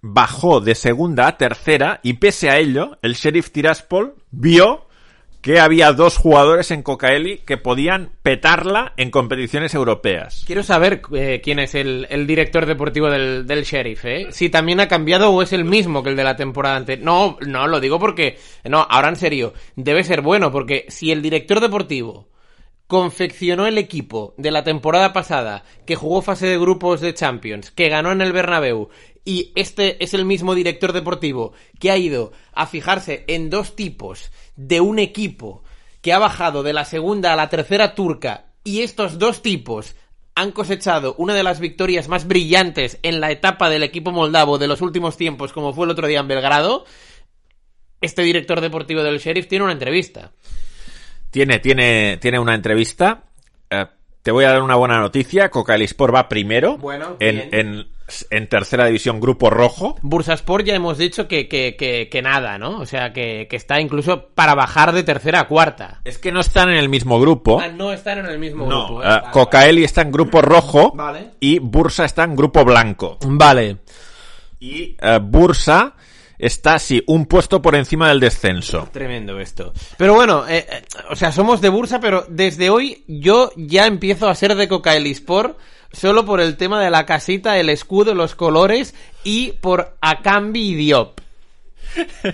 bajó 0.03 0.61
de 0.61 0.75
segunda 0.75 1.27
a 1.27 1.37
tercera 1.37 2.01
y 2.03 2.15
pese 2.15 2.51
a 2.51 2.59
ello, 2.59 2.99
el 3.03 3.15
Sheriff 3.15 3.51
Tiraspol 3.51 4.15
vio 4.31 4.87
que 5.41 5.59
había 5.59 5.93
dos 5.93 6.17
jugadores 6.17 6.71
en 6.71 6.83
Cocaeli 6.83 7.39
que 7.39 7.57
podían 7.57 8.11
petarla 8.23 8.93
en 8.97 9.11
competiciones 9.11 9.75
europeas. 9.75 10.45
Quiero 10.47 10.63
saber 10.63 11.03
eh, 11.15 11.41
quién 11.43 11.59
es 11.59 11.75
el, 11.75 12.07
el 12.11 12.27
director 12.27 12.67
deportivo 12.67 13.11
del, 13.11 13.47
del 13.47 13.65
Sheriff, 13.65 14.05
¿eh? 14.05 14.27
Si 14.31 14.51
también 14.51 14.81
ha 14.81 14.89
cambiado 14.89 15.31
o 15.31 15.43
es 15.43 15.53
el 15.53 15.65
mismo 15.65 16.03
que 16.03 16.11
el 16.11 16.17
de 16.17 16.25
la 16.25 16.37
temporada 16.37 16.77
anterior. 16.77 17.05
No, 17.05 17.39
no, 17.47 17.67
lo 17.67 17.81
digo 17.81 17.99
porque... 17.99 18.39
No, 18.65 18.87
ahora 18.89 19.09
en 19.09 19.17
serio, 19.17 19.55
debe 19.77 20.05
ser 20.05 20.21
bueno 20.21 20.53
porque 20.53 20.85
si 20.89 21.11
el 21.11 21.23
director 21.23 21.61
deportivo 21.61 22.29
confeccionó 22.91 23.67
el 23.67 23.79
equipo 23.79 24.35
de 24.37 24.51
la 24.51 24.65
temporada 24.65 25.13
pasada 25.13 25.63
que 25.87 25.95
jugó 25.95 26.23
fase 26.23 26.49
de 26.49 26.59
grupos 26.59 27.01
de 27.01 27.15
Champions, 27.15 27.71
que 27.71 27.89
ganó 27.89 28.11
en 28.11 28.21
el 28.21 28.33
Bernabéu 28.33 28.89
y 29.25 29.53
este 29.55 30.03
es 30.03 30.13
el 30.13 30.25
mismo 30.25 30.57
director 30.57 30.93
deportivo 30.93 31.53
que 31.79 31.93
ha 31.93 31.97
ido 31.97 32.33
a 32.53 32.67
fijarse 32.67 33.25
en 33.29 33.49
dos 33.49 33.77
tipos 33.77 34.33
de 34.67 34.81
un 34.81 34.99
equipo 34.99 35.63
que 36.03 36.13
ha 36.13 36.19
bajado 36.19 36.63
de 36.63 36.73
la 36.73 36.85
segunda 36.85 37.33
a 37.33 37.37
la 37.37 37.49
tercera 37.49 37.95
turca 37.95 38.47
y 38.63 38.83
estos 38.83 39.19
dos 39.19 39.43
tipos 39.43 39.97
han 40.35 40.53
cosechado 40.53 41.15
una 41.19 41.35
de 41.35 41.43
las 41.43 41.61
victorias 41.61 42.09
más 42.09 42.27
brillantes 42.27 42.99
en 43.03 43.21
la 43.21 43.31
etapa 43.31 43.69
del 43.69 43.83
equipo 43.83 44.11
moldavo 44.13 44.59
de 44.59 44.69
los 44.69 44.81
últimos 44.81 45.17
tiempos, 45.17 45.53
como 45.53 45.73
fue 45.73 45.87
el 45.87 45.91
otro 45.91 46.07
día 46.07 46.21
en 46.21 46.29
Belgrado, 46.29 46.85
este 48.01 48.23
director 48.23 48.61
deportivo 48.61 49.03
del 49.03 49.19
Sheriff 49.19 49.49
tiene 49.49 49.65
una 49.65 49.73
entrevista. 49.73 50.33
Tiene, 51.31 51.59
tiene, 51.59 52.19
tiene 52.19 52.39
una 52.39 52.55
entrevista. 52.55 53.25
Eh, 54.21 54.23
te 54.23 54.31
voy 54.33 54.45
a 54.45 54.51
dar 54.51 54.63
una 54.63 54.77
buena 54.77 54.99
noticia. 55.01 55.51
Cocaeli 55.51 55.85
Sport 55.85 56.15
va 56.15 56.29
primero. 56.29 56.77
Bueno, 56.77 57.17
en, 57.21 57.49
en, 57.53 57.89
en 58.31 58.49
tercera 58.49 58.85
división, 58.87 59.21
grupo 59.21 59.49
rojo. 59.51 59.97
Bursaspor 60.03 60.63
ya 60.65 60.75
hemos 60.75 60.99
dicho 60.99 61.27
que, 61.27 61.49
que, 61.49 61.77
que, 61.77 62.09
que 62.11 62.23
nada, 62.23 62.59
¿no? 62.59 62.79
O 62.81 62.87
sea, 62.87 63.13
que, 63.13 63.47
que 63.49 63.57
está 63.57 63.81
incluso 63.81 64.29
para 64.35 64.55
bajar 64.55 64.93
de 64.93 65.03
tercera 65.03 65.41
a 65.41 65.49
cuarta. 65.49 66.01
Es 66.05 66.19
que 66.19 66.33
no 66.33 66.41
están 66.41 66.69
en 66.69 66.77
el 66.77 66.89
mismo 66.89 67.19
grupo. 67.21 67.61
Ah, 67.61 67.69
no 67.69 67.93
están 67.93 68.19
en 68.19 68.27
el 68.27 68.39
mismo 68.39 68.67
No, 68.67 68.87
grupo. 68.87 69.03
eh, 69.03 69.07
¿eh? 69.07 69.09
Vale, 69.09 69.27
Cocaeli 69.33 69.85
está 69.85 70.03
en 70.03 70.13
grupo 70.13 70.43
rojo 70.43 70.93
Vale. 70.95 71.31
y 71.41 71.59
Bursa 71.59 72.05
está 72.05 72.25
en 72.25 72.37
grupo 72.37 72.65
blanco. 72.65 73.19
Vale. 73.25 73.79
Y 74.59 74.97
eh, 75.01 75.19
Bursa 75.23 75.95
está, 76.41 76.79
sí, 76.79 77.03
un 77.07 77.27
puesto 77.27 77.61
por 77.63 77.75
encima 77.75 78.09
del 78.09 78.21
descenso. 78.21 78.89
Tremendo 78.93 79.39
esto. 79.41 79.73
Pero 79.97 80.15
bueno, 80.15 80.47
eh, 80.49 80.67
eh, 80.71 80.83
o 81.11 81.17
sea, 81.17 81.33
somos 81.33 81.61
de 81.61 81.69
Bursa, 81.69 82.01
pero 82.01 82.25
desde 82.29 82.71
hoy 82.71 83.05
yo 83.07 83.53
ya 83.57 83.87
empiezo 83.87 84.29
a 84.29 84.35
ser 84.35 84.55
de 84.55 84.69
Cocaelispor 84.69 85.57
solo 85.93 86.25
por 86.25 86.41
el 86.41 86.57
tema 86.57 86.83
de 86.83 86.91
la 86.91 87.05
casita, 87.07 87.59
el 87.59 87.69
escudo, 87.69 88.15
los 88.15 88.35
colores 88.35 88.95
y 89.25 89.53
por 89.53 89.97
Akambi 90.01 90.71
y 90.71 90.75
Diop. 90.75 91.21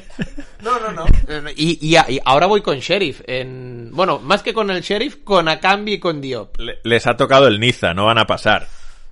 No, 0.62 0.80
no, 0.80 0.90
no. 0.92 1.06
Y, 1.54 1.78
y, 1.80 1.96
y 1.96 2.20
ahora 2.24 2.46
voy 2.46 2.60
con 2.60 2.78
Sheriff. 2.80 3.20
En... 3.26 3.90
Bueno, 3.92 4.18
más 4.18 4.42
que 4.42 4.52
con 4.52 4.70
el 4.70 4.82
Sheriff, 4.82 5.18
con 5.22 5.48
Akambi 5.48 5.94
y 5.94 5.98
con 6.00 6.20
Diop. 6.20 6.58
Le- 6.58 6.78
les 6.82 7.06
ha 7.06 7.16
tocado 7.16 7.46
el 7.46 7.60
Niza, 7.60 7.94
no 7.94 8.06
van 8.06 8.18
a 8.18 8.26
pasar. 8.26 8.66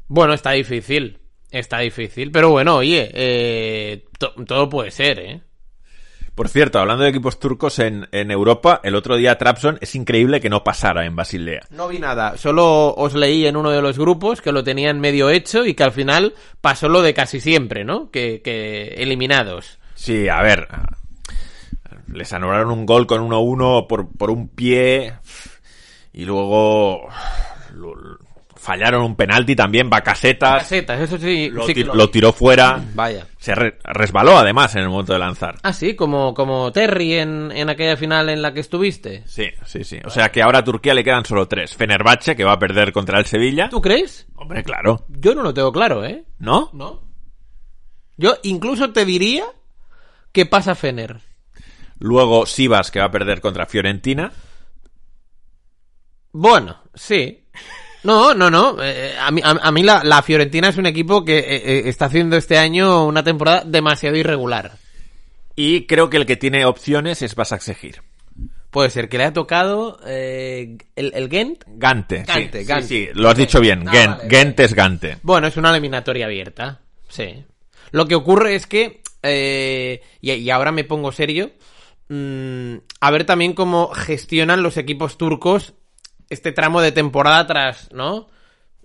Bueno, 0.08 0.34
está 0.34 0.50
difícil. 0.50 1.18
Está 1.58 1.78
difícil. 1.78 2.30
Pero 2.32 2.50
bueno, 2.50 2.76
oye, 2.76 3.10
eh, 3.14 4.04
to- 4.18 4.34
todo 4.46 4.68
puede 4.68 4.90
ser, 4.90 5.18
¿eh? 5.20 5.40
Por 6.34 6.48
cierto, 6.48 6.80
hablando 6.80 7.04
de 7.04 7.10
equipos 7.10 7.38
turcos 7.38 7.78
en, 7.78 8.08
en 8.10 8.32
Europa, 8.32 8.80
el 8.82 8.96
otro 8.96 9.14
día 9.16 9.38
Trabzon 9.38 9.78
es 9.80 9.94
increíble 9.94 10.40
que 10.40 10.50
no 10.50 10.64
pasara 10.64 11.06
en 11.06 11.14
Basilea. 11.14 11.60
No 11.70 11.86
vi 11.86 12.00
nada, 12.00 12.36
solo 12.36 12.92
os 12.92 13.14
leí 13.14 13.46
en 13.46 13.56
uno 13.56 13.70
de 13.70 13.80
los 13.80 13.96
grupos 13.96 14.42
que 14.42 14.50
lo 14.50 14.64
tenían 14.64 14.98
medio 14.98 15.30
hecho 15.30 15.64
y 15.64 15.74
que 15.74 15.84
al 15.84 15.92
final 15.92 16.34
pasó 16.60 16.88
lo 16.88 17.02
de 17.02 17.14
casi 17.14 17.38
siempre, 17.38 17.84
¿no? 17.84 18.10
Que, 18.10 18.42
que 18.42 18.94
eliminados. 18.96 19.78
Sí, 19.94 20.28
a 20.28 20.42
ver. 20.42 20.66
Les 22.08 22.32
anularon 22.32 22.72
un 22.72 22.84
gol 22.84 23.06
con 23.06 23.20
1-1 23.28 23.86
por, 23.86 24.10
por 24.10 24.30
un 24.32 24.48
pie. 24.48 25.14
Y 26.12 26.24
luego 26.24 27.08
fallaron 28.64 29.02
un 29.04 29.14
penalti 29.14 29.54
también, 29.54 29.90
Bacasetas. 29.90 30.62
Casetas, 30.62 31.00
eso 31.00 31.18
sí. 31.18 31.50
Lo, 31.50 31.66
sí 31.66 31.74
que 31.74 31.82
tir- 31.82 31.86
lo 31.88 31.94
lo 31.94 32.06
vi. 32.06 32.12
tiró 32.12 32.32
fuera. 32.32 32.82
Vaya. 32.94 33.26
Se 33.38 33.54
re- 33.54 33.78
resbaló 33.84 34.38
además 34.38 34.74
en 34.74 34.82
el 34.82 34.88
momento 34.88 35.12
de 35.12 35.18
lanzar. 35.18 35.56
Ah, 35.62 35.72
sí, 35.72 35.94
como, 35.94 36.32
como 36.34 36.72
Terry 36.72 37.14
en, 37.14 37.52
en 37.52 37.68
aquella 37.68 37.96
final 37.96 38.28
en 38.30 38.40
la 38.42 38.52
que 38.54 38.60
estuviste. 38.60 39.22
Sí, 39.26 39.46
sí, 39.66 39.84
sí. 39.84 39.98
O 40.04 40.10
sea 40.10 40.30
que 40.32 40.42
ahora 40.42 40.60
a 40.60 40.64
Turquía 40.64 40.94
le 40.94 41.04
quedan 41.04 41.24
solo 41.26 41.46
tres. 41.46 41.76
Fenerbahce, 41.76 42.34
que 42.34 42.44
va 42.44 42.52
a 42.52 42.58
perder 42.58 42.92
contra 42.92 43.18
el 43.18 43.26
Sevilla. 43.26 43.68
¿Tú 43.68 43.80
crees? 43.82 44.26
Hombre, 44.36 44.62
claro. 44.64 45.04
Yo 45.08 45.34
no 45.34 45.42
lo 45.42 45.52
tengo 45.54 45.70
claro, 45.70 46.04
¿eh? 46.04 46.24
¿No? 46.38 46.70
¿No? 46.72 47.02
Yo 48.16 48.36
incluso 48.44 48.92
te 48.92 49.04
diría 49.04 49.44
que 50.32 50.46
pasa 50.46 50.74
Fener. 50.74 51.20
Luego 51.98 52.46
Sivas, 52.46 52.90
que 52.90 52.98
va 53.00 53.06
a 53.06 53.10
perder 53.10 53.40
contra 53.40 53.66
Fiorentina. 53.66 54.32
Bueno, 56.32 56.82
sí. 56.94 57.43
No, 58.04 58.34
no, 58.34 58.50
no. 58.50 58.76
eh, 58.82 59.14
a 59.18 59.30
mí, 59.30 59.40
a, 59.42 59.50
a 59.50 59.72
mí 59.72 59.82
la, 59.82 60.02
la 60.04 60.22
Fiorentina 60.22 60.68
es 60.68 60.76
un 60.76 60.86
equipo 60.86 61.24
que 61.24 61.38
eh, 61.38 61.44
eh, 61.64 61.82
está 61.86 62.04
haciendo 62.06 62.36
este 62.36 62.58
año 62.58 63.06
una 63.06 63.24
temporada 63.24 63.62
demasiado 63.66 64.16
irregular. 64.16 64.72
Y 65.56 65.86
creo 65.86 66.10
que 66.10 66.16
el 66.18 66.26
que 66.26 66.36
tiene 66.36 66.64
opciones 66.66 67.22
es 67.22 67.34
Basaksehir. 67.34 68.02
Puede 68.70 68.90
ser 68.90 69.08
que 69.08 69.18
le 69.18 69.24
ha 69.24 69.32
tocado 69.32 70.00
eh, 70.04 70.76
el, 70.96 71.12
el 71.14 71.30
Gent. 71.30 71.62
Gante. 71.68 72.24
Gante, 72.24 72.60
sí, 72.62 72.66
Gante. 72.66 72.86
sí, 72.88 73.06
sí, 73.06 73.10
lo 73.14 73.28
has 73.28 73.36
dicho 73.36 73.60
bien. 73.60 73.88
Ah, 73.88 73.92
Gent, 73.92 74.16
vale. 74.18 74.30
Gent 74.30 74.60
es 74.60 74.74
Gante. 74.74 75.16
Bueno, 75.22 75.46
es 75.46 75.56
una 75.56 75.70
eliminatoria 75.70 76.26
abierta. 76.26 76.80
Sí. 77.08 77.44
Lo 77.92 78.06
que 78.08 78.16
ocurre 78.16 78.56
es 78.56 78.66
que, 78.66 79.00
eh, 79.22 80.02
y, 80.20 80.32
y 80.32 80.50
ahora 80.50 80.72
me 80.72 80.82
pongo 80.82 81.12
serio, 81.12 81.52
mm, 82.08 82.74
a 83.00 83.10
ver 83.12 83.24
también 83.24 83.52
cómo 83.52 83.90
gestionan 83.94 84.64
los 84.64 84.76
equipos 84.76 85.16
turcos 85.16 85.74
este 86.30 86.52
tramo 86.52 86.80
de 86.80 86.92
temporada 86.92 87.46
tras, 87.46 87.92
¿no? 87.92 88.28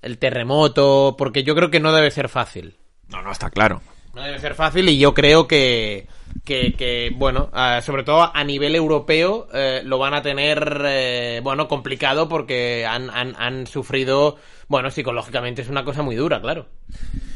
El 0.02 0.18
terremoto, 0.18 1.16
porque 1.18 1.44
yo 1.44 1.56
creo 1.56 1.70
que 1.72 1.80
no 1.80 1.92
debe 1.92 2.12
ser 2.12 2.30
fácil. 2.30 2.78
No, 3.10 3.22
no, 3.22 3.32
está 3.32 3.50
claro. 3.50 3.82
No 4.14 4.24
debe 4.24 4.40
ser 4.40 4.56
fácil 4.56 4.90
y 4.90 4.98
yo 4.98 5.14
creo 5.14 5.48
que, 5.48 6.08
que, 6.44 6.74
que, 6.74 7.12
bueno, 7.16 7.50
ah, 7.54 7.82
sobre 7.82 8.04
todo 8.04 8.36
a 8.36 8.44
nivel 8.44 8.76
europeo 8.76 9.48
eh, 9.54 9.82
lo 9.84 9.98
van 10.00 10.14
a 10.14 10.22
tener, 10.22 10.82
eh, 10.86 11.42
bueno, 11.44 11.68
complicado 11.68 12.28
porque 12.28 12.86
han, 12.86 13.10
han, 13.10 13.36
han 13.38 13.68
sufrido, 13.68 14.38
bueno, 14.68 14.90
psicológicamente 14.90 15.62
es 15.62 15.70
una 15.70 15.84
cosa 15.86 16.02
muy 16.02 16.16
dura, 16.16 16.42
claro. 16.42 16.68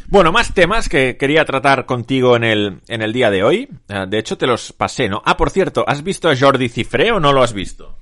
Bueno, 0.07 0.31
más 0.31 0.53
temas 0.53 0.89
que 0.89 1.17
quería 1.17 1.45
tratar 1.45 1.85
contigo 1.85 2.35
en 2.35 2.43
el, 2.43 2.81
en 2.87 3.01
el 3.01 3.13
día 3.13 3.29
de 3.31 3.43
hoy. 3.43 3.69
Eh, 3.89 4.05
De 4.07 4.19
hecho, 4.19 4.37
te 4.37 4.47
los 4.47 4.71
pasé, 4.73 5.09
¿no? 5.09 5.21
Ah, 5.25 5.37
por 5.37 5.49
cierto, 5.49 5.83
¿has 5.87 6.03
visto 6.03 6.29
a 6.29 6.35
Jordi 6.35 6.69
Cifré 6.69 7.11
o 7.11 7.19
no 7.19 7.33
lo 7.33 7.43
has 7.43 7.53
visto? 7.53 7.97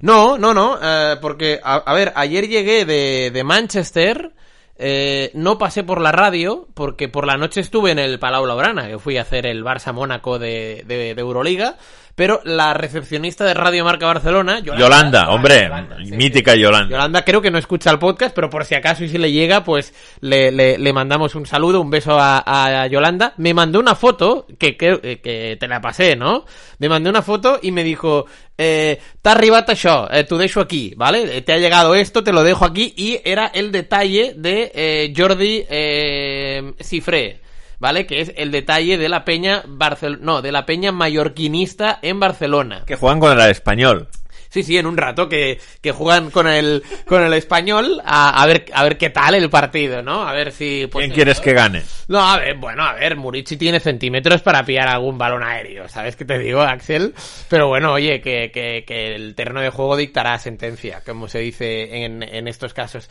No, 0.00 0.38
no, 0.38 0.54
no, 0.54 0.78
eh, 0.82 1.16
porque, 1.20 1.60
a, 1.62 1.76
a 1.76 1.94
ver, 1.94 2.12
ayer 2.16 2.48
llegué 2.48 2.84
de, 2.84 3.30
de 3.30 3.44
Manchester, 3.44 4.32
eh, 4.78 5.30
no 5.34 5.58
pasé 5.58 5.84
por 5.84 6.00
la 6.00 6.10
radio, 6.10 6.66
porque 6.72 7.08
por 7.08 7.26
la 7.26 7.36
noche 7.36 7.60
estuve 7.60 7.90
en 7.90 7.98
el 7.98 8.18
Palau 8.18 8.44
Blaugrana, 8.44 8.88
que 8.88 8.98
fui 8.98 9.18
a 9.18 9.22
hacer 9.22 9.44
el 9.44 9.62
Barça-Mónaco 9.62 10.38
de, 10.38 10.84
de, 10.86 11.14
de 11.14 11.20
Euroliga, 11.20 11.76
pero 12.20 12.42
la 12.44 12.74
recepcionista 12.74 13.46
de 13.46 13.54
Radio 13.54 13.82
Marca 13.82 14.04
Barcelona, 14.04 14.60
Yolanda, 14.60 15.30
hombre, 15.30 15.62
Yolanda, 15.62 15.96
sí, 16.04 16.12
mítica 16.12 16.54
Yolanda. 16.54 16.90
Yolanda 16.90 17.24
creo 17.24 17.40
que 17.40 17.50
no 17.50 17.56
escucha 17.56 17.90
el 17.90 17.98
podcast, 17.98 18.34
pero 18.34 18.50
por 18.50 18.66
si 18.66 18.74
acaso 18.74 19.02
y 19.04 19.08
si 19.08 19.16
le 19.16 19.32
llega, 19.32 19.64
pues 19.64 19.94
le, 20.20 20.52
le, 20.52 20.76
le 20.76 20.92
mandamos 20.92 21.34
un 21.34 21.46
saludo, 21.46 21.80
un 21.80 21.88
beso 21.88 22.18
a, 22.20 22.42
a 22.44 22.86
Yolanda. 22.88 23.32
Me 23.38 23.54
mandó 23.54 23.80
una 23.80 23.94
foto, 23.94 24.46
que, 24.58 24.76
que, 24.76 25.18
que 25.22 25.56
te 25.58 25.66
la 25.66 25.80
pasé, 25.80 26.14
¿no? 26.14 26.44
Me 26.78 26.90
mandó 26.90 27.08
una 27.08 27.22
foto 27.22 27.58
y 27.62 27.72
me 27.72 27.82
dijo, 27.82 28.26
eh, 28.58 29.00
t'ha 29.22 29.32
arribat 29.32 29.70
això, 29.70 30.06
eh, 30.12 30.24
t'ho 30.24 30.36
deixo 30.36 30.60
aquí, 30.60 30.92
¿vale? 30.98 31.38
Eh, 31.38 31.40
Te 31.40 31.54
ha 31.54 31.56
llegado 31.56 31.94
esto, 31.94 32.22
te 32.22 32.34
lo 32.34 32.42
dejo 32.44 32.66
aquí, 32.66 32.92
y 32.98 33.18
era 33.24 33.46
el 33.46 33.72
detalle 33.72 34.34
de 34.36 34.70
eh, 34.74 35.14
Jordi 35.16 35.64
eh, 35.70 36.74
Cifré. 36.82 37.40
¿Vale? 37.80 38.06
Que 38.06 38.20
es 38.20 38.32
el 38.36 38.52
detalle 38.52 38.98
de 38.98 39.08
la 39.08 39.24
peña 39.24 39.62
Barcel 39.66 40.18
no, 40.20 40.42
de 40.42 40.52
la 40.52 40.66
peña 40.66 40.92
mallorquinista 40.92 41.98
en 42.02 42.20
Barcelona. 42.20 42.84
Que 42.86 42.96
juegan 42.96 43.20
con 43.20 43.32
el 43.32 43.50
español. 43.50 44.08
Sí, 44.50 44.64
sí, 44.64 44.76
en 44.76 44.86
un 44.86 44.96
rato 44.96 45.28
que, 45.28 45.58
que 45.80 45.92
juegan 45.92 46.30
con 46.30 46.46
el, 46.48 46.82
con 47.06 47.22
el 47.22 47.32
español 47.34 48.02
a, 48.04 48.42
a 48.42 48.46
ver, 48.46 48.66
a 48.72 48.82
ver 48.82 48.98
qué 48.98 49.08
tal 49.08 49.34
el 49.34 49.48
partido, 49.48 50.02
¿no? 50.02 50.26
A 50.26 50.32
ver 50.32 50.52
si... 50.52 50.88
pues, 50.88 51.04
¿Quién 51.04 51.14
quieres 51.14 51.40
que 51.40 51.52
gane? 51.52 51.82
No, 52.08 52.20
a 52.20 52.38
ver, 52.38 52.56
bueno, 52.56 52.82
a 52.82 52.94
ver, 52.94 53.16
Murici 53.16 53.56
tiene 53.56 53.78
centímetros 53.78 54.42
para 54.42 54.64
pillar 54.64 54.88
algún 54.88 55.16
balón 55.16 55.44
aéreo, 55.44 55.88
¿sabes 55.88 56.16
qué 56.16 56.24
te 56.24 56.38
digo, 56.38 56.60
Axel? 56.62 57.14
Pero 57.48 57.68
bueno, 57.68 57.92
oye, 57.92 58.20
que, 58.20 58.50
que, 58.52 58.84
que 58.84 59.14
el 59.14 59.34
terreno 59.36 59.60
de 59.60 59.70
juego 59.70 59.96
dictará 59.96 60.36
sentencia, 60.38 61.02
como 61.06 61.28
se 61.28 61.38
dice 61.38 62.04
en, 62.04 62.22
en 62.22 62.48
estos 62.48 62.74
casos. 62.74 63.08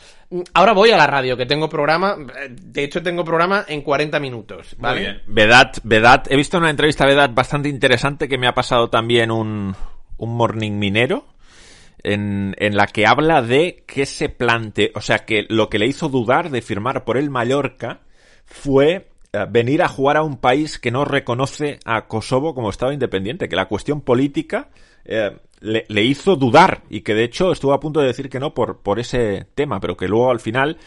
Ahora 0.52 0.72
voy 0.72 0.90
a 0.90 0.98
la 0.98 1.06
radio, 1.06 1.36
que 1.38 1.46
tengo 1.46 1.70
programa, 1.70 2.16
de 2.50 2.84
hecho 2.84 3.02
tengo 3.02 3.24
programa 3.24 3.64
en 3.66 3.80
40 3.80 4.20
minutos, 4.20 4.76
¿vale? 4.78 5.00
Muy 5.00 5.08
bien. 5.08 5.22
Vedat, 5.26 5.78
Vedat, 5.82 6.30
he 6.30 6.36
visto 6.36 6.58
una 6.58 6.68
entrevista 6.68 7.04
a 7.04 7.06
Vedat 7.06 7.32
bastante 7.32 7.70
interesante 7.70 8.28
que 8.28 8.36
me 8.36 8.46
ha 8.46 8.52
pasado 8.52 8.90
también 8.90 9.30
un, 9.30 9.74
un 10.20 10.36
morning 10.36 10.72
minero. 10.72 11.24
En, 12.02 12.54
en 12.58 12.76
la 12.76 12.86
que 12.86 13.06
habla 13.06 13.42
de 13.42 13.84
que 13.86 14.06
se 14.06 14.30
plante, 14.30 14.90
o 14.94 15.02
sea, 15.02 15.18
que 15.26 15.44
lo 15.50 15.68
que 15.68 15.78
le 15.78 15.86
hizo 15.86 16.08
dudar 16.08 16.48
de 16.48 16.62
firmar 16.62 17.04
por 17.04 17.18
el 17.18 17.28
Mallorca 17.28 18.00
fue 18.46 19.10
eh, 19.32 19.46
venir 19.50 19.82
a 19.82 19.88
jugar 19.88 20.16
a 20.16 20.22
un 20.22 20.38
país 20.38 20.78
que 20.78 20.90
no 20.90 21.04
reconoce 21.04 21.78
a 21.84 22.06
Kosovo 22.08 22.54
como 22.54 22.70
Estado 22.70 22.92
independiente, 22.92 23.48
que 23.48 23.56
la 23.56 23.68
cuestión 23.68 24.00
política 24.00 24.70
eh, 25.04 25.36
le, 25.60 25.84
le 25.88 26.02
hizo 26.02 26.36
dudar 26.36 26.82
y 26.90 27.02
que 27.02 27.14
de 27.14 27.24
hecho 27.24 27.52
estuvo 27.52 27.72
a 27.72 27.80
punto 27.80 28.00
de 28.00 28.08
decir 28.08 28.28
que 28.28 28.40
no 28.40 28.54
por, 28.54 28.80
por 28.80 28.98
ese 28.98 29.46
tema, 29.54 29.78
pero 29.78 29.96
que 29.96 30.08
luego 30.08 30.30
al 30.30 30.40
final 30.40 30.78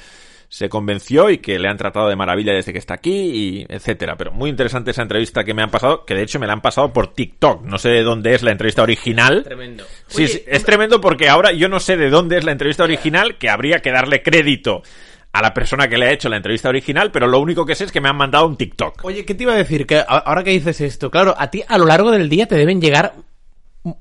se 0.54 0.70
convenció 0.70 1.32
y 1.32 1.40
que 1.40 1.58
le 1.58 1.68
han 1.68 1.78
tratado 1.78 2.10
de 2.10 2.16
maravilla 2.16 2.54
desde 2.54 2.74
que 2.74 2.78
está 2.78 2.94
aquí 2.94 3.10
y 3.12 3.66
etcétera. 3.68 4.16
Pero 4.16 4.32
muy 4.32 4.52
interesante 4.52 4.92
esa 4.92 5.02
entrevista 5.02 5.44
que 5.44 5.56
me 5.56 5.64
han 5.64 5.72
pasado, 5.72 6.06
que 6.06 6.14
de 6.14 6.22
hecho 6.22 6.40
me 6.40 6.46
la 6.46 6.54
han 6.54 6.62
pasado 6.62 6.94
por 6.94 7.12
TikTok. 7.12 7.64
No 7.64 7.80
sé 7.80 7.90
de 7.90 8.04
dónde 8.04 8.36
es 8.36 8.44
la 8.44 8.52
entrevista 8.52 8.84
original. 8.84 9.42
Tremendo. 9.44 9.84
Sí, 10.06 10.26
Oye, 10.26 10.28
sí, 10.28 10.44
es 10.46 10.64
tremendo 10.64 11.02
porque 11.02 11.28
ahora 11.28 11.54
yo 11.54 11.70
no 11.70 11.80
sé 11.80 11.98
de 11.98 12.12
dónde 12.12 12.38
es 12.38 12.44
la 12.44 12.52
entrevista 12.52 12.84
original, 12.84 13.40
que 13.40 13.50
habría 13.50 13.80
que 13.80 13.90
darle 13.90 14.22
crédito 14.22 14.84
a 15.32 15.42
la 15.42 15.56
persona 15.56 15.88
que 15.88 15.98
le 15.98 16.06
ha 16.06 16.12
hecho 16.12 16.30
la 16.30 16.38
entrevista 16.38 16.70
original, 16.70 17.10
pero 17.12 17.26
lo 17.26 17.40
único 17.40 17.66
que 17.66 17.74
sé 17.74 17.86
es 17.86 17.92
que 17.92 18.00
me 18.00 18.10
han 18.10 18.18
mandado 18.18 18.46
un 18.46 18.56
TikTok. 18.56 19.04
Oye, 19.06 19.26
¿qué 19.26 19.34
te 19.34 19.42
iba 19.42 19.54
a 19.54 19.58
decir? 19.58 19.88
Que 19.88 20.04
ahora 20.08 20.44
que 20.44 20.52
dices 20.52 20.80
esto, 20.82 21.10
claro, 21.10 21.34
a 21.36 21.50
ti 21.50 21.64
a 21.68 21.80
lo 21.80 21.88
largo 21.88 22.12
del 22.12 22.30
día 22.30 22.46
te 22.46 22.58
deben 22.58 22.80
llegar 22.80 23.16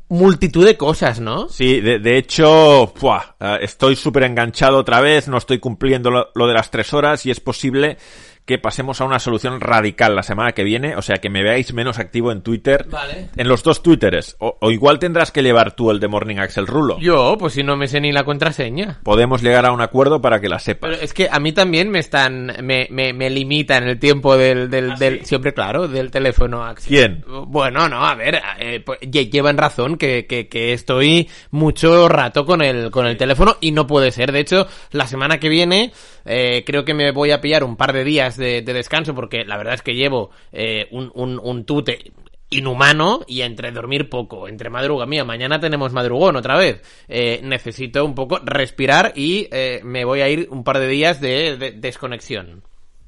multitud 0.08 0.64
de 0.64 0.76
cosas, 0.76 1.20
¿no? 1.20 1.48
Sí, 1.48 1.80
de, 1.80 1.98
de 1.98 2.16
hecho, 2.16 2.92
¡fua! 2.94 3.36
Eh, 3.40 3.58
estoy 3.62 3.96
súper 3.96 4.24
enganchado 4.24 4.78
otra 4.78 5.00
vez, 5.00 5.28
no 5.28 5.38
estoy 5.38 5.58
cumpliendo 5.58 6.10
lo 6.34 6.46
de 6.46 6.54
las 6.54 6.70
tres 6.70 6.92
horas 6.92 7.26
y 7.26 7.30
es 7.30 7.40
posible 7.40 7.96
que 8.45 8.59
pasemos 8.59 9.01
a 9.01 9.05
una 9.05 9.18
solución 9.20 9.61
radical 9.61 10.16
la 10.16 10.22
semana 10.24 10.53
que 10.53 10.64
viene, 10.64 10.97
o 10.97 11.03
sea 11.03 11.16
que 11.18 11.30
me 11.30 11.43
veáis 11.45 11.72
menos 11.72 11.99
activo 12.01 12.32
en 12.32 12.43
Twitter. 12.43 12.86
Vale. 12.90 13.28
En 13.36 13.47
los 13.49 13.62
dos 13.62 13.82
Twitteres. 13.82 14.34
O, 14.40 14.59
o 14.61 14.70
igual 14.72 14.99
tendrás 14.99 15.30
que 15.30 15.43
llevar 15.43 15.76
tú 15.76 15.90
el 15.93 16.01
de 16.01 16.09
Morning 16.09 16.38
Axel 16.38 16.66
Rulo. 16.66 16.99
Yo, 16.99 17.36
pues 17.38 17.53
si 17.53 17.62
no 17.62 17.76
me 17.76 17.86
sé 17.86 18.01
ni 18.01 18.11
la 18.11 18.24
contraseña. 18.24 18.99
Podemos 19.05 19.43
llegar 19.43 19.64
a 19.66 19.72
un 19.72 19.80
acuerdo 19.80 20.20
para 20.20 20.40
que 20.40 20.49
la 20.49 20.59
sepas. 20.59 20.90
Pero 20.90 21.03
es 21.03 21.14
que 21.14 21.28
a 21.30 21.38
mí 21.38 21.53
también 21.53 21.88
me 21.90 22.01
están, 22.01 22.53
me, 22.62 22.88
me, 22.90 23.12
me 23.12 23.30
limitan 23.30 23.84
el 23.88 23.99
tiempo 24.01 24.36
del, 24.36 24.68
del, 24.68 24.97
del- 24.97 25.24
siempre 25.24 25.55
claro, 25.55 25.86
del 25.86 26.11
teléfono. 26.11 26.64
Axel. 26.64 26.88
¿Quién? 26.88 27.24
Bueno, 27.47 27.88
no, 27.88 28.05
a 28.05 28.14
ver, 28.16 28.40
eh, 28.59 28.80
pues, 28.84 28.99
lle- 29.03 29.30
llevan 29.30 29.57
razón 29.57 29.97
que, 29.97 30.26
que, 30.26 30.49
que 30.49 30.72
estoy 30.72 31.28
mucho 31.53 32.09
rato 32.09 32.45
con 32.45 32.61
el, 32.62 32.90
con 32.90 33.07
el 33.07 33.16
teléfono 33.16 33.57
y 33.61 33.70
no 33.70 33.86
puede 33.86 34.11
ser. 34.11 34.32
De 34.32 34.40
hecho, 34.40 34.66
la 34.90 35.07
semana 35.07 35.38
que 35.38 35.49
viene 35.49 35.93
eh, 36.24 36.64
creo 36.66 36.84
que 36.84 36.95
me 36.95 37.12
voy 37.12 37.30
a 37.30 37.40
pillar 37.40 37.62
un 37.64 37.76
par 37.76 37.93
de 37.93 38.03
días 38.05 38.31
de, 38.36 38.62
de 38.62 38.72
descanso 38.72 39.14
porque 39.14 39.44
la 39.44 39.56
verdad 39.56 39.74
es 39.74 39.82
que 39.82 39.94
llevo 39.94 40.30
eh, 40.52 40.86
un, 40.90 41.10
un, 41.14 41.38
un 41.42 41.64
tute 41.64 42.12
inhumano 42.50 43.22
y 43.26 43.40
entre 43.42 43.72
dormir 43.72 44.10
poco, 44.10 44.46
entre 44.46 44.68
madruga 44.68 45.06
mía, 45.06 45.24
mañana 45.24 45.58
tenemos 45.58 45.92
madrugón 45.92 46.36
otra 46.36 46.56
vez, 46.58 46.82
eh, 47.08 47.40
necesito 47.42 48.04
un 48.04 48.14
poco 48.14 48.40
respirar 48.44 49.12
y 49.16 49.48
eh, 49.50 49.80
me 49.84 50.04
voy 50.04 50.20
a 50.20 50.28
ir 50.28 50.48
un 50.50 50.62
par 50.62 50.78
de 50.78 50.88
días 50.88 51.20
de, 51.20 51.56
de 51.56 51.72
desconexión. 51.72 52.62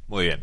Muy 0.08 0.24
bien. 0.26 0.40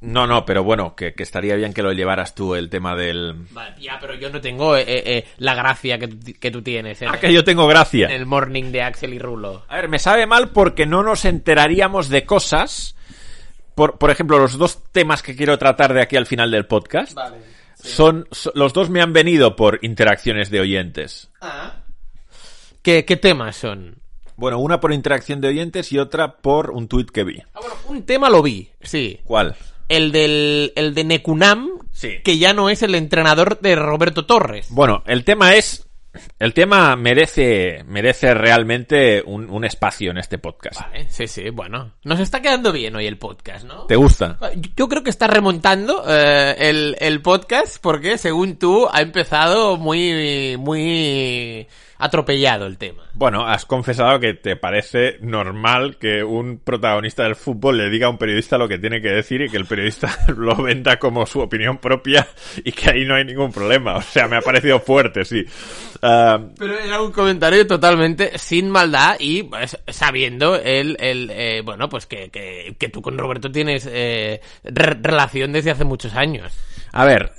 No, 0.00 0.26
no, 0.26 0.44
pero 0.44 0.62
bueno, 0.62 0.94
que, 0.94 1.14
que 1.14 1.22
estaría 1.22 1.56
bien 1.56 1.72
que 1.72 1.82
lo 1.82 1.90
llevaras 1.92 2.34
tú 2.34 2.54
el 2.54 2.68
tema 2.68 2.94
del... 2.94 3.34
Vale, 3.52 3.74
ya, 3.80 3.96
pero 3.98 4.14
yo 4.14 4.28
no 4.28 4.38
tengo 4.40 4.76
eh, 4.76 4.84
eh, 4.86 5.24
la 5.38 5.54
gracia 5.54 5.98
que, 5.98 6.08
tú- 6.08 6.32
que 6.38 6.50
tú 6.50 6.60
tienes 6.60 7.00
en, 7.00 7.08
Ah, 7.08 7.18
que 7.18 7.32
yo 7.32 7.42
tengo 7.42 7.66
gracia. 7.66 8.06
en 8.08 8.12
el 8.12 8.26
morning 8.26 8.64
de 8.70 8.82
Axel 8.82 9.14
y 9.14 9.18
Rulo. 9.18 9.64
A 9.66 9.76
ver, 9.76 9.88
me 9.88 9.98
sabe 9.98 10.26
mal 10.26 10.50
porque 10.50 10.84
no 10.84 11.02
nos 11.02 11.24
enteraríamos 11.24 12.10
de 12.10 12.26
cosas. 12.26 12.94
Por, 13.74 13.98
por 13.98 14.10
ejemplo, 14.10 14.38
los 14.38 14.56
dos 14.58 14.82
temas 14.92 15.22
que 15.22 15.34
quiero 15.36 15.58
tratar 15.58 15.92
de 15.94 16.02
aquí 16.02 16.16
al 16.16 16.26
final 16.26 16.50
del 16.50 16.66
podcast 16.66 17.14
Vale. 17.14 17.38
son, 17.74 18.26
so- 18.30 18.52
los 18.54 18.72
dos 18.72 18.88
me 18.90 19.00
han 19.02 19.12
venido 19.12 19.56
por 19.56 19.78
interacciones 19.82 20.50
de 20.50 20.60
oyentes. 20.60 21.30
¿Qué, 22.82 23.04
¿Qué 23.04 23.16
temas 23.16 23.56
son? 23.56 23.96
Bueno, 24.36 24.58
una 24.58 24.80
por 24.80 24.92
interacción 24.92 25.40
de 25.40 25.48
oyentes 25.48 25.92
y 25.92 25.98
otra 25.98 26.36
por 26.36 26.70
un 26.70 26.88
tuit 26.88 27.10
que 27.10 27.24
vi. 27.24 27.40
Ah, 27.54 27.60
bueno, 27.60 27.74
un 27.88 28.02
tema 28.04 28.28
lo 28.30 28.42
vi, 28.42 28.70
sí. 28.82 29.20
¿Cuál? 29.24 29.54
el 29.88 30.12
del 30.12 30.72
el 30.76 30.94
de 30.94 31.04
Necunam, 31.04 31.68
Sí. 31.92 32.14
que 32.24 32.38
ya 32.38 32.52
no 32.54 32.70
es 32.70 32.82
el 32.82 32.94
entrenador 32.94 33.60
de 33.60 33.76
Roberto 33.76 34.24
Torres. 34.26 34.66
Bueno, 34.70 35.02
el 35.06 35.24
tema 35.24 35.54
es. 35.54 35.86
El 36.38 36.54
tema 36.54 36.96
merece, 36.96 37.84
merece 37.86 38.34
realmente 38.34 39.22
un, 39.24 39.50
un 39.50 39.64
espacio 39.64 40.10
en 40.10 40.18
este 40.18 40.38
podcast. 40.38 40.80
Vale, 40.80 41.06
sí, 41.08 41.26
sí, 41.26 41.50
bueno. 41.50 41.94
Nos 42.04 42.20
está 42.20 42.40
quedando 42.40 42.72
bien 42.72 42.94
hoy 42.96 43.06
el 43.06 43.18
podcast, 43.18 43.64
¿no? 43.64 43.86
¿Te 43.86 43.96
gusta? 43.96 44.38
Yo 44.76 44.88
creo 44.88 45.02
que 45.02 45.10
está 45.10 45.26
remontando 45.26 46.04
eh, 46.08 46.54
el, 46.58 46.96
el 47.00 47.22
podcast 47.22 47.78
porque, 47.80 48.18
según 48.18 48.58
tú, 48.58 48.88
ha 48.90 49.00
empezado 49.00 49.76
muy, 49.76 50.56
muy 50.58 51.66
atropellado 51.98 52.66
el 52.66 52.76
tema. 52.78 53.04
Bueno, 53.14 53.46
has 53.46 53.64
confesado 53.64 54.18
que 54.20 54.34
te 54.34 54.56
parece 54.56 55.18
normal 55.20 55.96
que 55.96 56.22
un 56.24 56.58
protagonista 56.58 57.22
del 57.22 57.36
fútbol 57.36 57.78
le 57.78 57.90
diga 57.90 58.06
a 58.08 58.10
un 58.10 58.18
periodista 58.18 58.58
lo 58.58 58.68
que 58.68 58.78
tiene 58.78 59.00
que 59.00 59.10
decir 59.10 59.40
y 59.42 59.48
que 59.48 59.56
el 59.56 59.66
periodista 59.66 60.16
lo 60.36 60.56
venda 60.56 60.98
como 60.98 61.24
su 61.26 61.40
opinión 61.40 61.78
propia 61.78 62.26
y 62.64 62.72
que 62.72 62.90
ahí 62.90 63.04
no 63.04 63.14
hay 63.14 63.24
ningún 63.24 63.52
problema. 63.52 63.96
O 63.96 64.02
sea, 64.02 64.26
me 64.28 64.36
ha 64.36 64.40
parecido 64.40 64.80
fuerte, 64.80 65.24
sí. 65.24 65.44
Ah, 66.02 66.40
Pero 66.58 66.78
era 66.78 67.00
un 67.00 67.12
comentario 67.12 67.66
totalmente 67.66 68.36
sin 68.38 68.68
maldad 68.70 69.16
y 69.18 69.44
pues, 69.44 69.78
sabiendo 69.88 70.56
el, 70.56 70.96
el 71.00 71.30
eh, 71.32 71.62
bueno, 71.64 71.88
pues 71.88 72.06
que, 72.06 72.30
que, 72.30 72.76
que 72.78 72.88
tú 72.88 73.00
con 73.02 73.16
Roberto 73.16 73.50
tienes 73.50 73.88
eh, 73.90 74.40
re- 74.64 74.98
relación 75.00 75.52
desde 75.52 75.70
hace 75.70 75.84
muchos 75.84 76.14
años. 76.14 76.52
a 76.92 77.04
ver, 77.04 77.32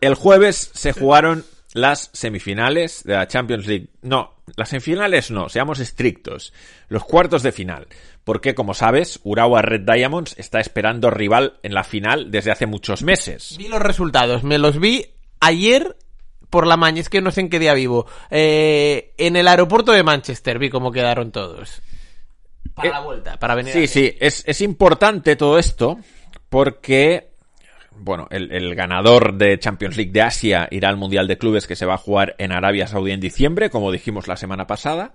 el 0.00 0.14
jueves 0.14 0.70
se 0.74 0.92
jugaron 0.92 1.44
las 1.74 2.10
semifinales 2.12 3.02
de 3.04 3.14
la 3.14 3.26
Champions 3.26 3.66
League. 3.66 3.88
No, 4.02 4.34
las 4.56 4.68
semifinales 4.68 5.30
no, 5.30 5.48
seamos 5.48 5.80
estrictos. 5.80 6.52
Los 6.88 7.04
cuartos 7.04 7.42
de 7.42 7.52
final. 7.52 7.86
Porque, 8.24 8.54
como 8.54 8.74
sabes, 8.74 9.20
Urawa 9.24 9.62
Red 9.62 9.80
Diamonds 9.80 10.34
está 10.38 10.60
esperando 10.60 11.10
rival 11.10 11.58
en 11.62 11.74
la 11.74 11.84
final 11.84 12.30
desde 12.30 12.50
hace 12.52 12.66
muchos 12.66 13.02
meses. 13.02 13.56
Vi 13.58 13.68
los 13.68 13.80
resultados, 13.80 14.44
me 14.44 14.58
los 14.58 14.78
vi 14.78 15.06
ayer 15.40 15.96
por 16.50 16.66
la 16.66 16.76
mañana, 16.76 17.00
es 17.00 17.08
que 17.08 17.22
no 17.22 17.30
sé 17.30 17.40
en 17.40 17.48
qué 17.48 17.58
día 17.58 17.72
vivo. 17.74 18.06
Eh, 18.30 19.14
en 19.16 19.36
el 19.36 19.48
aeropuerto 19.48 19.90
de 19.92 20.02
Manchester 20.02 20.58
vi 20.58 20.68
cómo 20.68 20.92
quedaron 20.92 21.32
todos. 21.32 21.80
Para 22.74 22.88
Eh, 22.88 22.92
la 22.92 23.00
vuelta, 23.00 23.38
para 23.38 23.54
venir 23.54 23.72
Sí, 23.72 23.86
sí, 23.86 24.14
es, 24.20 24.44
es 24.46 24.60
importante 24.60 25.34
todo 25.34 25.58
esto 25.58 25.98
porque, 26.48 27.31
bueno, 28.02 28.26
el, 28.30 28.52
el 28.52 28.74
ganador 28.74 29.34
de 29.34 29.58
Champions 29.58 29.96
League 29.96 30.12
de 30.12 30.22
Asia 30.22 30.68
irá 30.70 30.88
al 30.88 30.96
Mundial 30.96 31.28
de 31.28 31.38
Clubes 31.38 31.66
que 31.66 31.76
se 31.76 31.86
va 31.86 31.94
a 31.94 31.98
jugar 31.98 32.34
en 32.38 32.52
Arabia 32.52 32.86
Saudí 32.86 33.12
en 33.12 33.20
diciembre, 33.20 33.70
como 33.70 33.92
dijimos 33.92 34.28
la 34.28 34.36
semana 34.36 34.66
pasada. 34.66 35.14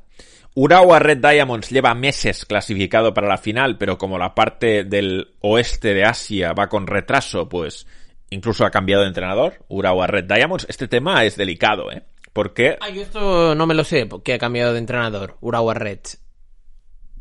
Urawa 0.55 0.97
Red 0.97 1.19
Diamonds 1.19 1.69
lleva 1.69 1.93
meses 1.93 2.45
clasificado 2.45 3.13
para 3.13 3.27
la 3.27 3.37
final, 3.37 3.77
pero 3.77 3.97
como 3.99 4.17
la 4.17 4.33
parte 4.33 4.83
del 4.83 5.35
oeste 5.41 5.93
de 5.93 6.03
Asia 6.03 6.53
va 6.53 6.67
con 6.67 6.87
retraso, 6.87 7.47
pues 7.47 7.85
incluso 8.31 8.65
ha 8.65 8.71
cambiado 8.71 9.03
de 9.03 9.09
entrenador. 9.09 9.63
Urawa 9.67 10.07
Red 10.07 10.25
Diamonds. 10.25 10.65
Este 10.67 10.87
tema 10.87 11.23
es 11.25 11.37
delicado, 11.37 11.91
¿eh? 11.91 12.01
Porque, 12.33 12.77
Ay, 12.81 13.01
esto 13.01 13.53
no 13.53 13.67
me 13.67 13.75
lo 13.75 13.83
sé, 13.83 14.05
porque 14.05 14.33
ha 14.33 14.39
cambiado 14.39 14.73
de 14.73 14.79
entrenador, 14.79 15.37
Urawa 15.41 15.73
Reds. 15.73 16.23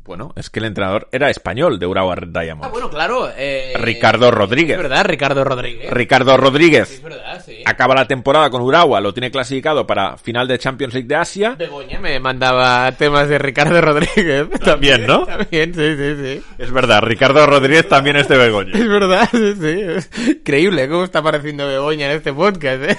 Bueno, 0.06 0.32
es 0.36 0.50
que 0.50 0.60
el 0.60 0.66
entrenador 0.66 1.08
era 1.12 1.28
español 1.30 1.78
de 1.78 1.86
Urawa 1.86 2.14
Red 2.14 2.28
Diamonds. 2.28 2.66
Ah, 2.66 2.70
bueno, 2.70 2.88
claro. 2.90 3.30
eh, 3.36 3.72
Ricardo 3.78 4.28
Es 4.28 4.34
Rodríguez. 4.34 4.76
verdad, 4.78 5.04
Ricardo 5.04 5.44
Rodríguez. 5.44 5.90
Ricardo 5.90 6.36
Rodríguez 6.36 6.90
Es 6.90 7.02
verdad, 7.02 7.42
sí. 7.44 7.62
acaba 7.64 7.94
la 7.94 8.06
temporada 8.06 8.48
con 8.50 8.62
Urawa, 8.62 9.00
lo 9.00 9.12
tiene 9.12 9.30
clasificado 9.30 9.86
para 9.86 10.16
final 10.16 10.48
de 10.48 10.58
Champions 10.58 10.94
League 10.94 11.08
de 11.08 11.16
Asia. 11.16 11.54
Begoña 11.58 11.98
me 12.00 12.18
mandaba 12.20 12.90
temas 12.92 13.28
de 13.28 13.38
Ricardo 13.38 13.80
Rodríguez. 13.80 14.48
También, 14.64 15.06
¿no? 15.06 15.26
También, 15.26 15.74
sí, 15.74 15.96
sí, 15.96 16.14
sí. 16.22 16.42
Es 16.58 16.70
verdad, 16.72 17.00
Ricardo 17.02 17.46
Rodríguez 17.46 17.88
también 17.88 18.16
es 18.16 18.28
de 18.28 18.36
Begoña. 18.36 18.72
Es 18.74 18.88
verdad, 18.88 19.28
sí, 19.32 19.54
sí. 19.60 19.80
Es 19.80 20.10
Increíble 20.28 20.88
cómo 20.88 21.04
está 21.04 21.18
apareciendo 21.20 21.66
Begoña 21.66 22.06
en 22.06 22.16
este 22.16 22.32
podcast, 22.32 22.82
¿eh? 22.82 22.96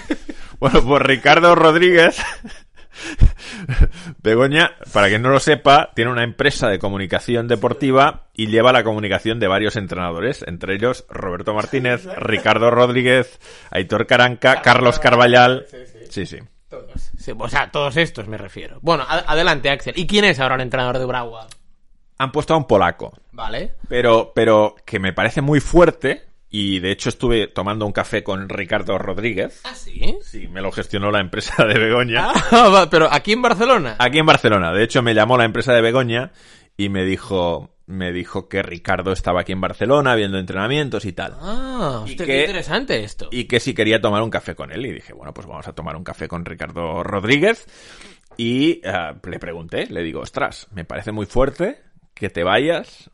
Bueno, 0.59 0.83
pues 0.83 1.01
Ricardo 1.03 1.53
Rodríguez. 1.55 2.19
Begoña, 4.23 4.71
para 4.93 5.07
quien 5.07 5.21
no 5.21 5.29
lo 5.29 5.39
sepa, 5.39 5.91
tiene 5.95 6.11
una 6.11 6.23
empresa 6.23 6.69
de 6.69 6.79
comunicación 6.79 7.47
deportiva 7.47 8.27
y 8.33 8.47
lleva 8.47 8.71
la 8.71 8.83
comunicación 8.83 9.39
de 9.39 9.47
varios 9.47 9.75
entrenadores, 9.75 10.43
entre 10.47 10.75
ellos 10.75 11.05
Roberto 11.09 11.53
Martínez, 11.53 12.05
Ricardo 12.17 12.69
Rodríguez, 12.71 13.39
Aitor 13.71 14.07
Caranca, 14.07 14.61
Carlos 14.61 14.99
Carballal. 14.99 15.65
Sí, 16.09 16.25
sí. 16.25 16.37
Todos. 16.69 17.11
Sí, 17.17 17.31
o 17.37 17.49
sea, 17.49 17.71
todos 17.71 17.95
estos 17.97 18.27
me 18.27 18.37
refiero. 18.37 18.79
Bueno, 18.81 19.05
adelante, 19.07 19.69
Axel. 19.69 19.93
¿Y 19.97 20.05
quién 20.05 20.25
es 20.25 20.39
ahora 20.39 20.55
el 20.55 20.61
entrenador 20.61 20.99
de 20.99 21.05
Urawa? 21.05 21.47
Han 22.17 22.31
puesto 22.31 22.53
a 22.53 22.57
un 22.57 22.65
polaco. 22.65 23.13
Vale. 23.31 23.75
pero, 23.87 24.31
pero 24.33 24.75
que 24.85 24.99
me 24.99 25.13
parece 25.13 25.41
muy 25.41 25.59
fuerte. 25.59 26.26
Y 26.49 26.79
de 26.79 26.91
hecho 26.91 27.09
estuve 27.09 27.47
tomando 27.47 27.85
un 27.85 27.91
café 27.91 28.23
con 28.23 28.47
Ricardo 28.47 28.97
Rodríguez. 28.97 29.61
¿Ah, 29.65 29.75
sí? 29.75 30.17
Sí, 30.21 30.47
me 30.47 30.61
lo 30.61 30.71
gestionó 30.71 31.11
la 31.11 31.19
empresa 31.19 31.65
de 31.65 31.77
Begoña. 31.77 32.31
Ah, 32.51 32.69
va, 32.69 32.89
pero 32.89 33.09
aquí 33.11 33.33
en 33.33 33.41
Barcelona. 33.41 33.95
Aquí 33.99 34.19
en 34.19 34.25
Barcelona. 34.25 34.71
De 34.71 34.83
hecho, 34.83 35.01
me 35.03 35.13
llamó 35.13 35.37
la 35.37 35.43
empresa 35.45 35.73
de 35.73 35.81
Begoña 35.81 36.31
y 36.77 36.87
me 36.89 37.03
dijo, 37.03 37.75
me 37.85 38.13
dijo 38.13 38.47
que 38.47 38.63
Ricardo 38.63 39.11
estaba 39.11 39.41
aquí 39.41 39.51
en 39.51 39.59
Barcelona 39.59 40.15
viendo 40.15 40.37
entrenamientos 40.37 41.03
y 41.05 41.11
tal. 41.11 41.35
Ah, 41.41 42.03
Y 42.05 42.11
hostia, 42.11 42.25
que- 42.25 42.31
qué 42.31 42.39
interesante 42.41 43.03
esto. 43.03 43.27
Y 43.31 43.43
que 43.45 43.59
si 43.59 43.73
quería 43.73 43.99
tomar 43.99 44.21
un 44.23 44.29
café 44.29 44.55
con 44.55 44.71
él. 44.71 44.85
Y 44.85 44.93
dije, 44.93 45.11
bueno, 45.13 45.33
pues 45.33 45.47
vamos 45.47 45.67
a 45.67 45.73
tomar 45.73 45.97
un 45.97 46.03
café 46.05 46.29
con 46.29 46.45
Ricardo 46.45 47.03
Rodríguez. 47.03 47.65
Y 48.37 48.79
eh, 48.83 49.13
le 49.27 49.39
pregunté, 49.39 49.87
le 49.87 50.01
digo, 50.03 50.21
ostras, 50.21 50.67
me 50.71 50.85
parece 50.85 51.11
muy 51.11 51.25
fuerte 51.25 51.81
que 52.13 52.29
te 52.29 52.43
vayas 52.43 53.09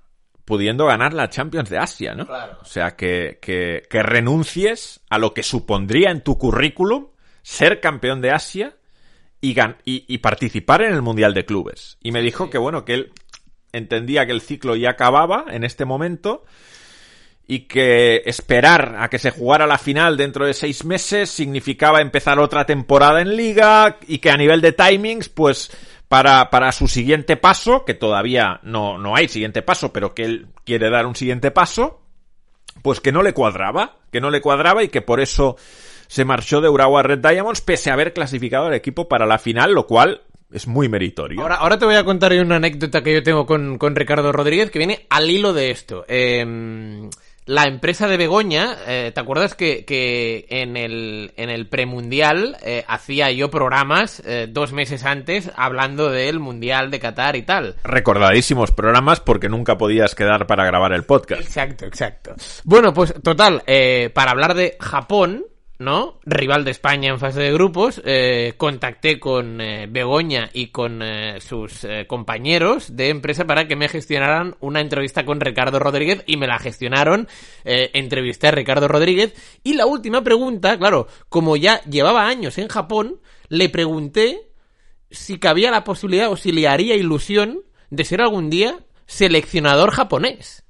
pudiendo 0.46 0.86
ganar 0.86 1.14
la 1.14 1.30
Champions 1.30 1.70
de 1.70 1.78
Asia, 1.78 2.16
¿no? 2.16 2.26
Claro. 2.26 2.58
O 2.62 2.66
sea, 2.66 2.96
que, 2.96 3.40
que, 3.42 3.84
que 3.90 4.04
renuncies 4.04 5.00
a 5.10 5.18
lo 5.18 5.34
que 5.34 5.44
supondría 5.44 6.12
en 6.12 6.22
tu 6.22 6.38
currículum 6.38 7.08
ser 7.42 7.80
campeón 7.80 8.22
de 8.22 8.32
Asia 8.32 8.76
y, 9.42 9.56
gan- 9.56 9.78
y, 9.86 10.06
y 10.08 10.18
participar 10.20 10.82
en 10.82 10.94
el 10.94 11.02
Mundial 11.02 11.34
de 11.34 11.46
Clubes. 11.46 11.98
Y 12.02 12.12
me 12.12 12.22
dijo 12.22 12.50
que, 12.50 12.58
bueno, 12.58 12.86
que 12.86 12.94
él 12.94 13.12
entendía 13.72 14.26
que 14.26 14.32
el 14.34 14.42
ciclo 14.42 14.76
ya 14.76 14.92
acababa 14.92 15.46
en 15.50 15.64
este 15.64 15.86
momento 15.86 16.44
y 17.46 17.62
que 17.62 18.22
esperar 18.26 18.96
a 19.00 19.10
que 19.10 19.20
se 19.20 19.32
jugara 19.32 19.68
la 19.68 19.78
final 19.78 20.16
dentro 20.16 20.46
de 20.46 20.54
seis 20.54 20.86
meses 20.86 21.30
significaba 21.30 22.00
empezar 22.02 22.40
otra 22.40 22.66
temporada 22.66 23.22
en 23.22 23.36
liga 23.36 23.98
y 24.08 24.20
que 24.20 24.30
a 24.30 24.38
nivel 24.38 24.62
de 24.62 24.72
timings, 24.72 25.28
pues 25.28 25.70
para, 26.14 26.52
para 26.52 26.72
su 26.72 26.88
siguiente 26.88 27.38
paso, 27.38 27.86
que 27.86 27.96
todavía 27.96 28.60
no, 28.62 29.00
no 29.00 29.16
hay 29.16 29.28
siguiente 29.28 29.64
paso, 29.64 29.92
pero 29.92 30.14
que 30.14 30.26
él 30.26 30.48
quiere 30.64 30.92
dar 30.92 31.08
un 31.08 31.16
siguiente 31.16 31.50
paso, 31.50 32.02
pues 32.84 33.02
que 33.02 33.12
no 33.12 33.24
le 33.24 33.34
cuadraba, 33.34 33.98
que 34.12 34.22
no 34.22 34.30
le 34.30 34.40
cuadraba 34.40 34.84
y 34.84 34.90
que 34.90 35.02
por 35.02 35.20
eso 35.20 35.58
se 36.06 36.24
marchó 36.24 36.62
de 36.62 36.70
Urawa 36.70 37.02
Red 37.02 37.18
Diamonds 37.18 37.62
pese 37.62 37.90
a 37.90 37.94
haber 37.94 38.14
clasificado 38.14 38.68
al 38.68 38.76
equipo 38.76 39.08
para 39.08 39.26
la 39.26 39.40
final, 39.40 39.74
lo 39.74 39.88
cual 39.88 40.22
es 40.52 40.68
muy 40.68 40.88
meritorio. 40.88 41.42
Ahora, 41.42 41.56
ahora 41.56 41.80
te 41.80 41.86
voy 41.86 41.96
a 41.96 42.06
contar 42.06 42.32
una 42.34 42.58
anécdota 42.58 43.02
que 43.02 43.16
yo 43.16 43.24
tengo 43.24 43.48
con, 43.48 43.80
con 43.80 43.96
Ricardo 43.96 44.32
Rodríguez 44.32 44.70
que 44.70 44.78
viene 44.78 45.08
al 45.10 45.32
hilo 45.32 45.52
de 45.52 45.72
esto. 45.72 46.06
Eh, 46.08 47.10
la 47.46 47.66
empresa 47.66 48.08
de 48.08 48.18
Begoña, 48.18 48.78
eh, 48.88 49.12
¿te 49.14 49.20
acuerdas 49.20 49.56
que, 49.56 49.86
que 49.86 50.46
en 50.50 50.78
el, 50.78 51.34
en 51.38 51.50
el 51.50 51.68
premundial 51.68 52.58
eh, 52.64 52.86
hacía 52.88 53.32
yo 53.32 53.50
programas 53.50 54.22
eh, 54.26 54.48
dos 54.50 54.72
meses 54.72 55.04
antes 55.04 55.52
hablando 55.56 56.10
del 56.10 56.40
mundial 56.40 56.92
de 56.92 57.00
Qatar 57.00 57.36
y 57.36 57.42
tal? 57.42 57.76
Recordadísimos 57.84 58.72
programas 58.72 59.20
porque 59.20 59.50
nunca 59.50 59.78
podías 59.78 60.16
quedar 60.16 60.48
para 60.48 60.66
grabar 60.66 60.94
el 60.94 61.04
podcast. 61.04 61.42
Exacto, 61.42 61.86
exacto. 61.86 62.36
Bueno, 62.64 62.94
pues 62.94 63.14
total, 63.22 63.64
eh, 63.68 64.10
para 64.14 64.32
hablar 64.32 64.54
de 64.54 64.78
Japón, 64.80 65.46
¿no? 65.80 66.20
Rival 66.24 66.64
de 66.64 66.72
España 66.72 67.10
en 67.10 67.20
fase 67.20 67.42
de 67.42 67.52
grupos, 67.52 68.02
eh, 68.06 68.54
contacté 68.58 69.20
con 69.20 69.60
eh, 69.60 69.88
Begoña 69.90 70.50
y 70.54 70.68
con 70.68 71.02
eh, 71.02 71.40
sus 71.42 71.86
compañeros 72.08 72.96
de 72.96 73.10
empresa 73.10 73.46
para 73.46 73.68
que 73.68 73.76
me 73.76 73.90
gestionaran 73.90 74.56
una 74.60 74.82
entrevista 74.82 75.26
con 75.26 75.40
Ricardo 75.40 75.80
Rodríguez 75.80 76.24
y 76.28 76.38
me 76.38 76.48
la 76.48 76.60
gestionaron. 76.60 77.28
Entrevisté 77.64 78.48
a 78.48 78.52
Ricardo 78.52 78.88
Rodríguez 78.88 79.34
y 79.64 79.74
la 79.74 79.86
última 79.86 80.24
pregunta, 80.24 80.78
claro, 80.78 81.08
como 81.30 81.56
ya 81.58 81.82
llevaba 81.84 82.28
años 82.28 82.58
en 82.58 82.68
Japón, 82.68 83.20
le 83.50 83.70
pregunté 83.70 84.52
si 85.10 85.40
cabía 85.40 85.72
la 85.72 85.84
posibilidad 85.84 86.32
o 86.32 86.38
si 86.38 86.52
le 86.52 86.68
haría 86.68 86.96
ilusión 86.96 87.62
de 87.90 88.06
ser 88.06 88.22
algún 88.22 88.50
día 88.50 88.80
seleccionador 89.06 89.92
japonés. 89.92 90.63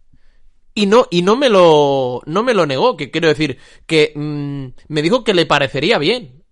Y 0.75 0.87
no, 0.87 1.05
y 1.11 1.21
no 1.21 1.35
me 1.35 1.49
lo, 1.49 2.21
no 2.25 2.41
me 2.43 2.53
lo 2.53 2.65
negó, 2.65 2.97
que 2.97 3.11
quiero 3.11 3.27
decir, 3.27 3.57
que 3.85 4.11
mm, 4.15 4.65
me 4.87 5.01
dijo 5.01 5.23
que 5.23 5.33
le 5.33 5.45
parecería 5.45 5.97
bien. 5.99 6.43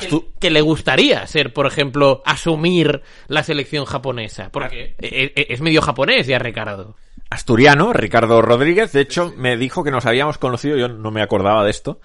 Que, 0.00 0.08
Astu- 0.08 0.26
que 0.40 0.50
le 0.50 0.60
gustaría 0.60 1.26
ser, 1.26 1.52
por 1.52 1.66
ejemplo, 1.66 2.22
asumir 2.24 3.02
la 3.28 3.42
selección 3.42 3.84
japonesa. 3.84 4.50
Porque 4.50 4.94
e- 4.98 5.32
e- 5.36 5.46
es 5.50 5.60
medio 5.60 5.82
japonés 5.82 6.26
ya, 6.26 6.38
Ricardo. 6.38 6.96
asturiano, 7.30 7.92
Ricardo 7.92 8.40
Rodríguez. 8.42 8.92
De 8.92 9.00
hecho, 9.02 9.32
me 9.36 9.56
dijo 9.56 9.82
que 9.84 9.90
nos 9.90 10.06
habíamos 10.06 10.38
conocido, 10.38 10.76
yo 10.76 10.88
no 10.88 11.10
me 11.10 11.20
acordaba 11.22 11.64
de 11.64 11.70
esto, 11.70 12.00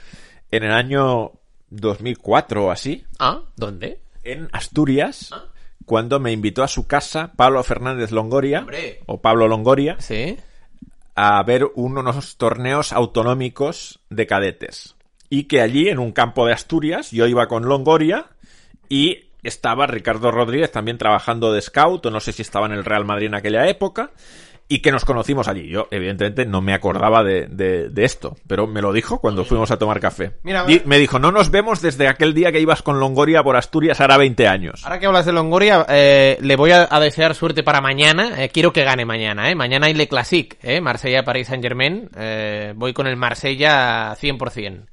en 0.51 0.63
el 0.63 0.71
año 0.71 1.31
2004 1.69 2.65
o 2.65 2.71
así, 2.71 3.05
Ah, 3.19 3.41
¿dónde? 3.55 4.01
en 4.23 4.49
Asturias, 4.51 5.29
cuando 5.85 6.19
me 6.19 6.31
invitó 6.31 6.63
a 6.63 6.67
su 6.67 6.85
casa 6.87 7.31
Pablo 7.35 7.63
Fernández 7.63 8.11
Longoria, 8.11 8.59
Hombre. 8.59 8.99
o 9.05 9.21
Pablo 9.21 9.47
Longoria, 9.47 9.95
Sí. 9.99 10.35
A 11.15 11.41
ver 11.43 11.65
unos 11.75 12.37
torneos 12.37 12.93
autonómicos 12.93 13.99
de 14.09 14.27
cadetes. 14.27 14.95
Y 15.29 15.43
que 15.43 15.61
allí, 15.61 15.89
en 15.89 15.99
un 15.99 16.11
campo 16.11 16.45
de 16.45 16.53
Asturias, 16.53 17.11
yo 17.11 17.27
iba 17.27 17.47
con 17.47 17.65
Longoria 17.65 18.27
y 18.87 19.29
estaba 19.43 19.87
Ricardo 19.87 20.31
Rodríguez 20.31 20.71
también 20.71 20.97
trabajando 20.97 21.53
de 21.53 21.61
scout, 21.61 22.05
o 22.05 22.11
no 22.11 22.19
sé 22.19 22.33
si 22.33 22.41
estaba 22.41 22.65
en 22.65 22.73
el 22.73 22.85
Real 22.85 23.05
Madrid 23.05 23.27
en 23.27 23.35
aquella 23.35 23.67
época, 23.67 24.11
y 24.71 24.79
que 24.79 24.91
nos 24.91 25.03
conocimos 25.03 25.47
allí. 25.47 25.67
Yo, 25.67 25.87
evidentemente, 25.89 26.45
no 26.45 26.61
me 26.61 26.75
acordaba 26.75 27.23
de, 27.23 27.47
de, 27.47 28.05
esto, 28.05 28.37
pero 28.47 28.67
me 28.67 28.81
lo 28.81 28.93
dijo 28.93 29.19
cuando 29.19 29.43
fuimos 29.43 29.71
a 29.71 29.77
tomar 29.77 29.99
café. 29.99 30.33
y 30.67 30.81
me 30.85 30.99
dijo, 30.99 31.17
no 31.17 31.31
nos 31.31 31.49
vemos 31.49 31.81
desde 31.81 32.07
aquel 32.07 32.35
día 32.35 32.51
que 32.51 32.61
ibas 32.61 32.83
con 32.83 32.99
Longoria 32.99 33.41
por 33.41 33.57
Asturias, 33.57 33.99
hará 33.99 34.15
20 34.17 34.47
años. 34.47 34.85
Ahora 34.85 34.99
que 34.99 35.07
hablas 35.07 35.25
de 35.25 35.33
Longoria, 35.33 35.87
eh, 35.89 36.37
le 36.41 36.55
voy 36.55 36.71
a, 36.71 36.87
desear 36.99 37.33
suerte 37.33 37.63
para 37.63 37.81
mañana. 37.81 38.43
Eh, 38.43 38.49
quiero 38.49 38.71
que 38.71 38.83
gane 38.83 39.05
mañana, 39.05 39.49
¿eh? 39.49 39.55
Mañana 39.55 39.87
hay 39.87 39.95
Le 39.95 40.07
Classique, 40.07 40.57
¿eh? 40.61 40.81
Marsella-París 40.81 41.47
Saint-Germain. 41.47 42.09
Eh, 42.15 42.73
voy 42.75 42.93
con 42.93 43.07
el 43.07 43.15
Marsella 43.15 44.15
100%. 44.15 44.85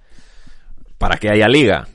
Para 0.96 1.18
que 1.18 1.28
haya 1.28 1.48
liga. 1.48 1.86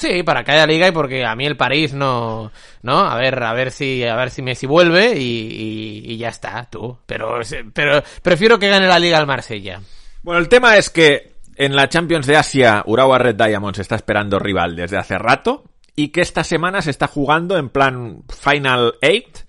Sí, 0.00 0.22
para 0.22 0.42
que 0.42 0.52
haya 0.52 0.66
liga 0.66 0.88
y 0.88 0.92
porque 0.92 1.26
a 1.26 1.36
mí 1.36 1.44
el 1.44 1.58
París 1.58 1.92
no, 1.92 2.50
no, 2.80 3.00
a 3.00 3.16
ver, 3.16 3.42
a 3.42 3.52
ver 3.52 3.70
si, 3.70 4.02
a 4.02 4.16
ver 4.16 4.30
si 4.30 4.40
Messi 4.40 4.66
vuelve 4.66 5.12
y, 5.14 6.02
y, 6.06 6.16
ya 6.16 6.30
está, 6.30 6.66
tú. 6.70 6.96
Pero, 7.04 7.40
pero 7.74 8.02
prefiero 8.22 8.58
que 8.58 8.70
gane 8.70 8.88
la 8.88 8.98
liga 8.98 9.18
al 9.18 9.26
Marsella. 9.26 9.82
Bueno, 10.22 10.40
el 10.40 10.48
tema 10.48 10.78
es 10.78 10.88
que 10.88 11.34
en 11.54 11.76
la 11.76 11.90
Champions 11.90 12.26
de 12.26 12.38
Asia, 12.38 12.82
Urawa 12.86 13.18
Red 13.18 13.34
Diamonds 13.34 13.78
está 13.78 13.96
esperando 13.96 14.38
rival 14.38 14.74
desde 14.74 14.96
hace 14.96 15.18
rato 15.18 15.64
y 15.94 16.08
que 16.08 16.22
esta 16.22 16.44
semana 16.44 16.80
se 16.80 16.92
está 16.92 17.06
jugando 17.06 17.58
en 17.58 17.68
plan 17.68 18.22
Final 18.30 18.94
Eight 19.02 19.40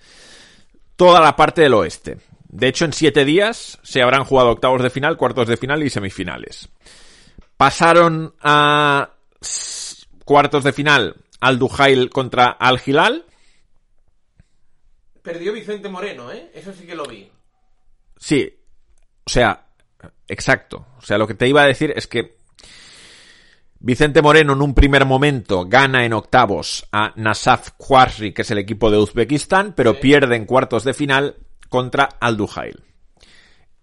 toda 0.97 1.21
la 1.21 1.37
parte 1.37 1.61
del 1.61 1.75
oeste. 1.75 2.17
De 2.49 2.67
hecho, 2.67 2.83
en 2.83 2.91
siete 2.91 3.23
días 3.23 3.79
se 3.83 4.01
habrán 4.01 4.25
jugado 4.25 4.49
octavos 4.49 4.83
de 4.83 4.89
final, 4.89 5.15
cuartos 5.15 5.47
de 5.47 5.55
final 5.55 5.81
y 5.81 5.89
semifinales. 5.89 6.67
Pasaron 7.55 8.35
a 8.41 9.11
Cuartos 10.31 10.63
de 10.63 10.71
final, 10.71 11.17
Al 11.41 11.59
Duhail 11.59 12.09
contra 12.09 12.45
Al 12.45 12.79
Hilal. 12.85 13.25
Perdió 15.21 15.51
Vicente 15.51 15.89
Moreno, 15.89 16.31
¿eh? 16.31 16.49
Eso 16.53 16.71
sí 16.71 16.87
que 16.87 16.95
lo 16.95 17.03
vi. 17.03 17.29
Sí, 18.15 18.49
o 19.25 19.29
sea, 19.29 19.67
exacto. 20.29 20.87
O 20.97 21.01
sea, 21.01 21.17
lo 21.17 21.27
que 21.27 21.33
te 21.33 21.49
iba 21.49 21.63
a 21.63 21.65
decir 21.65 21.91
es 21.97 22.07
que 22.07 22.37
Vicente 23.81 24.21
Moreno 24.21 24.53
en 24.53 24.61
un 24.61 24.73
primer 24.73 25.03
momento 25.03 25.65
gana 25.65 26.05
en 26.05 26.13
octavos 26.13 26.87
a 26.93 27.11
Nasaf 27.17 27.71
Khwarizmi, 27.77 28.31
que 28.31 28.43
es 28.43 28.51
el 28.51 28.59
equipo 28.59 28.89
de 28.89 28.99
Uzbekistán, 28.99 29.73
pero 29.75 29.99
pierde 29.99 30.37
en 30.37 30.45
cuartos 30.45 30.85
de 30.85 30.93
final 30.93 31.35
contra 31.67 32.05
Al 32.21 32.37
Duhail. 32.37 32.85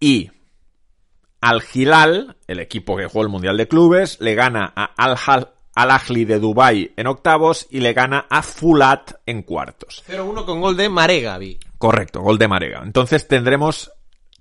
Y 0.01 0.31
Al 1.43 1.63
Hilal, 1.75 2.39
el 2.47 2.61
equipo 2.61 2.97
que 2.97 3.05
jugó 3.05 3.21
el 3.21 3.29
Mundial 3.29 3.59
de 3.59 3.69
Clubes, 3.69 4.19
le 4.23 4.35
gana 4.35 4.73
a 4.75 4.87
Al, 4.97 5.19
al 5.79 5.93
Ahly 5.93 6.25
de 6.25 6.41
Dubai 6.41 6.93
en 6.97 7.07
octavos 7.07 7.69
y 7.71 7.79
le 7.79 7.93
gana 7.93 8.27
a 8.29 8.43
Fulat 8.43 9.13
en 9.27 9.43
cuartos. 9.43 10.03
0-1 10.09 10.45
con 10.45 10.61
gol 10.61 10.77
de 10.77 10.89
Marega, 10.89 11.39
vi. 11.39 11.57
Correcto, 11.79 12.21
gol 12.21 12.37
de 12.37 12.49
Marega. 12.49 12.83
Entonces 12.83 13.29
tendremos 13.29 13.93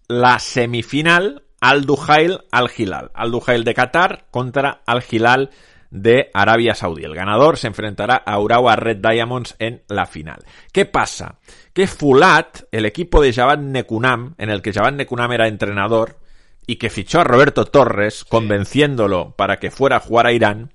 la 0.07 0.39
semifinal 0.39 1.43
Al 1.61 1.85
Duhail 1.85 2.39
Al 2.51 2.71
Hilal. 2.75 3.11
Al 3.13 3.29
Duhail 3.29 3.63
de 3.63 3.75
Qatar 3.75 4.25
contra 4.31 4.81
Al 4.87 5.03
Hilal 5.07 5.51
de 5.91 6.31
Arabia 6.33 6.73
Saudí. 6.73 7.03
El 7.03 7.13
ganador 7.13 7.57
se 7.57 7.67
enfrentará 7.67 8.15
a 8.15 8.39
Urawa 8.39 8.75
Red 8.75 8.97
Diamonds 8.97 9.55
en 9.59 9.83
la 9.89 10.07
final. 10.07 10.43
¿Qué 10.71 10.85
pasa? 10.85 11.37
Que 11.71 11.85
Fulat, 11.85 12.63
el 12.71 12.87
equipo 12.87 13.21
de 13.21 13.31
Javad 13.31 13.59
Nekunam, 13.59 14.33
en 14.39 14.49
el 14.49 14.63
que 14.63 14.73
Javad 14.73 14.93
Nekunam 14.93 15.31
era 15.33 15.47
entrenador, 15.47 16.17
y 16.65 16.75
que 16.77 16.89
fichó 16.89 17.21
a 17.21 17.23
Roberto 17.23 17.65
Torres, 17.65 18.25
convenciéndolo 18.25 19.35
para 19.37 19.57
que 19.57 19.69
fuera 19.71 19.97
a 19.97 20.01
jugar 20.01 20.25
a 20.25 20.33
Irán, 20.33 20.73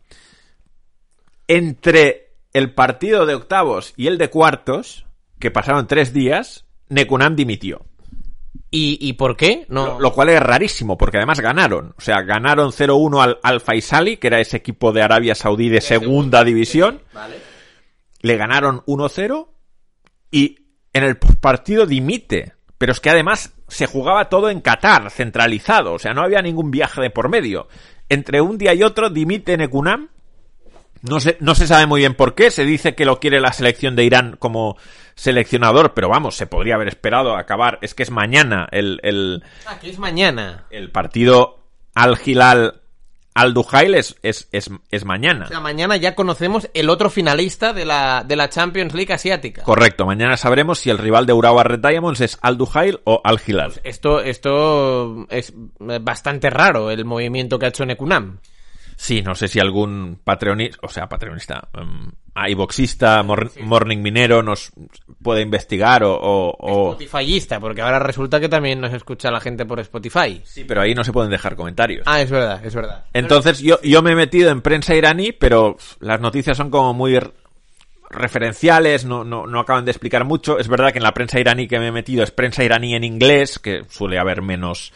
entre 1.56 2.32
el 2.54 2.72
partido 2.72 3.26
de 3.26 3.34
octavos 3.34 3.92
y 3.96 4.06
el 4.06 4.16
de 4.16 4.30
cuartos, 4.30 5.06
que 5.38 5.50
pasaron 5.50 5.86
tres 5.86 6.12
días, 6.14 6.64
Nekunam 6.88 7.36
dimitió. 7.36 7.84
¿Y, 8.74 9.12
por 9.14 9.36
qué? 9.36 9.66
No... 9.68 10.00
Lo, 10.00 10.14
cual 10.14 10.30
es 10.30 10.40
rarísimo, 10.40 10.96
porque 10.96 11.18
además 11.18 11.40
ganaron. 11.40 11.94
O 11.98 12.00
sea, 12.00 12.22
ganaron 12.22 12.70
0-1 12.70 13.22
al, 13.22 13.38
al 13.42 13.60
Faisali, 13.60 14.16
que 14.16 14.28
era 14.28 14.40
ese 14.40 14.56
equipo 14.56 14.92
de 14.92 15.02
Arabia 15.02 15.34
Saudí 15.34 15.68
de, 15.68 15.82
segunda, 15.82 16.42
división. 16.42 17.02
Le 18.22 18.36
ganaron 18.38 18.80
1-0 18.86 19.48
y 20.30 20.56
en 20.94 21.04
el 21.04 21.18
partido 21.18 21.84
dimite. 21.84 22.54
Pero 22.78 22.92
es 22.92 23.00
que 23.00 23.10
además 23.10 23.52
se 23.68 23.86
jugaba 23.86 24.30
todo 24.30 24.48
en 24.48 24.62
Qatar, 24.62 25.10
centralizado. 25.10 25.92
O 25.92 25.98
sea, 25.98 26.14
no 26.14 26.22
había 26.22 26.40
ningún 26.40 26.70
viaje 26.70 27.02
de 27.02 27.10
por 27.10 27.28
medio. 27.28 27.68
Entre 28.08 28.40
un 28.40 28.56
día 28.56 28.72
y 28.72 28.82
otro 28.82 29.10
dimite 29.10 29.58
Nekunam 29.58 30.08
no 31.02 31.18
se, 31.18 31.36
no 31.40 31.54
se 31.54 31.66
sabe 31.66 31.86
muy 31.86 32.00
bien 32.00 32.14
por 32.14 32.34
qué. 32.34 32.50
Se 32.50 32.64
dice 32.64 32.94
que 32.94 33.04
lo 33.04 33.18
quiere 33.18 33.40
la 33.40 33.52
selección 33.52 33.96
de 33.96 34.04
Irán 34.04 34.36
como 34.38 34.76
seleccionador, 35.14 35.94
pero 35.94 36.08
vamos, 36.08 36.36
se 36.36 36.46
podría 36.46 36.76
haber 36.76 36.88
esperado 36.88 37.36
acabar. 37.36 37.78
Es 37.82 37.94
que 37.94 38.04
es 38.04 38.10
mañana 38.10 38.68
el. 38.70 39.00
el 39.02 39.42
ah, 39.66 39.78
que 39.80 39.90
es 39.90 39.98
mañana. 39.98 40.66
El 40.70 40.90
partido 40.90 41.58
Al 41.94 42.16
Hilal. 42.24 42.78
Al 43.34 43.54
Duhail 43.54 43.94
es, 43.94 44.16
es, 44.22 44.46
es, 44.52 45.04
mañana. 45.06 45.46
O 45.46 45.48
sea, 45.48 45.60
mañana 45.60 45.96
ya 45.96 46.14
conocemos 46.14 46.68
el 46.74 46.90
otro 46.90 47.08
finalista 47.08 47.72
de 47.72 47.86
la, 47.86 48.24
de 48.28 48.36
la 48.36 48.50
Champions 48.50 48.92
League 48.92 49.10
asiática. 49.10 49.62
Correcto, 49.62 50.04
mañana 50.04 50.36
sabremos 50.36 50.80
si 50.80 50.90
el 50.90 50.98
rival 50.98 51.24
de 51.24 51.32
Urawa 51.32 51.64
Red 51.64 51.80
Diamonds 51.80 52.20
es 52.20 52.38
Al 52.42 52.58
Duhail 52.58 53.00
o 53.04 53.22
Al 53.24 53.40
Hilal. 53.44 53.70
Pues 53.70 53.80
esto, 53.84 54.20
esto 54.20 55.26
es 55.30 55.54
bastante 55.78 56.50
raro, 56.50 56.90
el 56.90 57.06
movimiento 57.06 57.58
que 57.58 57.64
ha 57.64 57.68
hecho 57.70 57.86
Nekunam. 57.86 58.38
Sí, 59.02 59.20
no 59.20 59.34
sé 59.34 59.48
si 59.48 59.58
algún 59.58 60.20
patreonista, 60.22 60.78
o 60.80 60.88
sea, 60.88 61.08
patreonista, 61.08 61.68
um, 61.76 62.08
iboxista, 62.48 63.24
morning 63.24 63.98
minero 63.98 64.44
nos 64.44 64.70
puede 65.20 65.42
investigar 65.42 66.04
o, 66.04 66.14
o, 66.14 66.92
Spotifyista, 66.92 67.58
porque 67.58 67.82
ahora 67.82 67.98
resulta 67.98 68.38
que 68.38 68.48
también 68.48 68.80
nos 68.80 68.94
escucha 68.94 69.32
la 69.32 69.40
gente 69.40 69.66
por 69.66 69.80
Spotify. 69.80 70.40
Sí, 70.44 70.62
pero 70.62 70.82
ahí 70.82 70.94
no 70.94 71.02
se 71.02 71.12
pueden 71.12 71.32
dejar 71.32 71.56
comentarios. 71.56 72.04
Ah, 72.06 72.20
es 72.20 72.30
verdad, 72.30 72.64
es 72.64 72.76
verdad. 72.76 73.06
Entonces 73.12 73.58
yo, 73.58 73.80
yo 73.82 74.02
me 74.02 74.12
he 74.12 74.14
metido 74.14 74.52
en 74.52 74.62
prensa 74.62 74.94
iraní, 74.94 75.32
pero 75.32 75.76
las 75.98 76.20
noticias 76.20 76.56
son 76.56 76.70
como 76.70 76.94
muy 76.94 77.18
referenciales, 78.08 79.04
no, 79.04 79.24
no, 79.24 79.48
no 79.48 79.58
acaban 79.58 79.84
de 79.84 79.90
explicar 79.90 80.24
mucho. 80.24 80.60
Es 80.60 80.68
verdad 80.68 80.92
que 80.92 80.98
en 80.98 81.04
la 81.04 81.12
prensa 81.12 81.40
iraní 81.40 81.66
que 81.66 81.80
me 81.80 81.88
he 81.88 81.92
metido 81.92 82.22
es 82.22 82.30
prensa 82.30 82.62
iraní 82.62 82.94
en 82.94 83.02
inglés, 83.02 83.58
que 83.58 83.82
suele 83.88 84.20
haber 84.20 84.42
menos 84.42 84.92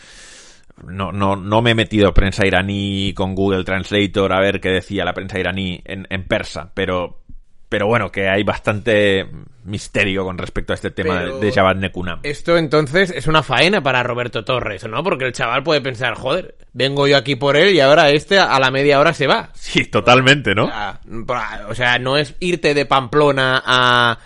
no, 0.85 1.12
no, 1.12 1.37
no 1.37 1.62
me 1.62 1.70
he 1.70 1.74
metido 1.74 2.12
prensa 2.12 2.47
iraní 2.47 3.12
con 3.14 3.35
Google 3.35 3.64
Translator 3.64 4.33
a 4.33 4.41
ver 4.41 4.61
qué 4.61 4.70
decía 4.70 5.05
la 5.05 5.14
prensa 5.14 5.39
iraní 5.39 5.81
en, 5.85 6.07
en 6.11 6.24
persa, 6.24 6.70
pero, 6.74 7.22
pero 7.68 7.87
bueno, 7.87 8.12
que 8.12 8.29
hay 8.29 8.43
bastante 8.43 9.27
misterio 9.64 10.24
con 10.24 10.39
respecto 10.39 10.72
a 10.72 10.74
este 10.74 10.91
tema 10.91 11.22
de, 11.22 11.53
Javad 11.53 11.77
Nekunam. 11.77 12.20
Esto 12.22 12.57
entonces 12.57 13.11
es 13.11 13.27
una 13.27 13.43
faena 13.43 13.83
para 13.83 14.03
Roberto 14.03 14.45
Torres, 14.45 14.87
¿no? 14.87 15.03
Porque 15.03 15.24
el 15.24 15.33
chaval 15.33 15.62
puede 15.62 15.81
pensar, 15.81 16.14
joder, 16.14 16.57
vengo 16.72 17.07
yo 17.07 17.16
aquí 17.16 17.37
por 17.37 17.57
él 17.57 17.74
y 17.74 17.81
ahora 17.81 18.11
este 18.11 18.39
a 18.39 18.59
la 18.61 18.70
media 18.70 19.01
hora 19.01 19.12
se 19.12 19.27
va. 19.27 19.51
Sí, 19.55 19.87
totalmente, 19.87 20.55
¿no? 20.55 20.70
O 21.68 21.74
sea, 21.74 21.99
no 21.99 22.16
es 22.16 22.35
irte 22.39 22.74
de 22.74 22.87
Pamplona 22.87 23.62
a, 23.64 24.18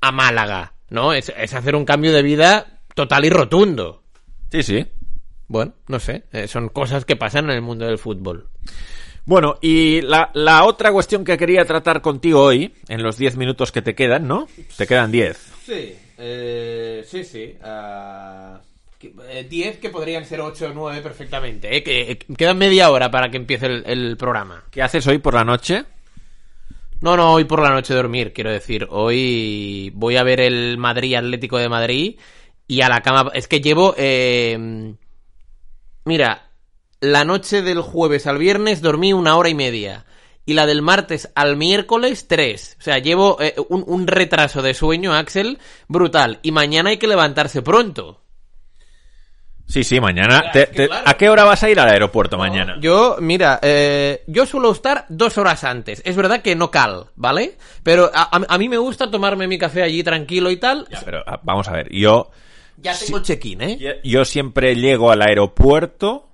a 0.00 0.12
Málaga, 0.12 0.72
¿no? 0.90 1.12
Es, 1.12 1.32
es 1.36 1.54
hacer 1.54 1.76
un 1.76 1.84
cambio 1.84 2.12
de 2.12 2.22
vida 2.22 2.80
total 2.94 3.24
y 3.24 3.30
rotundo. 3.30 4.02
Sí, 4.50 4.62
sí. 4.62 4.86
Bueno, 5.48 5.74
no 5.88 6.00
sé, 6.00 6.24
eh, 6.32 6.48
son 6.48 6.68
cosas 6.68 7.04
que 7.04 7.16
pasan 7.16 7.46
en 7.46 7.56
el 7.56 7.62
mundo 7.62 7.86
del 7.86 7.98
fútbol. 7.98 8.48
Bueno, 9.24 9.56
y 9.60 10.00
la, 10.00 10.30
la 10.34 10.64
otra 10.64 10.90
cuestión 10.90 11.24
que 11.24 11.38
quería 11.38 11.64
tratar 11.64 12.00
contigo 12.00 12.42
hoy, 12.42 12.74
en 12.88 13.02
los 13.02 13.16
10 13.16 13.36
minutos 13.36 13.70
que 13.70 13.82
te 13.82 13.94
quedan, 13.94 14.26
¿no? 14.26 14.48
Te 14.76 14.86
quedan 14.86 15.12
10. 15.12 15.36
Sí, 15.64 15.94
eh, 16.18 17.04
sí, 17.06 17.22
sí. 17.22 17.54
10 19.00 19.76
eh, 19.76 19.78
que 19.80 19.90
podrían 19.90 20.24
ser 20.24 20.40
8 20.40 20.66
o 20.70 20.74
9 20.74 21.00
perfectamente. 21.02 21.76
¿eh? 21.76 21.84
Que, 21.84 22.18
quedan 22.36 22.58
media 22.58 22.90
hora 22.90 23.10
para 23.12 23.30
que 23.30 23.36
empiece 23.36 23.66
el, 23.66 23.84
el, 23.86 24.16
programa. 24.16 24.64
¿Qué 24.70 24.82
haces 24.82 25.06
hoy 25.06 25.18
por 25.18 25.34
la 25.34 25.44
noche? 25.44 25.84
No, 27.00 27.16
no, 27.16 27.32
hoy 27.32 27.44
por 27.44 27.62
la 27.62 27.70
noche 27.70 27.94
dormir, 27.94 28.32
quiero 28.32 28.50
decir. 28.50 28.88
Hoy 28.90 29.92
voy 29.94 30.16
a 30.16 30.24
ver 30.24 30.40
el 30.40 30.78
Madrid 30.78 31.14
Atlético 31.14 31.58
de 31.58 31.68
Madrid 31.68 32.18
y 32.66 32.80
a 32.80 32.88
la 32.88 33.02
cama. 33.02 33.30
Es 33.34 33.46
que 33.46 33.60
llevo. 33.60 33.94
Eh, 33.96 34.94
Mira, 36.04 36.50
la 37.00 37.24
noche 37.24 37.62
del 37.62 37.80
jueves 37.80 38.26
al 38.26 38.38
viernes 38.38 38.80
dormí 38.80 39.12
una 39.12 39.36
hora 39.36 39.48
y 39.48 39.54
media. 39.54 40.04
Y 40.44 40.54
la 40.54 40.66
del 40.66 40.82
martes 40.82 41.30
al 41.36 41.56
miércoles, 41.56 42.26
tres. 42.26 42.76
O 42.80 42.82
sea, 42.82 42.98
llevo 42.98 43.40
eh, 43.40 43.54
un, 43.68 44.06
retraso 44.08 44.60
de 44.60 44.74
sueño, 44.74 45.14
Axel, 45.14 45.58
brutal. 45.86 46.40
Y 46.42 46.50
mañana 46.50 46.90
hay 46.90 46.96
que 46.96 47.06
levantarse 47.06 47.62
pronto. 47.62 48.20
Sí, 49.66 49.84
sí, 49.84 50.00
mañana. 50.00 50.42
¿A 51.04 51.14
qué 51.14 51.28
hora 51.28 51.44
vas 51.44 51.62
a 51.62 51.70
ir 51.70 51.78
al 51.78 51.88
aeropuerto 51.88 52.36
mañana? 52.36 52.76
Yo, 52.80 53.16
mira, 53.20 53.60
eh, 53.62 54.24
yo 54.26 54.44
suelo 54.46 54.72
estar 54.72 55.06
dos 55.08 55.38
horas 55.38 55.62
antes. 55.62 56.02
Es 56.04 56.16
verdad 56.16 56.42
que 56.42 56.56
no 56.56 56.70
cal, 56.72 57.06
¿vale? 57.14 57.56
Pero 57.84 58.10
a, 58.12 58.58
mí 58.58 58.68
me 58.68 58.78
gusta 58.78 59.10
tomarme 59.10 59.46
mi 59.46 59.58
café 59.58 59.82
allí 59.82 60.02
tranquilo 60.02 60.50
y 60.50 60.56
tal. 60.56 60.88
pero 61.04 61.22
ah, 61.26 61.40
vamos 61.44 61.68
a 61.68 61.72
ver, 61.72 61.88
yo 61.90 62.30
Ya 62.82 62.98
tengo 62.98 63.18
el 63.18 63.22
check-in, 63.22 63.60
¿eh? 63.62 64.00
Yo- 64.04 64.24
siempre 64.24 64.74
llego 64.76 65.10
al 65.12 65.22
aeropuerto 65.22 66.28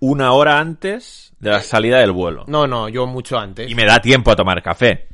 una 0.00 0.32
hora 0.32 0.58
antes 0.58 1.32
de 1.38 1.50
la 1.50 1.60
salida 1.62 1.98
del 2.00 2.12
vuelo. 2.12 2.44
No, 2.48 2.66
no, 2.66 2.88
yo 2.88 3.06
mucho 3.06 3.38
antes. 3.38 3.70
Y 3.70 3.74
me 3.74 3.84
da 3.84 4.00
tiempo 4.00 4.30
a 4.30 4.36
tomar 4.36 4.62
café. 4.62 5.08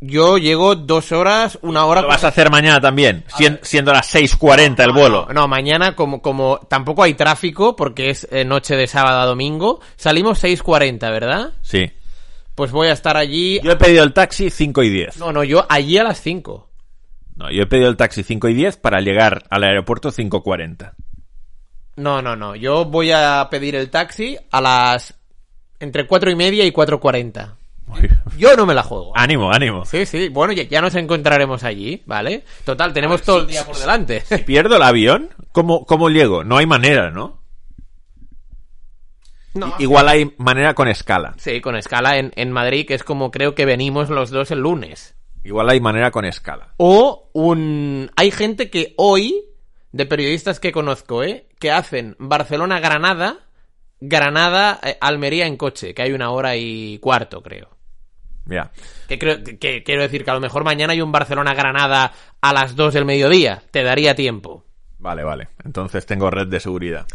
Yo 0.00 0.36
llego 0.36 0.74
dos 0.74 1.12
horas, 1.12 1.58
una 1.62 1.84
hora... 1.84 2.00
¿Lo 2.02 2.08
vas 2.08 2.24
a 2.24 2.28
hacer 2.28 2.50
mañana 2.50 2.80
también? 2.80 3.24
Sien- 3.28 3.60
siendo 3.62 3.92
las 3.92 4.12
6.40 4.12 4.82
el 4.82 4.90
vuelo. 4.92 5.28
No, 5.32 5.46
mañana 5.46 5.94
como, 5.94 6.20
como 6.20 6.58
tampoco 6.68 7.04
hay 7.04 7.14
tráfico 7.14 7.76
porque 7.76 8.10
es 8.10 8.26
eh, 8.32 8.44
noche 8.44 8.74
de 8.74 8.88
sábado 8.88 9.20
a 9.20 9.26
domingo, 9.26 9.80
salimos 9.96 10.42
6.40, 10.42 10.98
¿verdad? 11.12 11.52
Sí. 11.62 11.92
Pues 12.56 12.72
voy 12.72 12.88
a 12.88 12.92
estar 12.94 13.16
allí... 13.16 13.60
Yo 13.62 13.70
he 13.70 13.76
pedido 13.76 14.02
el 14.02 14.12
taxi 14.12 14.50
5 14.50 14.82
y 14.82 14.90
10. 14.90 15.18
No, 15.18 15.30
no, 15.32 15.44
yo 15.44 15.64
allí 15.68 15.98
a 15.98 16.04
las 16.04 16.20
5. 16.20 16.68
No, 17.36 17.50
yo 17.50 17.62
he 17.62 17.66
pedido 17.66 17.88
el 17.88 17.96
taxi 17.96 18.22
5 18.22 18.48
y 18.48 18.54
10 18.54 18.76
para 18.76 19.00
llegar 19.00 19.44
al 19.50 19.64
aeropuerto 19.64 20.10
5.40. 20.10 20.92
No, 21.96 22.22
no, 22.22 22.36
no, 22.36 22.56
yo 22.56 22.84
voy 22.84 23.10
a 23.12 23.46
pedir 23.50 23.74
el 23.74 23.90
taxi 23.90 24.36
a 24.50 24.60
las... 24.60 25.14
entre 25.80 26.06
4 26.06 26.30
y 26.30 26.36
media 26.36 26.64
y 26.64 26.72
4.40. 26.72 27.56
Yo 28.38 28.56
no 28.56 28.64
me 28.64 28.74
la 28.74 28.82
juego. 28.82 29.12
ánimo, 29.14 29.52
ánimo. 29.52 29.84
Sí, 29.84 30.06
sí, 30.06 30.28
bueno, 30.28 30.52
ya, 30.52 30.62
ya 30.62 30.80
nos 30.80 30.94
encontraremos 30.94 31.64
allí, 31.64 32.02
¿vale? 32.06 32.44
Total, 32.64 32.92
tenemos 32.92 33.22
todo 33.22 33.40
el 33.40 33.46
día 33.46 33.64
por 33.66 33.76
delante. 33.76 34.20
Si 34.20 34.38
pierdo 34.38 34.76
el 34.76 34.82
avión, 34.82 35.30
¿cómo, 35.52 35.84
¿cómo 35.84 36.08
llego? 36.08 36.44
No 36.44 36.56
hay 36.58 36.66
manera, 36.66 37.10
¿no? 37.10 37.42
No, 39.54 39.74
Igual 39.78 40.08
hay 40.08 40.34
manera 40.38 40.72
con 40.74 40.88
escala. 40.88 41.34
Sí, 41.36 41.60
con 41.60 41.76
escala 41.76 42.16
en, 42.16 42.32
en 42.36 42.50
Madrid, 42.52 42.86
que 42.86 42.94
es 42.94 43.04
como 43.04 43.30
creo 43.30 43.54
que 43.54 43.66
venimos 43.66 44.08
los 44.08 44.30
dos 44.30 44.50
el 44.50 44.60
lunes. 44.60 45.14
Igual 45.44 45.70
hay 45.70 45.80
manera 45.80 46.10
con 46.10 46.24
escala. 46.24 46.74
O 46.76 47.30
un... 47.32 48.10
Hay 48.16 48.30
gente 48.30 48.70
que 48.70 48.94
hoy, 48.96 49.44
de 49.90 50.06
periodistas 50.06 50.60
que 50.60 50.72
conozco, 50.72 51.22
¿eh? 51.22 51.48
Que 51.58 51.70
hacen 51.70 52.16
Barcelona-Granada, 52.18 53.40
Granada-Almería 54.00 55.46
en 55.46 55.56
coche, 55.56 55.94
que 55.94 56.02
hay 56.02 56.12
una 56.12 56.30
hora 56.30 56.56
y 56.56 56.98
cuarto, 56.98 57.42
creo. 57.42 57.68
Ya. 58.46 58.70
Que, 59.08 59.18
creo, 59.18 59.42
que, 59.42 59.58
que 59.58 59.82
quiero 59.82 60.02
decir 60.02 60.24
que 60.24 60.30
a 60.30 60.34
lo 60.34 60.40
mejor 60.40 60.64
mañana 60.64 60.92
hay 60.92 61.00
un 61.00 61.12
Barcelona-Granada 61.12 62.12
a 62.40 62.52
las 62.52 62.76
2 62.76 62.94
del 62.94 63.04
mediodía. 63.04 63.62
Te 63.70 63.82
daría 63.82 64.14
tiempo. 64.14 64.64
Vale, 64.98 65.24
vale. 65.24 65.48
Entonces 65.64 66.06
tengo 66.06 66.30
red 66.30 66.46
de 66.46 66.60
seguridad. 66.60 67.06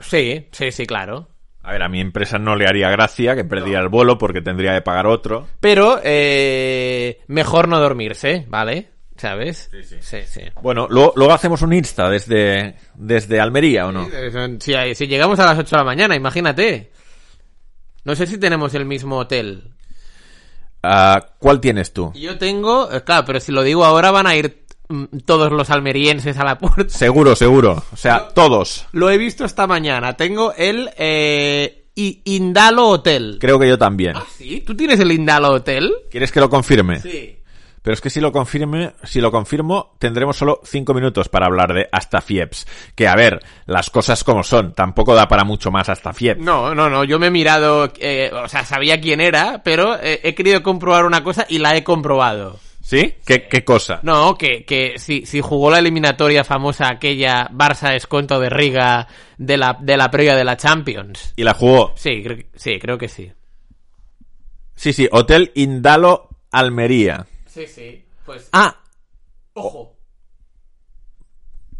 Sí, 0.00 0.48
sí, 0.52 0.70
sí, 0.70 0.86
claro. 0.86 1.33
A 1.64 1.72
ver, 1.72 1.82
a 1.82 1.88
mi 1.88 1.98
empresa 2.00 2.38
no 2.38 2.56
le 2.56 2.66
haría 2.66 2.90
gracia 2.90 3.34
que 3.34 3.44
perdiera 3.44 3.80
el 3.80 3.88
vuelo 3.88 4.18
porque 4.18 4.42
tendría 4.42 4.74
que 4.74 4.82
pagar 4.82 5.06
otro. 5.06 5.48
Pero 5.60 5.98
eh, 6.04 7.22
mejor 7.28 7.68
no 7.68 7.80
dormirse, 7.80 8.44
¿vale? 8.48 8.90
¿Sabes? 9.16 9.70
Sí, 9.70 9.82
sí. 9.82 9.96
Sí, 10.00 10.18
sí. 10.26 10.42
Bueno, 10.60 10.86
luego, 10.90 11.14
luego 11.16 11.32
hacemos 11.32 11.62
un 11.62 11.72
Insta 11.72 12.10
desde, 12.10 12.74
desde 12.94 13.40
Almería, 13.40 13.86
¿o 13.86 13.92
no? 13.92 14.06
Si, 14.60 14.74
si 14.94 15.06
llegamos 15.06 15.38
a 15.38 15.46
las 15.46 15.58
8 15.58 15.70
de 15.70 15.80
la 15.80 15.84
mañana, 15.84 16.14
imagínate. 16.14 16.92
No 18.04 18.14
sé 18.14 18.26
si 18.26 18.36
tenemos 18.36 18.74
el 18.74 18.84
mismo 18.84 19.16
hotel. 19.16 19.72
Ah, 20.82 21.30
¿Cuál 21.38 21.60
tienes 21.60 21.94
tú? 21.94 22.12
Yo 22.14 22.36
tengo, 22.36 22.92
eh, 22.92 23.02
claro, 23.04 23.24
pero 23.24 23.40
si 23.40 23.52
lo 23.52 23.62
digo 23.62 23.86
ahora 23.86 24.10
van 24.10 24.26
a 24.26 24.36
ir 24.36 24.63
todos 25.24 25.52
los 25.52 25.70
almerienses 25.70 26.36
a 26.38 26.44
la 26.44 26.58
puerta. 26.58 26.88
Seguro, 26.88 27.34
seguro. 27.36 27.82
O 27.92 27.96
sea, 27.96 28.28
todos. 28.28 28.86
Lo 28.92 29.10
he 29.10 29.18
visto 29.18 29.44
esta 29.44 29.66
mañana. 29.66 30.14
Tengo 30.16 30.52
el 30.56 30.90
eh, 30.96 31.84
Indalo 31.94 32.88
Hotel. 32.88 33.38
Creo 33.40 33.58
que 33.58 33.68
yo 33.68 33.78
también. 33.78 34.14
¿Sí? 34.36 34.62
¿Tú 34.66 34.76
tienes 34.76 35.00
el 35.00 35.12
Indalo 35.12 35.52
Hotel? 35.52 35.92
¿Quieres 36.10 36.32
que 36.32 36.40
lo 36.40 36.50
confirme? 36.50 37.00
Sí. 37.00 37.38
Pero 37.84 37.92
es 37.92 38.00
que 38.00 38.08
si 38.08 38.18
lo 38.18 38.32
confirme, 38.32 38.94
si 39.02 39.20
lo 39.20 39.30
confirmo, 39.30 39.94
tendremos 39.98 40.38
solo 40.38 40.62
cinco 40.64 40.94
minutos 40.94 41.28
para 41.28 41.44
hablar 41.44 41.74
de 41.74 41.86
hasta 41.92 42.22
Fieps. 42.22 42.66
Que 42.94 43.06
a 43.06 43.14
ver, 43.14 43.44
las 43.66 43.90
cosas 43.90 44.24
como 44.24 44.42
son, 44.42 44.72
tampoco 44.72 45.14
da 45.14 45.28
para 45.28 45.44
mucho 45.44 45.70
más 45.70 45.90
hasta 45.90 46.14
Fieps. 46.14 46.40
No, 46.40 46.74
no, 46.74 46.88
no, 46.88 47.04
yo 47.04 47.18
me 47.18 47.26
he 47.26 47.30
mirado, 47.30 47.92
eh, 47.98 48.30
o 48.32 48.48
sea, 48.48 48.64
sabía 48.64 49.02
quién 49.02 49.20
era, 49.20 49.60
pero 49.62 49.96
eh, 50.00 50.18
he 50.24 50.34
querido 50.34 50.62
comprobar 50.62 51.04
una 51.04 51.22
cosa 51.22 51.44
y 51.46 51.58
la 51.58 51.76
he 51.76 51.84
comprobado. 51.84 52.58
¿Sí? 52.86 53.14
¿Qué, 53.24 53.48
qué 53.48 53.64
cosa? 53.64 54.00
No, 54.02 54.36
que, 54.36 54.66
que 54.66 54.98
si, 54.98 55.24
si 55.24 55.40
jugó 55.40 55.70
la 55.70 55.78
eliminatoria 55.78 56.44
famosa 56.44 56.86
aquella 56.90 57.48
Barça 57.48 57.94
Esconto 57.94 58.38
de 58.38 58.50
Riga 58.50 59.08
de 59.38 59.56
la, 59.56 59.78
de 59.80 59.96
la 59.96 60.10
previa 60.10 60.36
de 60.36 60.44
la 60.44 60.58
Champions. 60.58 61.32
Y 61.34 61.44
la 61.44 61.54
jugó. 61.54 61.94
Sí, 61.96 62.22
creo, 62.22 62.36
que- 62.36 62.48
sí, 62.54 62.78
creo 62.78 62.98
que 62.98 63.08
sí. 63.08 63.32
Sí, 64.74 64.92
sí, 64.92 65.08
Hotel 65.10 65.50
Indalo 65.54 66.28
Almería. 66.50 67.26
Sí, 67.46 67.66
sí. 67.66 68.04
Pues. 68.26 68.50
Ah, 68.52 68.76
ojo. 69.54 69.96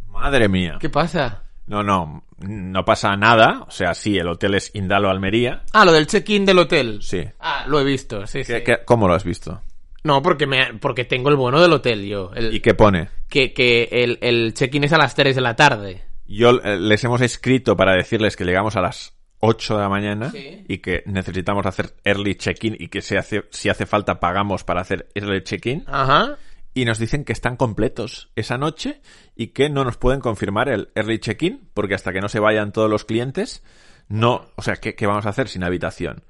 madre 0.09 0.49
mía. 0.49 0.79
¿Qué 0.81 0.89
pasa? 0.89 1.43
No, 1.67 1.83
no, 1.83 2.25
no 2.39 2.85
pasa 2.87 3.15
nada. 3.17 3.65
O 3.69 3.71
sea, 3.71 3.93
sí, 3.95 4.17
el 4.17 4.29
hotel 4.29 4.55
es 4.55 4.71
Indalo 4.75 5.11
Almería. 5.11 5.65
Ah, 5.73 5.85
lo 5.85 5.93
del 5.93 6.07
check-in 6.07 6.47
del 6.47 6.59
hotel. 6.61 7.01
Sí. 7.03 7.23
Ah, 7.41 7.65
lo 7.69 7.79
he 7.81 7.85
visto, 7.85 8.27
sí, 8.27 8.43
sí. 8.43 8.53
¿Qué- 8.55 8.63
qué- 8.63 8.79
¿Cómo 8.87 9.07
lo 9.07 9.13
has 9.15 9.25
visto? 9.25 9.61
No, 10.05 10.21
porque 10.23 10.47
me, 10.47 10.75
porque 10.81 11.05
tengo 11.05 11.31
el 11.31 11.37
bono 11.37 11.61
del 11.61 11.73
hotel 11.73 12.05
yo. 12.07 12.31
El- 12.35 12.55
¿Y 12.55 12.61
qué 12.61 12.75
pone? 12.75 13.09
que, 13.29 13.53
que 13.53 13.89
el, 13.91 14.19
el 14.21 14.53
check-in 14.55 14.85
es 14.85 14.93
a 14.93 14.99
las 14.99 15.15
3 15.15 15.35
de 15.35 15.41
la 15.41 15.57
tarde. 15.57 16.05
Yo 16.27 16.51
eh, 16.63 16.79
les 16.79 17.03
hemos 17.05 17.21
escrito 17.23 17.77
para 17.77 17.95
decirles 17.97 18.37
que 18.37 18.45
llegamos 18.45 18.77
a 18.77 18.81
las 18.83 19.17
8 19.41 19.75
de 19.77 19.81
la 19.83 19.89
mañana 19.89 20.31
Sí. 20.31 20.65
y 20.69 20.79
que 20.79 21.03
necesitamos 21.07 21.67
hacer 21.67 21.95
early 22.05 22.35
check-in 22.37 22.77
y 22.79 22.89
que 22.89 23.03
si 23.03 23.17
hace, 23.17 23.45
si 23.51 23.69
hace 23.71 23.87
falta 23.87 24.21
pagamos 24.21 24.63
para 24.63 24.83
hacer 24.83 25.09
early 25.15 25.43
check-in. 25.43 25.85
Ajá. 25.87 26.37
Y 26.75 26.85
nos 26.85 26.99
dicen 26.99 27.25
que 27.25 27.33
están 27.33 27.57
completos 27.57 28.31
esa 28.37 28.59
noche 28.59 29.01
y 29.37 29.49
que 29.49 29.69
no 29.71 29.85
nos 29.85 29.97
pueden 29.97 30.21
confirmar 30.21 30.69
el 30.69 30.91
early 30.95 31.19
check-in 31.19 31.69
porque 31.73 31.95
hasta 31.95 32.13
que 32.13 32.21
no 32.21 32.29
se 32.29 32.41
vayan 32.41 32.73
todos 32.73 32.91
los 32.91 33.05
clientes, 33.05 33.63
no, 34.09 34.47
o 34.57 34.63
sea, 34.63 34.77
¿qué, 34.77 34.95
qué 34.95 35.07
vamos 35.07 35.25
a 35.27 35.31
hacer 35.31 35.49
sin 35.49 35.65
habitación? 35.65 36.25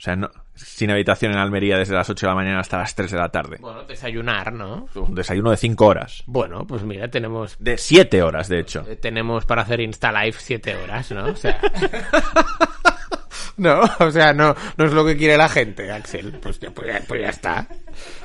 O 0.00 0.02
sea, 0.02 0.16
no, 0.16 0.30
sin 0.54 0.90
habitación 0.90 1.32
en 1.32 1.38
Almería 1.38 1.76
desde 1.76 1.92
las 1.94 2.08
8 2.08 2.24
de 2.26 2.30
la 2.30 2.34
mañana 2.34 2.60
hasta 2.60 2.78
las 2.78 2.94
3 2.94 3.10
de 3.10 3.18
la 3.18 3.28
tarde. 3.28 3.58
Bueno, 3.60 3.82
desayunar, 3.84 4.50
¿no? 4.50 4.88
Un 4.94 5.14
desayuno 5.14 5.50
de 5.50 5.58
5 5.58 5.84
horas. 5.86 6.22
Bueno, 6.24 6.66
pues 6.66 6.82
mira, 6.84 7.08
tenemos 7.10 7.56
De 7.58 7.76
7 7.76 8.22
horas, 8.22 8.48
de 8.48 8.60
hecho. 8.60 8.82
eh, 8.88 8.96
tenemos 8.96 9.44
para 9.44 9.60
hacer 9.60 9.80
Insta 9.80 10.10
Live 10.10 10.36
7 10.38 10.74
horas, 10.76 11.10
¿no? 11.10 11.26
O 11.26 11.36
sea. 11.36 11.60
no, 13.56 13.82
o 13.98 14.10
sea, 14.10 14.32
no, 14.32 14.54
no 14.78 14.84
es 14.86 14.92
lo 14.92 15.04
que 15.04 15.16
quiere 15.18 15.36
la 15.36 15.48
gente, 15.48 15.90
Axel. 15.92 16.32
Pues 16.40 16.58
ya, 16.60 16.70
pues 16.70 16.88
ya- 16.88 17.02
pues 17.06 17.20
ya 17.20 17.28
está. 17.28 17.66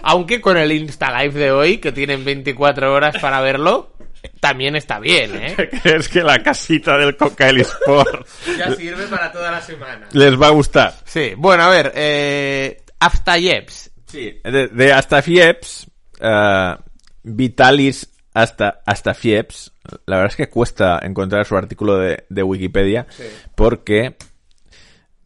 Aunque 0.01 0.39
con 0.39 0.55
el 0.57 0.71
Insta 0.71 1.11
Live 1.21 1.37
de 1.37 1.51
hoy, 1.51 1.79
que 1.79 1.91
tienen 1.91 2.23
24 2.23 2.93
horas 2.93 3.17
para 3.19 3.41
verlo, 3.41 3.94
también 4.39 4.75
está 4.75 4.99
bien, 4.99 5.35
¿eh? 5.35 5.55
¿Crees 5.83 6.09
que 6.09 6.21
la 6.21 6.41
casita 6.41 6.97
del 6.97 7.15
Cocael 7.17 7.61
Sport 7.61 8.27
Ya 8.57 8.73
sirve 8.75 9.07
para 9.07 9.31
toda 9.31 9.51
la 9.51 9.61
semana. 9.61 10.07
les 10.11 10.39
va 10.39 10.47
a 10.47 10.51
gustar? 10.51 10.93
Sí, 11.05 11.33
bueno, 11.37 11.63
a 11.63 11.69
ver, 11.69 11.91
eh, 11.95 12.81
Aftayeps. 12.99 13.91
Sí. 14.05 14.39
De, 14.43 14.67
de 14.67 14.93
hasta 14.93 15.21
Fieps, 15.21 15.87
eh, 16.19 16.75
Vitalis 17.23 18.09
hasta, 18.33 18.81
hasta 18.85 19.13
Fieps, 19.13 19.71
la 20.05 20.17
verdad 20.17 20.31
es 20.31 20.35
que 20.35 20.49
cuesta 20.49 20.99
encontrar 21.03 21.45
su 21.45 21.55
artículo 21.55 21.97
de, 21.97 22.25
de 22.29 22.43
Wikipedia 22.43 23.07
porque... 23.55 24.15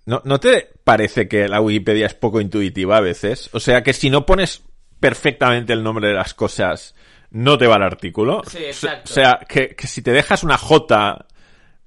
¿no, 0.05 0.21
¿No 0.25 0.39
te 0.39 0.69
parece 0.83 1.27
que 1.27 1.47
la 1.47 1.61
Wikipedia 1.61 2.07
es 2.07 2.15
poco 2.15 2.41
intuitiva 2.41 2.97
a 2.97 3.01
veces? 3.01 3.49
O 3.53 3.59
sea, 3.59 3.83
que 3.83 3.93
si 3.93 4.09
no 4.09 4.25
pones 4.25 4.63
perfectamente 4.99 5.73
el 5.73 5.83
nombre 5.83 6.07
de 6.07 6.13
las 6.15 6.33
cosas, 6.33 6.95
no 7.31 7.57
te 7.57 7.67
va 7.67 7.75
el 7.75 7.83
artículo. 7.83 8.41
Sí, 8.47 8.57
exacto. 8.59 9.11
O 9.11 9.13
sea, 9.13 9.39
que, 9.47 9.75
que 9.75 9.87
si 9.87 10.01
te 10.01 10.11
dejas 10.11 10.43
una 10.43 10.57
J, 10.57 11.25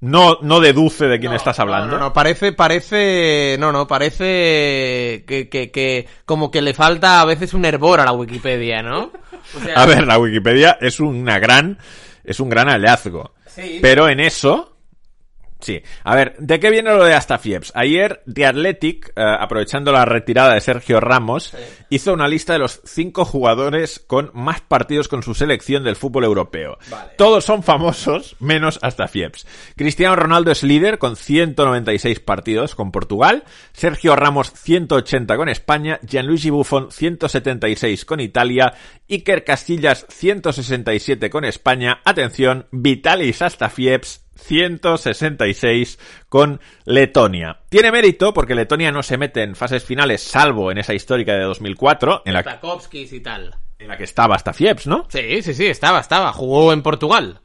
no, 0.00 0.38
no 0.42 0.60
deduce 0.60 1.06
de 1.06 1.18
quién 1.20 1.30
No, 1.30 1.36
estás 1.36 1.58
hablando. 1.60 1.92
No, 1.92 1.98
no, 1.98 2.04
no, 2.06 2.12
parece, 2.12 2.52
parece, 2.52 3.56
no, 3.58 3.70
no, 3.70 3.86
parece 3.86 5.24
que, 5.26 5.48
que, 5.48 5.70
que 5.70 6.08
como 6.24 6.50
que 6.50 6.60
le 6.62 6.74
falta 6.74 7.20
a 7.20 7.24
veces 7.24 7.54
un 7.54 7.64
hervor 7.64 8.00
a 8.00 8.04
la 8.04 8.12
Wikipedia, 8.12 8.82
¿no? 8.82 9.12
O 9.56 9.60
sea, 9.60 9.74
A 9.74 9.86
ver, 9.86 10.06
la 10.06 10.18
Wikipedia 10.18 10.78
es 10.80 10.98
una 11.00 11.38
gran, 11.38 11.78
es 12.24 12.40
un 12.40 12.48
gran 12.48 12.68
hallazgo. 12.68 13.32
Sí. 13.46 13.78
Pero 13.80 14.08
en 14.08 14.20
eso, 14.20 14.71
sí. 15.62 15.82
A 16.04 16.14
ver, 16.14 16.36
¿de 16.38 16.60
qué 16.60 16.70
viene 16.70 16.94
lo 16.94 17.04
de 17.04 17.14
hasta 17.14 17.38
Fieps? 17.38 17.72
Ayer 17.74 18.22
The 18.32 18.46
Athletic, 18.46 19.12
eh, 19.16 19.22
aprovechando 19.38 19.92
la 19.92 20.04
retirada 20.04 20.54
de 20.54 20.60
Sergio 20.60 21.00
Ramos, 21.00 21.54
hizo 21.88 22.12
una 22.12 22.28
lista 22.28 22.52
de 22.52 22.58
los 22.58 22.80
cinco 22.84 23.24
jugadores 23.24 23.98
con 24.06 24.30
más 24.34 24.60
partidos 24.60 25.08
con 25.08 25.22
su 25.22 25.34
selección 25.34 25.84
del 25.84 25.96
fútbol 25.96 26.24
europeo. 26.24 26.78
Vale. 26.90 27.12
Todos 27.16 27.44
son 27.44 27.62
famosos, 27.62 28.36
menos 28.40 28.78
hasta 28.82 29.08
Fieps. 29.08 29.46
Cristiano 29.76 30.16
Ronaldo 30.16 30.50
es 30.50 30.62
líder 30.62 30.98
con 30.98 31.16
196 31.16 32.20
partidos 32.20 32.74
con 32.74 32.92
Portugal, 32.92 33.44
Sergio 33.72 34.16
Ramos 34.16 34.52
180 34.52 35.36
con 35.36 35.48
España, 35.48 35.98
Gianluigi 36.02 36.50
Buffon 36.50 36.90
176 36.90 38.04
con 38.04 38.20
Italia, 38.20 38.74
Iker 39.08 39.44
Castillas 39.44 40.06
167 40.08 41.30
con 41.30 41.44
España, 41.44 42.00
atención, 42.04 42.66
Vitalis 42.70 43.42
hasta 43.42 43.68
Fieps 43.68 44.21
166 44.36 45.98
con 46.28 46.60
Letonia. 46.84 47.60
Tiene 47.68 47.92
mérito 47.92 48.32
porque 48.32 48.54
Letonia 48.54 48.90
no 48.90 49.02
se 49.02 49.18
mete 49.18 49.42
en 49.42 49.54
fases 49.54 49.84
finales 49.84 50.22
salvo 50.22 50.70
en 50.70 50.78
esa 50.78 50.94
histórica 50.94 51.34
de 51.34 51.44
2004 51.44 52.22
en 52.24 52.34
la, 52.34 52.40
y 52.92 53.20
tal. 53.20 53.56
en 53.78 53.88
la 53.88 53.96
que 53.96 54.04
estaba 54.04 54.34
hasta 54.34 54.52
Fieps, 54.52 54.86
¿no? 54.86 55.06
Sí, 55.08 55.42
sí, 55.42 55.54
sí, 55.54 55.66
estaba, 55.66 56.00
estaba. 56.00 56.32
Jugó 56.32 56.72
en 56.72 56.82
Portugal. 56.82 57.40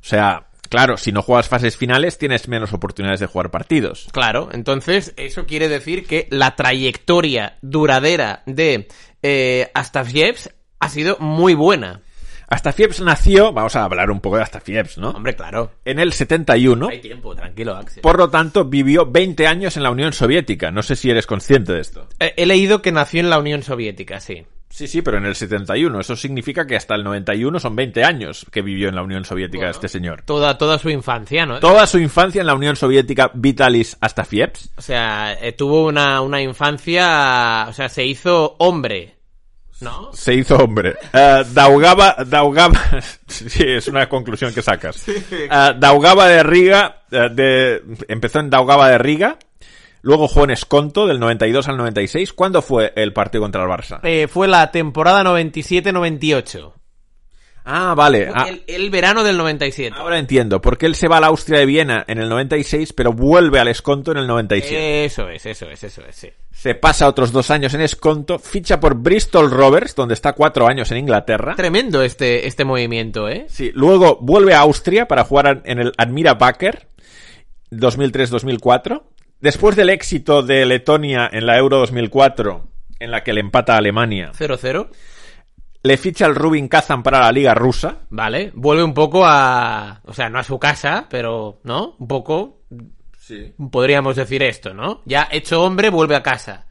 O 0.00 0.04
sea, 0.04 0.48
claro, 0.68 0.96
si 0.96 1.12
no 1.12 1.22
juegas 1.22 1.48
fases 1.48 1.76
finales 1.76 2.18
tienes 2.18 2.48
menos 2.48 2.72
oportunidades 2.72 3.20
de 3.20 3.26
jugar 3.26 3.50
partidos. 3.50 4.08
Claro, 4.12 4.48
entonces 4.52 5.14
eso 5.16 5.46
quiere 5.46 5.68
decir 5.68 6.06
que 6.06 6.26
la 6.30 6.56
trayectoria 6.56 7.58
duradera 7.62 8.42
de 8.46 8.88
eh, 9.22 9.70
Astafjevs 9.74 10.50
ha 10.80 10.88
sido 10.88 11.16
muy 11.20 11.54
buena. 11.54 12.02
Astafjevs 12.52 13.00
nació, 13.00 13.50
vamos 13.50 13.74
a 13.76 13.84
hablar 13.84 14.10
un 14.10 14.20
poco 14.20 14.36
de 14.36 14.42
Astafjevs, 14.42 14.98
¿no? 14.98 15.10
Hombre, 15.10 15.34
claro. 15.34 15.72
En 15.86 15.98
el 15.98 16.12
71. 16.12 16.88
Hay 16.88 17.00
tiempo, 17.00 17.34
tranquilo, 17.34 17.74
Axel. 17.74 18.02
Por 18.02 18.18
lo 18.18 18.28
tanto, 18.28 18.66
vivió 18.66 19.06
20 19.06 19.46
años 19.46 19.78
en 19.78 19.82
la 19.82 19.90
Unión 19.90 20.12
Soviética. 20.12 20.70
No 20.70 20.82
sé 20.82 20.94
si 20.94 21.08
eres 21.08 21.26
consciente 21.26 21.72
de 21.72 21.80
esto. 21.80 22.08
Eh, 22.20 22.34
he 22.36 22.44
leído 22.44 22.82
que 22.82 22.92
nació 22.92 23.20
en 23.20 23.30
la 23.30 23.38
Unión 23.38 23.62
Soviética, 23.62 24.20
sí. 24.20 24.44
Sí, 24.68 24.86
sí, 24.86 25.00
pero 25.00 25.16
en 25.16 25.24
el 25.24 25.34
71. 25.34 26.00
Eso 26.00 26.14
significa 26.14 26.66
que 26.66 26.76
hasta 26.76 26.94
el 26.94 27.04
91 27.04 27.58
son 27.58 27.74
20 27.74 28.04
años 28.04 28.46
que 28.50 28.60
vivió 28.60 28.90
en 28.90 28.96
la 28.96 29.02
Unión 29.02 29.24
Soviética 29.24 29.70
este 29.70 29.88
señor. 29.88 30.22
Toda, 30.22 30.58
toda 30.58 30.78
su 30.78 30.90
infancia, 30.90 31.46
¿no? 31.46 31.58
Toda 31.60 31.86
su 31.86 31.98
infancia 31.98 32.40
en 32.40 32.46
la 32.46 32.54
Unión 32.54 32.76
Soviética, 32.76 33.30
Vitalis 33.32 33.96
Astafjevs. 34.00 34.72
O 34.76 34.82
sea, 34.82 35.38
eh, 35.40 35.52
tuvo 35.52 35.86
una, 35.86 36.20
una 36.20 36.42
infancia... 36.42 37.66
O 37.68 37.72
sea, 37.72 37.88
se 37.88 38.04
hizo 38.04 38.56
hombre. 38.58 39.16
¿No? 39.82 40.12
Se 40.12 40.32
hizo 40.34 40.56
hombre. 40.56 40.94
Uh, 41.12 41.44
Daugava, 41.52 42.16
Daugava, 42.24 42.80
sí, 43.26 43.64
es 43.66 43.88
una 43.88 44.08
conclusión 44.08 44.54
que 44.54 44.62
sacas. 44.62 45.06
Uh, 45.08 45.78
Daugava 45.78 46.28
de 46.28 46.42
Riga, 46.44 47.02
uh, 47.10 47.34
de, 47.34 47.82
empezó 48.06 48.38
en 48.38 48.48
Daugava 48.48 48.88
de 48.88 48.98
Riga, 48.98 49.38
luego 50.02 50.28
jugó 50.28 50.44
en 50.44 50.52
Esconto 50.52 51.08
del 51.08 51.18
92 51.18 51.68
al 51.68 51.76
96. 51.76 52.32
¿Cuándo 52.32 52.62
fue 52.62 52.92
el 52.94 53.12
partido 53.12 53.42
contra 53.42 53.64
el 53.64 53.68
Barça? 53.68 53.98
Eh, 54.04 54.28
fue 54.28 54.46
la 54.46 54.70
temporada 54.70 55.24
97-98. 55.24 56.72
Ah, 57.64 57.94
vale. 57.94 58.28
Ah, 58.34 58.46
El, 58.48 58.62
el 58.66 58.90
verano 58.90 59.22
del 59.22 59.36
97. 59.36 59.94
ahora 59.96 60.18
entiendo, 60.18 60.60
porque 60.60 60.86
él 60.86 60.94
se 60.96 61.06
va 61.08 61.18
a 61.18 61.20
la 61.20 61.28
Austria 61.28 61.60
de 61.60 61.66
Viena 61.66 62.04
en 62.08 62.18
el 62.18 62.28
96, 62.28 62.92
pero 62.92 63.12
vuelve 63.12 63.60
al 63.60 63.68
Esconto 63.68 64.10
en 64.10 64.18
el 64.18 64.26
97. 64.26 65.04
Eso 65.04 65.28
es, 65.28 65.46
eso 65.46 65.70
es, 65.70 65.84
eso 65.84 66.02
es, 66.08 66.16
sí. 66.16 66.28
Se 66.50 66.74
pasa 66.74 67.08
otros 67.08 67.30
dos 67.32 67.50
años 67.50 67.72
en 67.74 67.80
Esconto, 67.80 68.38
ficha 68.38 68.80
por 68.80 68.94
Bristol 68.96 69.50
Rovers, 69.50 69.94
donde 69.94 70.14
está 70.14 70.32
cuatro 70.32 70.66
años 70.66 70.90
en 70.90 70.98
Inglaterra. 70.98 71.54
Tremendo 71.56 72.02
este, 72.02 72.46
este 72.46 72.64
movimiento, 72.64 73.28
¿eh? 73.28 73.46
Sí, 73.48 73.70
luego 73.74 74.18
vuelve 74.20 74.54
a 74.54 74.60
Austria 74.60 75.06
para 75.06 75.24
jugar 75.24 75.62
en 75.64 75.78
el 75.78 75.92
Admira 75.98 76.36
Wacker 76.40 76.88
2003-2004. 77.70 79.02
Después 79.40 79.74
del 79.76 79.90
éxito 79.90 80.42
de 80.42 80.64
Letonia 80.66 81.28
en 81.32 81.46
la 81.46 81.58
Euro 81.58 81.78
2004, 81.78 82.64
en 83.00 83.10
la 83.10 83.24
que 83.24 83.32
le 83.32 83.40
empata 83.40 83.74
a 83.74 83.78
Alemania, 83.78 84.30
0-0. 84.38 84.88
Le 85.82 85.96
ficha 85.96 86.26
el 86.26 86.34
Rubin 86.34 86.68
Kazan 86.68 87.02
para 87.02 87.20
la 87.20 87.32
Liga 87.32 87.54
Rusa. 87.54 88.02
Vale. 88.10 88.52
Vuelve 88.54 88.84
un 88.84 88.94
poco 88.94 89.24
a... 89.24 90.00
O 90.04 90.12
sea, 90.12 90.28
no 90.28 90.38
a 90.38 90.44
su 90.44 90.58
casa, 90.58 91.06
pero, 91.08 91.60
¿no? 91.64 91.96
Un 91.98 92.08
poco... 92.08 92.60
Sí. 93.18 93.52
Podríamos 93.70 94.16
decir 94.16 94.42
esto, 94.42 94.74
¿no? 94.74 95.02
Ya 95.04 95.28
hecho 95.30 95.62
hombre, 95.62 95.90
vuelve 95.90 96.16
a 96.16 96.22
casa. 96.22 96.66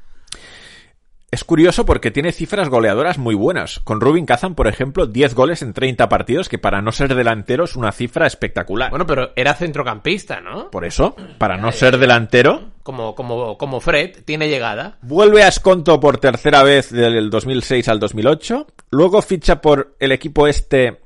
Es 1.32 1.46
curioso 1.46 1.86
porque 1.86 2.12
tiene 2.12 2.34
cifras 2.34 2.68
goleadoras 2.68 3.18
muy 3.18 3.36
buenas. 3.36 3.80
Con 3.86 4.02
Rubin 4.02 4.26
Kazan, 4.26 4.54
por 4.54 4.68
ejemplo, 4.68 5.08
10 5.08 5.34
goles 5.34 5.62
en 5.62 5.72
30 5.72 6.10
partidos, 6.10 6.50
que 6.50 6.58
para 6.58 6.82
no 6.82 6.92
ser 6.92 7.16
delantero 7.16 7.64
es 7.64 7.78
una 7.78 7.94
cifra 7.94 8.28
espectacular. 8.28 8.90
Bueno, 8.90 9.06
pero 9.06 9.32
era 9.38 9.54
centrocampista, 9.54 10.42
¿no? 10.42 10.70
por 10.70 10.84
eso, 10.84 11.16
para 11.38 11.56
no 11.56 11.72
ser 11.72 11.98
delantero, 11.98 12.72
Como, 12.84 13.16
como, 13.16 13.58
como 13.58 13.80
Fred, 13.80 14.24
tiene 14.26 14.50
llegada. 14.50 14.98
Vuelve 15.04 15.44
a 15.44 15.48
Esconto 15.48 16.02
por 16.02 16.18
tercera 16.18 16.64
vez 16.64 16.92
del 16.92 17.30
2006 17.30 17.88
al 17.88 18.02
2008. 18.02 18.68
Luego 18.90 19.22
ficha 19.22 19.62
por 19.62 19.96
el 20.00 20.12
equipo 20.12 20.48
este 20.48 21.00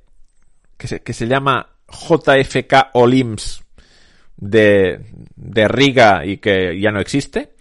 que 0.76 0.88
se, 0.88 1.04
que 1.04 1.14
se 1.14 1.28
llama 1.28 1.70
JFK 1.88 2.90
Olims 2.94 3.64
de, 4.38 5.06
de 5.36 5.68
Riga 5.68 6.26
y 6.26 6.38
que 6.38 6.80
ya 6.80 6.92
no 6.92 7.00
existe. 7.00 7.54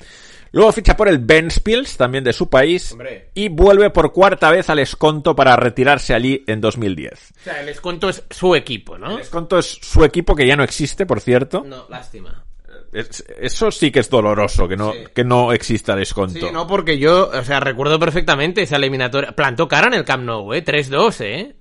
Luego 0.55 0.73
ficha 0.73 0.97
por 0.97 1.09
el 1.09 1.19
Ventspils, 1.19 1.97
también 1.97 2.25
de 2.25 2.33
su 2.33 2.49
país. 2.49 2.93
Hombre. 2.93 3.31
Y 3.35 3.49
vuelve 3.49 3.91
por 3.91 4.13
cuarta 4.13 4.51
vez 4.51 4.71
al 4.71 4.79
Esconto 4.79 5.35
para 5.35 5.57
retirarse 5.57 6.15
allí 6.15 6.43
en 6.47 6.61
2010. 6.61 7.13
O 7.13 7.43
sea, 7.45 7.61
el 7.61 7.69
Esconto 7.69 8.09
es 8.09 8.23
su 8.31 8.55
equipo, 8.55 8.97
¿no? 8.97 9.15
El 9.17 9.21
Esconto 9.21 9.59
es 9.59 9.67
su 9.67 10.05
equipo 10.05 10.35
que 10.35 10.47
ya 10.47 10.57
no 10.57 10.63
existe, 10.65 11.07
por 11.07 11.21
cierto. 11.21 11.65
No, 11.67 11.87
lástima. 11.89 12.45
Es- 12.93 13.25
eso 13.41 13.73
sí 13.73 13.91
que 13.91 13.99
es 13.99 14.09
doloroso, 14.09 14.69
que 14.69 14.77
no, 14.77 14.93
Sí. 14.93 14.99
que 15.13 15.25
no 15.25 15.53
exista 15.53 15.95
el 15.95 16.03
Esconto. 16.03 16.39
Sí, 16.47 16.53
no, 16.53 16.67
porque 16.69 16.99
yo, 16.99 17.29
o 17.31 17.43
sea, 17.45 17.59
recuerdo 17.59 17.99
perfectamente 17.99 18.63
esa 18.63 18.77
eliminatoria. 18.77 19.33
Plantó 19.33 19.67
cara 19.67 19.89
en 19.89 19.95
el 19.95 20.05
Camp 20.05 20.23
Nou, 20.25 20.53
¿eh? 20.55 20.63
3-2, 20.65 21.21
¿eh? 21.21 21.57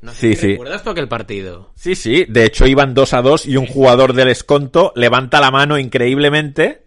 No 0.00 0.12
sé 0.12 0.18
Sí, 0.20 0.34
si 0.34 0.40
sí. 0.40 0.48
¿Recuerdas 0.52 0.82
tú 0.82 0.90
aquel 0.90 1.06
partido? 1.08 1.70
Sí, 1.76 1.94
sí, 1.94 2.24
de 2.28 2.46
hecho 2.46 2.66
iban 2.66 2.94
2 2.94 3.12
a 3.12 3.22
2 3.22 3.46
y 3.46 3.56
un 3.56 3.66
jugador 3.66 4.14
del 4.14 4.28
Esconto 4.28 4.92
levanta 4.96 5.40
la 5.40 5.50
mano 5.50 5.78
increíblemente 5.78 6.81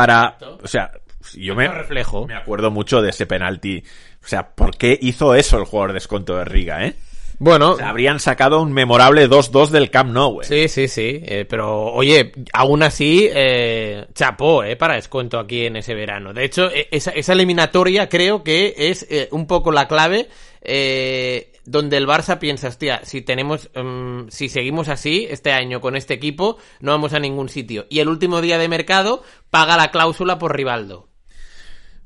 para... 0.00 0.22
Exacto. 0.38 0.58
O 0.62 0.68
sea, 0.68 0.92
yo 1.34 1.54
me, 1.54 1.68
reflejo. 1.68 2.26
me 2.26 2.34
acuerdo 2.36 2.70
mucho 2.70 3.02
de 3.02 3.10
ese 3.10 3.26
penalti. 3.26 3.82
O 4.24 4.26
sea, 4.28 4.48
¿por 4.54 4.76
qué 4.76 4.98
hizo 5.00 5.34
eso 5.34 5.58
el 5.58 5.64
jugador 5.64 5.92
de 5.92 5.98
Esconto 5.98 6.36
de 6.36 6.44
Riga, 6.44 6.84
eh? 6.86 6.94
Bueno, 7.40 7.72
O 7.72 7.76
sea, 7.76 7.90
habrían 7.90 8.18
sacado 8.18 8.60
un 8.60 8.72
memorable 8.72 9.28
2-2 9.28 9.68
del 9.68 9.90
Camp 9.90 10.10
Nou, 10.12 10.40
eh. 10.40 10.44
sí, 10.44 10.68
sí, 10.68 10.88
sí. 10.88 11.22
eh, 11.24 11.44
pero, 11.48 11.84
oye, 11.92 12.32
aún 12.52 12.82
así, 12.82 13.28
eh, 13.32 14.06
chapó, 14.12 14.64
¿eh? 14.64 14.74
Para 14.74 14.94
descuento 14.96 15.38
aquí 15.38 15.64
en 15.66 15.76
ese 15.76 15.94
verano. 15.94 16.32
De 16.32 16.44
hecho, 16.44 16.68
e- 16.68 16.88
esa, 16.90 17.12
esa 17.12 17.34
eliminatoria 17.34 18.08
creo 18.08 18.42
que 18.42 18.74
es 18.76 19.06
eh, 19.08 19.28
un 19.30 19.46
poco 19.46 19.70
la 19.70 19.86
clave 19.86 20.28
eh, 20.62 21.52
donde 21.68 21.98
el 21.98 22.06
Barça 22.06 22.38
piensa, 22.38 22.68
hostia, 22.68 23.00
si 23.04 23.20
tenemos, 23.20 23.70
mm, 23.74 24.28
si 24.28 24.48
seguimos 24.48 24.88
así 24.88 25.26
este 25.28 25.52
año 25.52 25.80
con 25.80 25.96
este 25.96 26.14
equipo, 26.14 26.56
no 26.80 26.92
vamos 26.92 27.12
a 27.12 27.18
ningún 27.18 27.50
sitio. 27.50 27.86
Y 27.90 28.00
el 28.00 28.08
último 28.08 28.40
día 28.40 28.56
de 28.56 28.68
mercado 28.68 29.22
paga 29.50 29.76
la 29.76 29.90
cláusula 29.90 30.38
por 30.38 30.56
Rivaldo. 30.56 31.08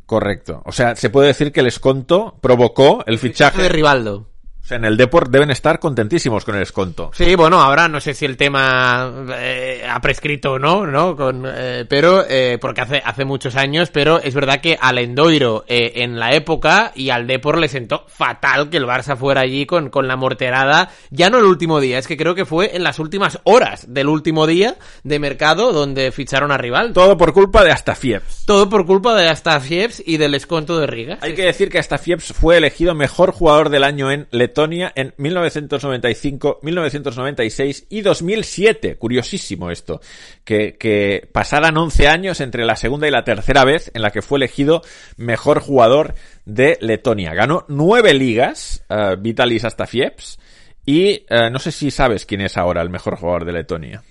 Correcto. 0.04 0.62
O 0.66 0.72
sea, 0.72 0.96
se 0.96 1.10
puede 1.10 1.28
decir 1.28 1.52
que 1.52 1.60
el 1.60 1.68
Esconto 1.68 2.38
provocó 2.40 3.04
el 3.06 3.14
de 3.14 3.18
fichaje. 3.18 3.68
Rivaldo. 3.68 4.31
O 4.62 4.66
sea, 4.66 4.76
en 4.76 4.84
el 4.84 4.96
Deport 4.96 5.28
deben 5.28 5.50
estar 5.50 5.80
contentísimos 5.80 6.44
con 6.44 6.54
el 6.54 6.62
Esconto. 6.62 7.10
Sí, 7.14 7.34
bueno, 7.34 7.60
ahora 7.60 7.88
no 7.88 8.00
sé 8.00 8.14
si 8.14 8.24
el 8.24 8.36
tema 8.36 9.12
eh, 9.36 9.84
ha 9.88 10.00
prescrito 10.00 10.52
o 10.52 10.58
no, 10.60 10.86
¿no? 10.86 11.16
Con, 11.16 11.44
eh, 11.46 11.84
pero, 11.88 12.24
eh, 12.28 12.58
porque 12.60 12.80
hace, 12.80 13.02
hace 13.04 13.24
muchos 13.24 13.56
años, 13.56 13.90
pero 13.90 14.20
es 14.20 14.34
verdad 14.34 14.60
que 14.60 14.78
al 14.80 14.98
Endoiro 14.98 15.64
eh, 15.66 15.94
en 15.96 16.18
la 16.18 16.32
época 16.32 16.92
y 16.94 17.10
al 17.10 17.26
Depor 17.26 17.58
le 17.58 17.66
sentó 17.66 18.04
fatal 18.06 18.70
que 18.70 18.76
el 18.76 18.86
Barça 18.86 19.16
fuera 19.16 19.40
allí 19.40 19.66
con, 19.66 19.90
con 19.90 20.06
la 20.06 20.14
morterada, 20.14 20.90
ya 21.10 21.28
no 21.28 21.38
el 21.38 21.44
último 21.44 21.80
día, 21.80 21.98
es 21.98 22.06
que 22.06 22.16
creo 22.16 22.36
que 22.36 22.44
fue 22.44 22.76
en 22.76 22.84
las 22.84 23.00
últimas 23.00 23.40
horas 23.42 23.92
del 23.92 24.06
último 24.06 24.46
día 24.46 24.76
de 25.02 25.18
mercado 25.18 25.72
donde 25.72 26.12
ficharon 26.12 26.52
a 26.52 26.58
Rival. 26.58 26.92
Todo 26.92 27.16
por 27.16 27.32
culpa 27.32 27.64
de 27.64 27.72
Astafiev. 27.72 28.22
Todo 28.46 28.68
por 28.68 28.86
culpa 28.86 29.16
de 29.16 29.28
Astafjevs 29.28 30.02
y 30.06 30.18
del 30.18 30.36
esconto 30.36 30.78
de 30.78 30.86
Riga. 30.86 31.18
Hay 31.20 31.34
que 31.34 31.46
decir 31.46 31.68
que 31.68 31.80
Astafiev 31.80 32.20
fue 32.20 32.58
elegido 32.58 32.94
mejor 32.94 33.32
jugador 33.32 33.68
del 33.68 33.82
año 33.82 34.12
en 34.12 34.28
Letonia 34.52 34.92
en 34.94 35.14
1995, 35.16 36.60
1996 36.62 37.86
y 37.88 38.02
2007. 38.02 38.96
Curiosísimo 38.96 39.70
esto. 39.70 40.00
Que, 40.44 40.76
que 40.76 41.26
pasaran 41.32 41.76
11 41.76 42.08
años 42.08 42.40
entre 42.42 42.66
la 42.66 42.76
segunda 42.76 43.08
y 43.08 43.10
la 43.10 43.24
tercera 43.24 43.64
vez 43.64 43.90
en 43.94 44.02
la 44.02 44.10
que 44.10 44.20
fue 44.20 44.38
elegido 44.38 44.82
mejor 45.16 45.60
jugador 45.60 46.14
de 46.44 46.76
Letonia. 46.82 47.32
Ganó 47.32 47.64
nueve 47.68 48.12
ligas, 48.12 48.84
eh, 48.90 49.16
Vitalis 49.18 49.64
Astafievs. 49.64 50.38
Y 50.84 51.24
eh, 51.28 51.48
no 51.50 51.58
sé 51.58 51.72
si 51.72 51.90
sabes 51.90 52.26
quién 52.26 52.42
es 52.42 52.58
ahora 52.58 52.82
el 52.82 52.90
mejor 52.90 53.16
jugador 53.16 53.46
de 53.46 53.52
Letonia. 53.52 54.02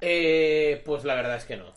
Eh, 0.00 0.80
pues 0.84 1.04
la 1.04 1.16
verdad 1.16 1.36
es 1.36 1.44
que 1.44 1.56
no. 1.56 1.72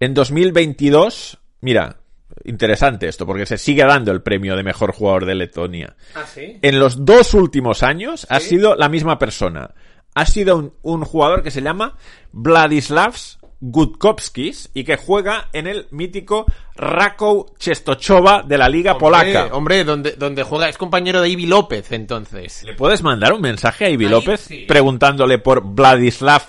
En 0.00 0.12
2022, 0.12 1.38
mira, 1.62 1.96
interesante 2.44 3.08
esto, 3.08 3.26
porque 3.26 3.46
se 3.46 3.58
sigue 3.58 3.84
dando 3.84 4.12
el 4.12 4.22
premio 4.22 4.56
de 4.56 4.62
mejor 4.62 4.92
jugador 4.92 5.26
de 5.26 5.34
Letonia. 5.34 5.96
¿Ah, 6.14 6.24
sí? 6.26 6.58
En 6.62 6.78
los 6.78 7.04
dos 7.04 7.34
últimos 7.34 7.82
años 7.82 8.26
ha 8.30 8.40
sido 8.40 8.76
la 8.76 8.88
misma 8.88 9.18
persona. 9.18 9.74
Ha 10.14 10.26
sido 10.26 10.56
un, 10.56 10.72
un 10.82 11.04
jugador 11.04 11.42
que 11.42 11.50
se 11.50 11.62
llama 11.62 11.96
Vladislavs 12.32 13.37
Gutkowskis 13.60 14.70
y 14.74 14.84
que 14.84 14.96
juega 14.96 15.48
en 15.52 15.66
el 15.66 15.86
mítico 15.90 16.46
Rakow 16.76 17.54
Czestochowa 17.58 18.44
de 18.46 18.56
la 18.56 18.68
Liga 18.68 18.96
Polaca. 18.96 19.48
Hombre, 19.52 19.82
donde, 19.84 20.12
donde 20.12 20.44
juega, 20.44 20.68
es 20.68 20.78
compañero 20.78 21.20
de 21.20 21.28
Ivi 21.28 21.46
López, 21.46 21.90
entonces. 21.90 22.62
¿Le 22.64 22.74
puedes 22.74 23.02
mandar 23.02 23.32
un 23.32 23.40
mensaje 23.40 23.86
a 23.86 23.90
Ivi 23.90 24.04
Ahí, 24.04 24.10
López 24.12 24.40
sí. 24.40 24.64
preguntándole 24.68 25.38
por 25.38 25.64
Vladislav 25.64 26.42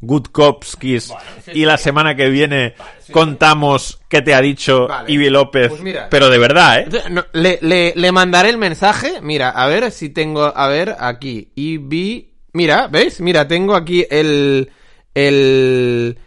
Gutkowskis 0.00 1.12
y 1.54 1.64
la 1.64 1.78
semana 1.78 2.16
que 2.16 2.28
viene 2.28 2.74
contamos 3.12 4.00
qué 4.08 4.22
te 4.22 4.34
ha 4.34 4.40
dicho 4.40 4.88
Vale. 4.88 5.12
Ivi 5.12 5.30
López? 5.30 5.68
Pues 5.68 5.82
mira. 5.82 6.08
Pero 6.10 6.28
de 6.28 6.38
verdad, 6.38 6.80
¿eh? 6.80 6.88
No, 7.10 7.24
le, 7.32 7.58
le, 7.62 7.92
le 7.94 8.12
mandaré 8.12 8.50
el 8.50 8.58
mensaje. 8.58 9.20
Mira, 9.22 9.50
a 9.50 9.66
ver 9.68 9.90
si 9.92 10.10
tengo. 10.10 10.52
A 10.56 10.66
ver, 10.68 10.96
aquí. 10.98 11.52
Ivi. 11.54 12.32
Mira, 12.52 12.88
¿ves? 12.88 13.20
Mira, 13.20 13.46
tengo 13.46 13.76
aquí 13.76 14.04
el. 14.10 14.70
El. 15.14 16.18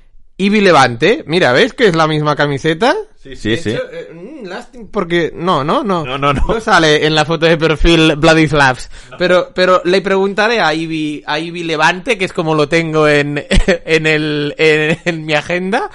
Ivy 0.41 0.61
Levante. 0.61 1.25
Mira, 1.27 1.51
¿ves 1.51 1.73
que 1.73 1.87
es 1.87 1.95
la 1.95 2.07
misma 2.07 2.33
camiseta? 2.33 2.95
Sí, 3.21 3.35
sí, 3.35 3.57
sí. 3.57 3.71
Eh, 3.71 4.09
mm, 4.13 4.47
lástima, 4.47 4.87
porque 4.89 5.33
no, 5.35 5.65
no, 5.65 5.83
no. 5.83 6.05
No, 6.05 6.17
no, 6.17 6.31
no. 6.31 6.61
sale 6.61 7.05
en 7.05 7.13
la 7.13 7.25
foto 7.25 7.45
de 7.45 7.57
perfil 7.57 8.15
Bloody 8.15 8.47
Slaps. 8.47 8.89
Pero, 9.17 9.51
pero 9.53 9.81
le 9.83 9.99
preguntaré 9.99 10.61
a 10.61 10.73
Ivy, 10.73 11.23
a 11.27 11.39
Ivy 11.39 11.63
Levante, 11.63 12.17
que 12.17 12.23
es 12.23 12.31
como 12.31 12.55
lo 12.55 12.69
tengo 12.69 13.05
en, 13.05 13.37
en 13.67 14.07
el, 14.07 14.55
en 14.57 15.25
mi 15.25 15.33
agenda 15.33 15.89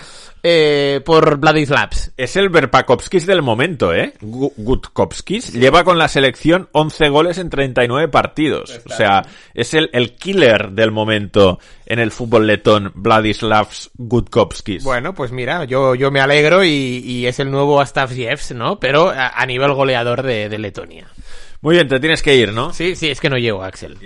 eh, 0.47 1.01
por 1.03 1.41
Slaps. 1.41 2.13
Es 2.19 2.37
el 2.37 2.51
Verpakovskis 2.51 3.25
del 3.25 3.41
momento, 3.41 3.95
¿eh? 3.95 4.13
Gutkovskis 4.21 5.55
lleva 5.55 5.85
con 5.85 5.97
la 5.97 6.07
selección 6.07 6.69
11 6.73 7.09
goles 7.09 7.39
en 7.39 7.49
39 7.49 8.09
partidos. 8.09 8.79
O 8.85 8.95
sea, 8.95 9.23
es 9.55 9.73
el, 9.73 9.89
el 9.95 10.17
killer 10.17 10.73
del 10.73 10.91
momento 10.91 11.59
en 11.87 11.99
el 11.99 12.11
fútbol 12.11 12.47
letón, 12.47 12.93
Vladislavs 12.95 13.91
Gutkovskis. 13.97 14.85
Bueno, 14.85 15.15
pues 15.15 15.33
mira, 15.33 15.65
yo, 15.65 15.95
yo 15.95 16.11
me 16.11 16.21
alegro 16.21 16.63
y, 16.63 17.27
es 17.27 17.41
el 17.41 17.51
nuevo 17.51 17.81
Astavjevs, 17.81 18.53
¿no? 18.53 18.79
Pero 18.79 19.11
a, 19.17 19.47
nivel 19.47 19.73
goleador 19.73 20.23
de, 20.23 20.51
de, 20.51 20.59
Letonia. 20.59 21.09
Muy 21.63 21.77
bien, 21.77 21.89
te 21.89 21.99
tienes 22.01 22.23
que 22.23 22.37
ir, 22.37 22.53
¿no? 22.53 22.71
Sí, 22.75 22.97
sí, 22.97 23.09
es 23.09 23.19
que 23.19 23.31
no 23.31 23.39
llego, 23.39 23.63
Axel. 23.63 23.97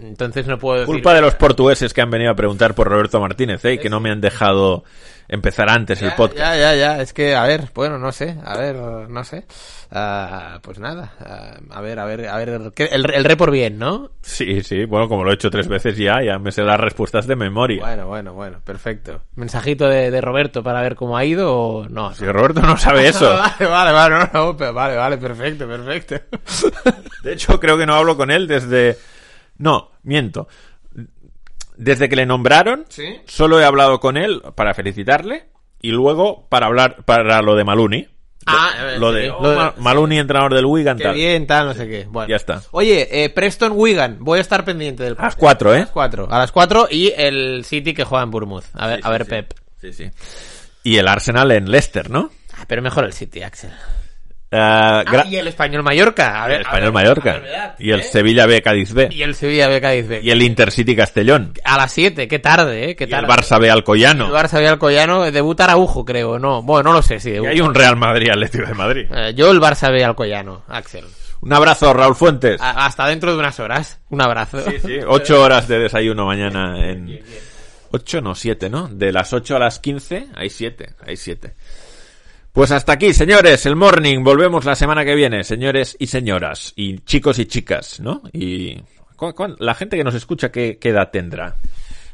Entonces 0.00 0.46
no 0.46 0.58
puedo 0.58 0.80
decir... 0.80 0.94
Culpa 0.94 1.14
de 1.14 1.20
los 1.20 1.34
portugueses 1.34 1.92
que 1.92 2.00
han 2.00 2.10
venido 2.10 2.30
a 2.30 2.34
preguntar 2.34 2.74
por 2.74 2.88
Roberto 2.88 3.20
Martínez, 3.20 3.64
¿eh? 3.64 3.78
Que 3.78 3.90
no 3.90 4.00
me 4.00 4.10
han 4.10 4.20
dejado 4.20 4.84
empezar 5.30 5.70
antes 5.70 6.02
el 6.02 6.12
podcast. 6.12 6.38
Ya, 6.38 6.56
ya, 6.56 6.74
ya, 6.74 7.00
es 7.00 7.12
que, 7.12 7.36
a 7.36 7.44
ver, 7.44 7.70
bueno, 7.72 7.98
no 7.98 8.10
sé, 8.10 8.36
a 8.44 8.58
ver, 8.58 8.76
no 8.76 9.24
sé. 9.24 9.46
Uh, 9.92 10.60
pues 10.60 10.78
nada, 10.78 11.12
uh, 11.20 11.72
a 11.72 11.80
ver, 11.80 11.98
a 11.98 12.04
ver, 12.04 12.28
a 12.28 12.36
ver, 12.36 12.48
el, 12.48 13.10
el 13.12 13.24
re 13.24 13.36
por 13.36 13.50
bien, 13.50 13.78
¿no? 13.78 14.10
Sí, 14.22 14.62
sí, 14.62 14.84
bueno, 14.84 15.08
como 15.08 15.24
lo 15.24 15.30
he 15.30 15.34
hecho 15.34 15.50
tres 15.50 15.68
veces 15.68 15.96
ya, 15.96 16.22
ya 16.22 16.38
me 16.38 16.50
sé 16.52 16.62
las 16.62 16.80
respuestas 16.80 17.26
de 17.26 17.36
memoria. 17.36 17.80
Bueno, 17.80 18.06
bueno, 18.06 18.34
bueno, 18.34 18.58
perfecto. 18.64 19.22
¿Mensajito 19.36 19.88
de, 19.88 20.10
de 20.10 20.20
Roberto 20.20 20.62
para 20.62 20.82
ver 20.82 20.96
cómo 20.96 21.16
ha 21.16 21.24
ido 21.24 21.56
o 21.56 21.88
no? 21.88 22.12
Si 22.14 22.24
Roberto 22.24 22.60
no 22.60 22.76
sabe 22.76 23.08
eso. 23.08 23.30
vale, 23.58 23.66
vale, 23.70 23.92
vale, 23.92 24.28
no, 24.32 24.52
no, 24.52 24.72
vale, 24.72 24.96
vale, 24.96 25.18
perfecto, 25.18 25.66
perfecto. 25.66 26.16
de 27.22 27.32
hecho, 27.32 27.58
creo 27.60 27.78
que 27.78 27.86
no 27.86 27.94
hablo 27.94 28.16
con 28.16 28.30
él 28.30 28.46
desde... 28.48 28.98
No, 29.60 29.92
miento 30.02 30.48
desde 31.80 32.10
que 32.10 32.16
le 32.16 32.26
nombraron, 32.26 32.84
solo 33.26 33.58
he 33.58 33.64
hablado 33.64 34.00
con 34.00 34.18
él 34.18 34.42
para 34.54 34.74
felicitarle 34.74 35.46
y 35.80 35.90
luego 35.92 36.46
para 36.48 36.66
hablar 36.66 37.04
para 37.06 37.40
lo 37.40 37.56
de 37.56 37.64
Maluni. 37.64 38.06
Ah, 38.46 38.96
lo, 38.98 39.12
de, 39.12 39.32
Maluni, 39.78 40.18
entrenador 40.18 40.54
del 40.54 40.66
Wigan, 40.66 40.98
Qué 40.98 41.12
bien, 41.12 41.46
tal, 41.46 41.68
no 41.68 41.74
sé 41.74 41.88
qué. 41.88 42.06
Bueno. 42.08 42.28
Ya 42.28 42.36
está. 42.36 42.62
Oye, 42.72 43.24
eh, 43.24 43.30
Preston 43.30 43.72
Wigan, 43.74 44.18
voy 44.20 44.38
a 44.38 44.42
estar 44.42 44.64
pendiente 44.64 45.04
del 45.04 45.14
A 45.18 45.24
las 45.24 45.36
cuatro, 45.36 45.72
¿eh? 45.74 45.78
A 45.78 45.80
las 45.80 45.90
cuatro. 45.90 46.28
A 46.30 46.38
las 46.38 46.52
cuatro 46.52 46.88
y 46.90 47.12
el 47.16 47.64
City 47.64 47.94
que 47.94 48.04
juega 48.04 48.24
en 48.24 48.30
Bournemouth. 48.30 48.64
A 48.74 48.86
ver, 48.86 49.00
a 49.02 49.10
ver 49.10 49.26
Pep. 49.26 49.54
Sí, 49.80 49.92
sí. 49.92 50.10
Y 50.82 50.96
el 50.96 51.08
Arsenal 51.08 51.50
en 51.52 51.70
Leicester, 51.70 52.10
¿no? 52.10 52.30
Ah, 52.54 52.64
pero 52.66 52.82
mejor 52.82 53.04
el 53.04 53.14
City, 53.14 53.42
Axel. 53.42 53.70
Eh, 54.52 54.56
ah, 54.58 55.24
y 55.28 55.36
el 55.36 55.46
Español 55.46 55.84
Mallorca. 55.84 56.44
el 56.46 56.62
Español 56.62 56.92
Mallorca. 56.92 57.40
y 57.78 57.92
el 57.92 58.00
¿eh? 58.00 58.02
Sevilla 58.02 58.46
B 58.46 58.60
Cádiz 58.60 58.92
B. 58.92 59.08
Y 59.12 59.22
el 59.22 59.36
Sevilla 59.36 59.68
B 59.68 59.80
Cádiz 59.80 60.08
B. 60.08 60.20
Y 60.24 60.30
el 60.30 60.42
Intercity 60.42 60.96
Castellón. 60.96 61.52
A 61.64 61.76
las 61.76 61.92
7, 61.92 62.26
qué 62.26 62.38
tarde, 62.40 62.90
¿eh? 62.90 62.96
Qué 62.96 63.06
tarde. 63.06 63.28
Y 63.28 63.30
el 63.30 63.36
Barça 63.36 63.60
B 63.60 63.70
Alcoyano. 63.70 64.26
El 64.26 64.32
Barça 64.32 64.58
B 64.58 64.66
Alcoyano. 64.66 65.30
Debuta 65.30 65.64
Araujo, 65.64 66.04
creo. 66.04 66.40
No, 66.40 66.62
bueno, 66.62 66.90
no 66.90 66.96
lo 66.96 67.02
sé 67.02 67.20
si 67.20 67.30
debuta. 67.30 67.52
Y 67.52 67.54
hay 67.54 67.60
un 67.60 67.74
Real 67.74 67.96
Madrid 67.96 68.30
Atlético 68.30 68.66
de 68.66 68.74
Madrid. 68.74 69.06
Eh, 69.14 69.34
yo 69.36 69.52
el 69.52 69.60
Barça 69.60 69.92
B 69.92 70.02
Alcoyano, 70.04 70.64
Axel. 70.66 71.04
Un 71.42 71.52
abrazo, 71.52 71.92
Raúl 71.94 72.16
Fuentes. 72.16 72.60
hasta 72.60 73.06
dentro 73.06 73.32
de 73.32 73.38
unas 73.38 73.58
horas. 73.60 74.00
Un 74.10 74.20
abrazo. 74.20 74.60
Sí, 74.62 74.78
sí. 74.84 74.98
Ocho 75.06 75.42
horas 75.42 75.68
de 75.68 75.78
desayuno 75.78 76.26
mañana 76.26 76.76
en... 76.90 77.20
Ocho, 77.92 78.20
no, 78.20 78.34
siete, 78.34 78.68
¿no? 78.68 78.88
De 78.88 79.10
las 79.10 79.32
ocho 79.32 79.56
a 79.56 79.58
las 79.58 79.80
quince 79.80 80.26
hay 80.36 80.50
siete. 80.50 80.94
Hay 81.04 81.16
siete. 81.16 81.54
Pues 82.52 82.72
hasta 82.72 82.94
aquí, 82.94 83.14
señores, 83.14 83.64
el 83.64 83.76
morning. 83.76 84.24
Volvemos 84.24 84.64
la 84.64 84.74
semana 84.74 85.04
que 85.04 85.14
viene, 85.14 85.44
señores 85.44 85.96
y 86.00 86.08
señoras, 86.08 86.72
y 86.74 86.98
chicos 86.98 87.38
y 87.38 87.46
chicas, 87.46 88.00
¿no? 88.00 88.22
Y 88.32 88.76
la 89.58 89.74
gente 89.74 89.96
que 89.96 90.02
nos 90.02 90.16
escucha, 90.16 90.50
¿qué, 90.50 90.76
edad 90.82 91.10
tendrá? 91.12 91.56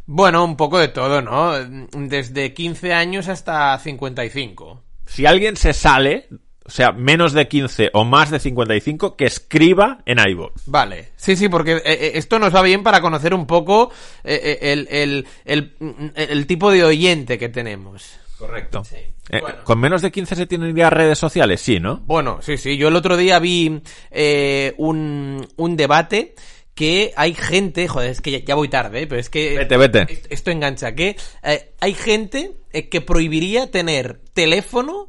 Bueno, 0.05 0.45
un 0.45 0.59
poco 0.59 0.79
de 0.79 0.89
todo, 0.89 1.23
¿no? 1.23 1.53
Desde 1.55 2.53
15 2.53 2.93
años 2.93 3.29
hasta 3.29 3.79
55. 3.79 4.83
Si 5.07 5.25
alguien 5.25 5.57
se 5.57 5.73
sale, 5.73 6.29
o 6.67 6.71
sea, 6.71 6.93
menos 6.93 7.33
de 7.33 7.49
15 7.49 7.91
o 7.95 8.05
más 8.05 8.31
de 8.31 8.39
55, 8.39 9.17
que 9.17 9.25
escriba 9.25 10.03
en 10.05 10.19
iVoox. 10.19 10.65
Vale. 10.67 11.13
Sí, 11.17 11.35
sí, 11.37 11.49
porque 11.49 11.77
eh, 11.77 11.83
eh, 11.87 12.11
esto 12.17 12.39
nos 12.39 12.55
va 12.55 12.61
bien 12.61 12.83
para 12.83 13.01
conocer 13.01 13.33
un 13.33 13.47
poco 13.47 13.91
eh, 14.23 14.59
el, 14.61 15.27
el, 15.47 16.47
tipo 16.47 16.71
de 16.71 16.85
oyente 16.85 17.39
que 17.39 17.49
tenemos. 17.49 18.19
Correcto. 18.37 18.83
Eh, 19.31 19.41
¿Con 19.65 19.81
menos 19.81 20.03
de 20.03 20.13
15 20.13 20.37
se 20.37 20.47
tienen 20.47 20.75
ya 20.75 20.91
redes 20.91 21.19
sociales? 21.19 21.61
Sí, 21.61 21.81
¿no? 21.81 22.03
Bueno, 22.07 22.39
sí, 22.43 22.57
sí. 22.57 22.77
Yo 22.77 22.89
el 22.89 22.97
otro 22.97 23.17
día 23.17 23.39
vi 23.39 23.83
eh, 24.11 24.75
un, 24.77 25.47
un 25.57 25.77
debate 25.77 26.35
que 26.75 27.13
hay 27.17 27.35
gente, 27.35 27.89
joder, 27.89 28.11
es 28.11 28.21
que 28.21 28.43
ya, 28.43 28.55
voy 28.55 28.69
tarde, 28.69 29.03
¿eh? 29.03 29.07
pero 29.07 29.21
es 29.21 29.31
que... 29.31 29.57
Vete, 29.57 29.77
vete. 29.77 30.23
Esto 30.29 30.51
engancha, 30.51 30.95
que 30.95 31.17
hay 31.81 31.95
gente 31.95 32.53
que 32.91 33.01
prohibiría 33.01 33.71
tener 33.71 34.21
teléfono 34.35 35.09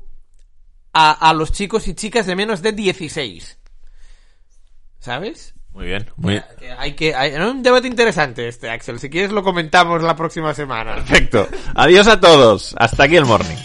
a, 0.93 1.11
a 1.11 1.33
los 1.33 1.51
chicos 1.51 1.87
y 1.87 1.93
chicas 1.93 2.25
de 2.25 2.35
menos 2.35 2.61
de 2.61 2.71
16. 2.71 3.59
¿Sabes? 4.99 5.53
Muy 5.77 5.85
bien, 5.85 6.09
muy 6.15 6.41
hay 6.79 6.93
que 6.93 7.13
hay 7.13 7.35
un 7.35 7.61
debate 7.61 7.87
interesante 7.87 8.47
este, 8.47 8.67
Axel. 8.67 8.99
Si 8.99 9.11
quieres 9.11 9.31
lo 9.31 9.43
comentamos 9.43 10.01
la 10.01 10.15
próxima 10.15 10.55
semana. 10.55 10.95
Perfecto. 10.95 11.47
Adiós 11.75 12.07
a 12.07 12.19
todos. 12.19 12.75
Hasta 12.79 13.03
aquí 13.03 13.15
el 13.15 13.25
morning. 13.25 13.55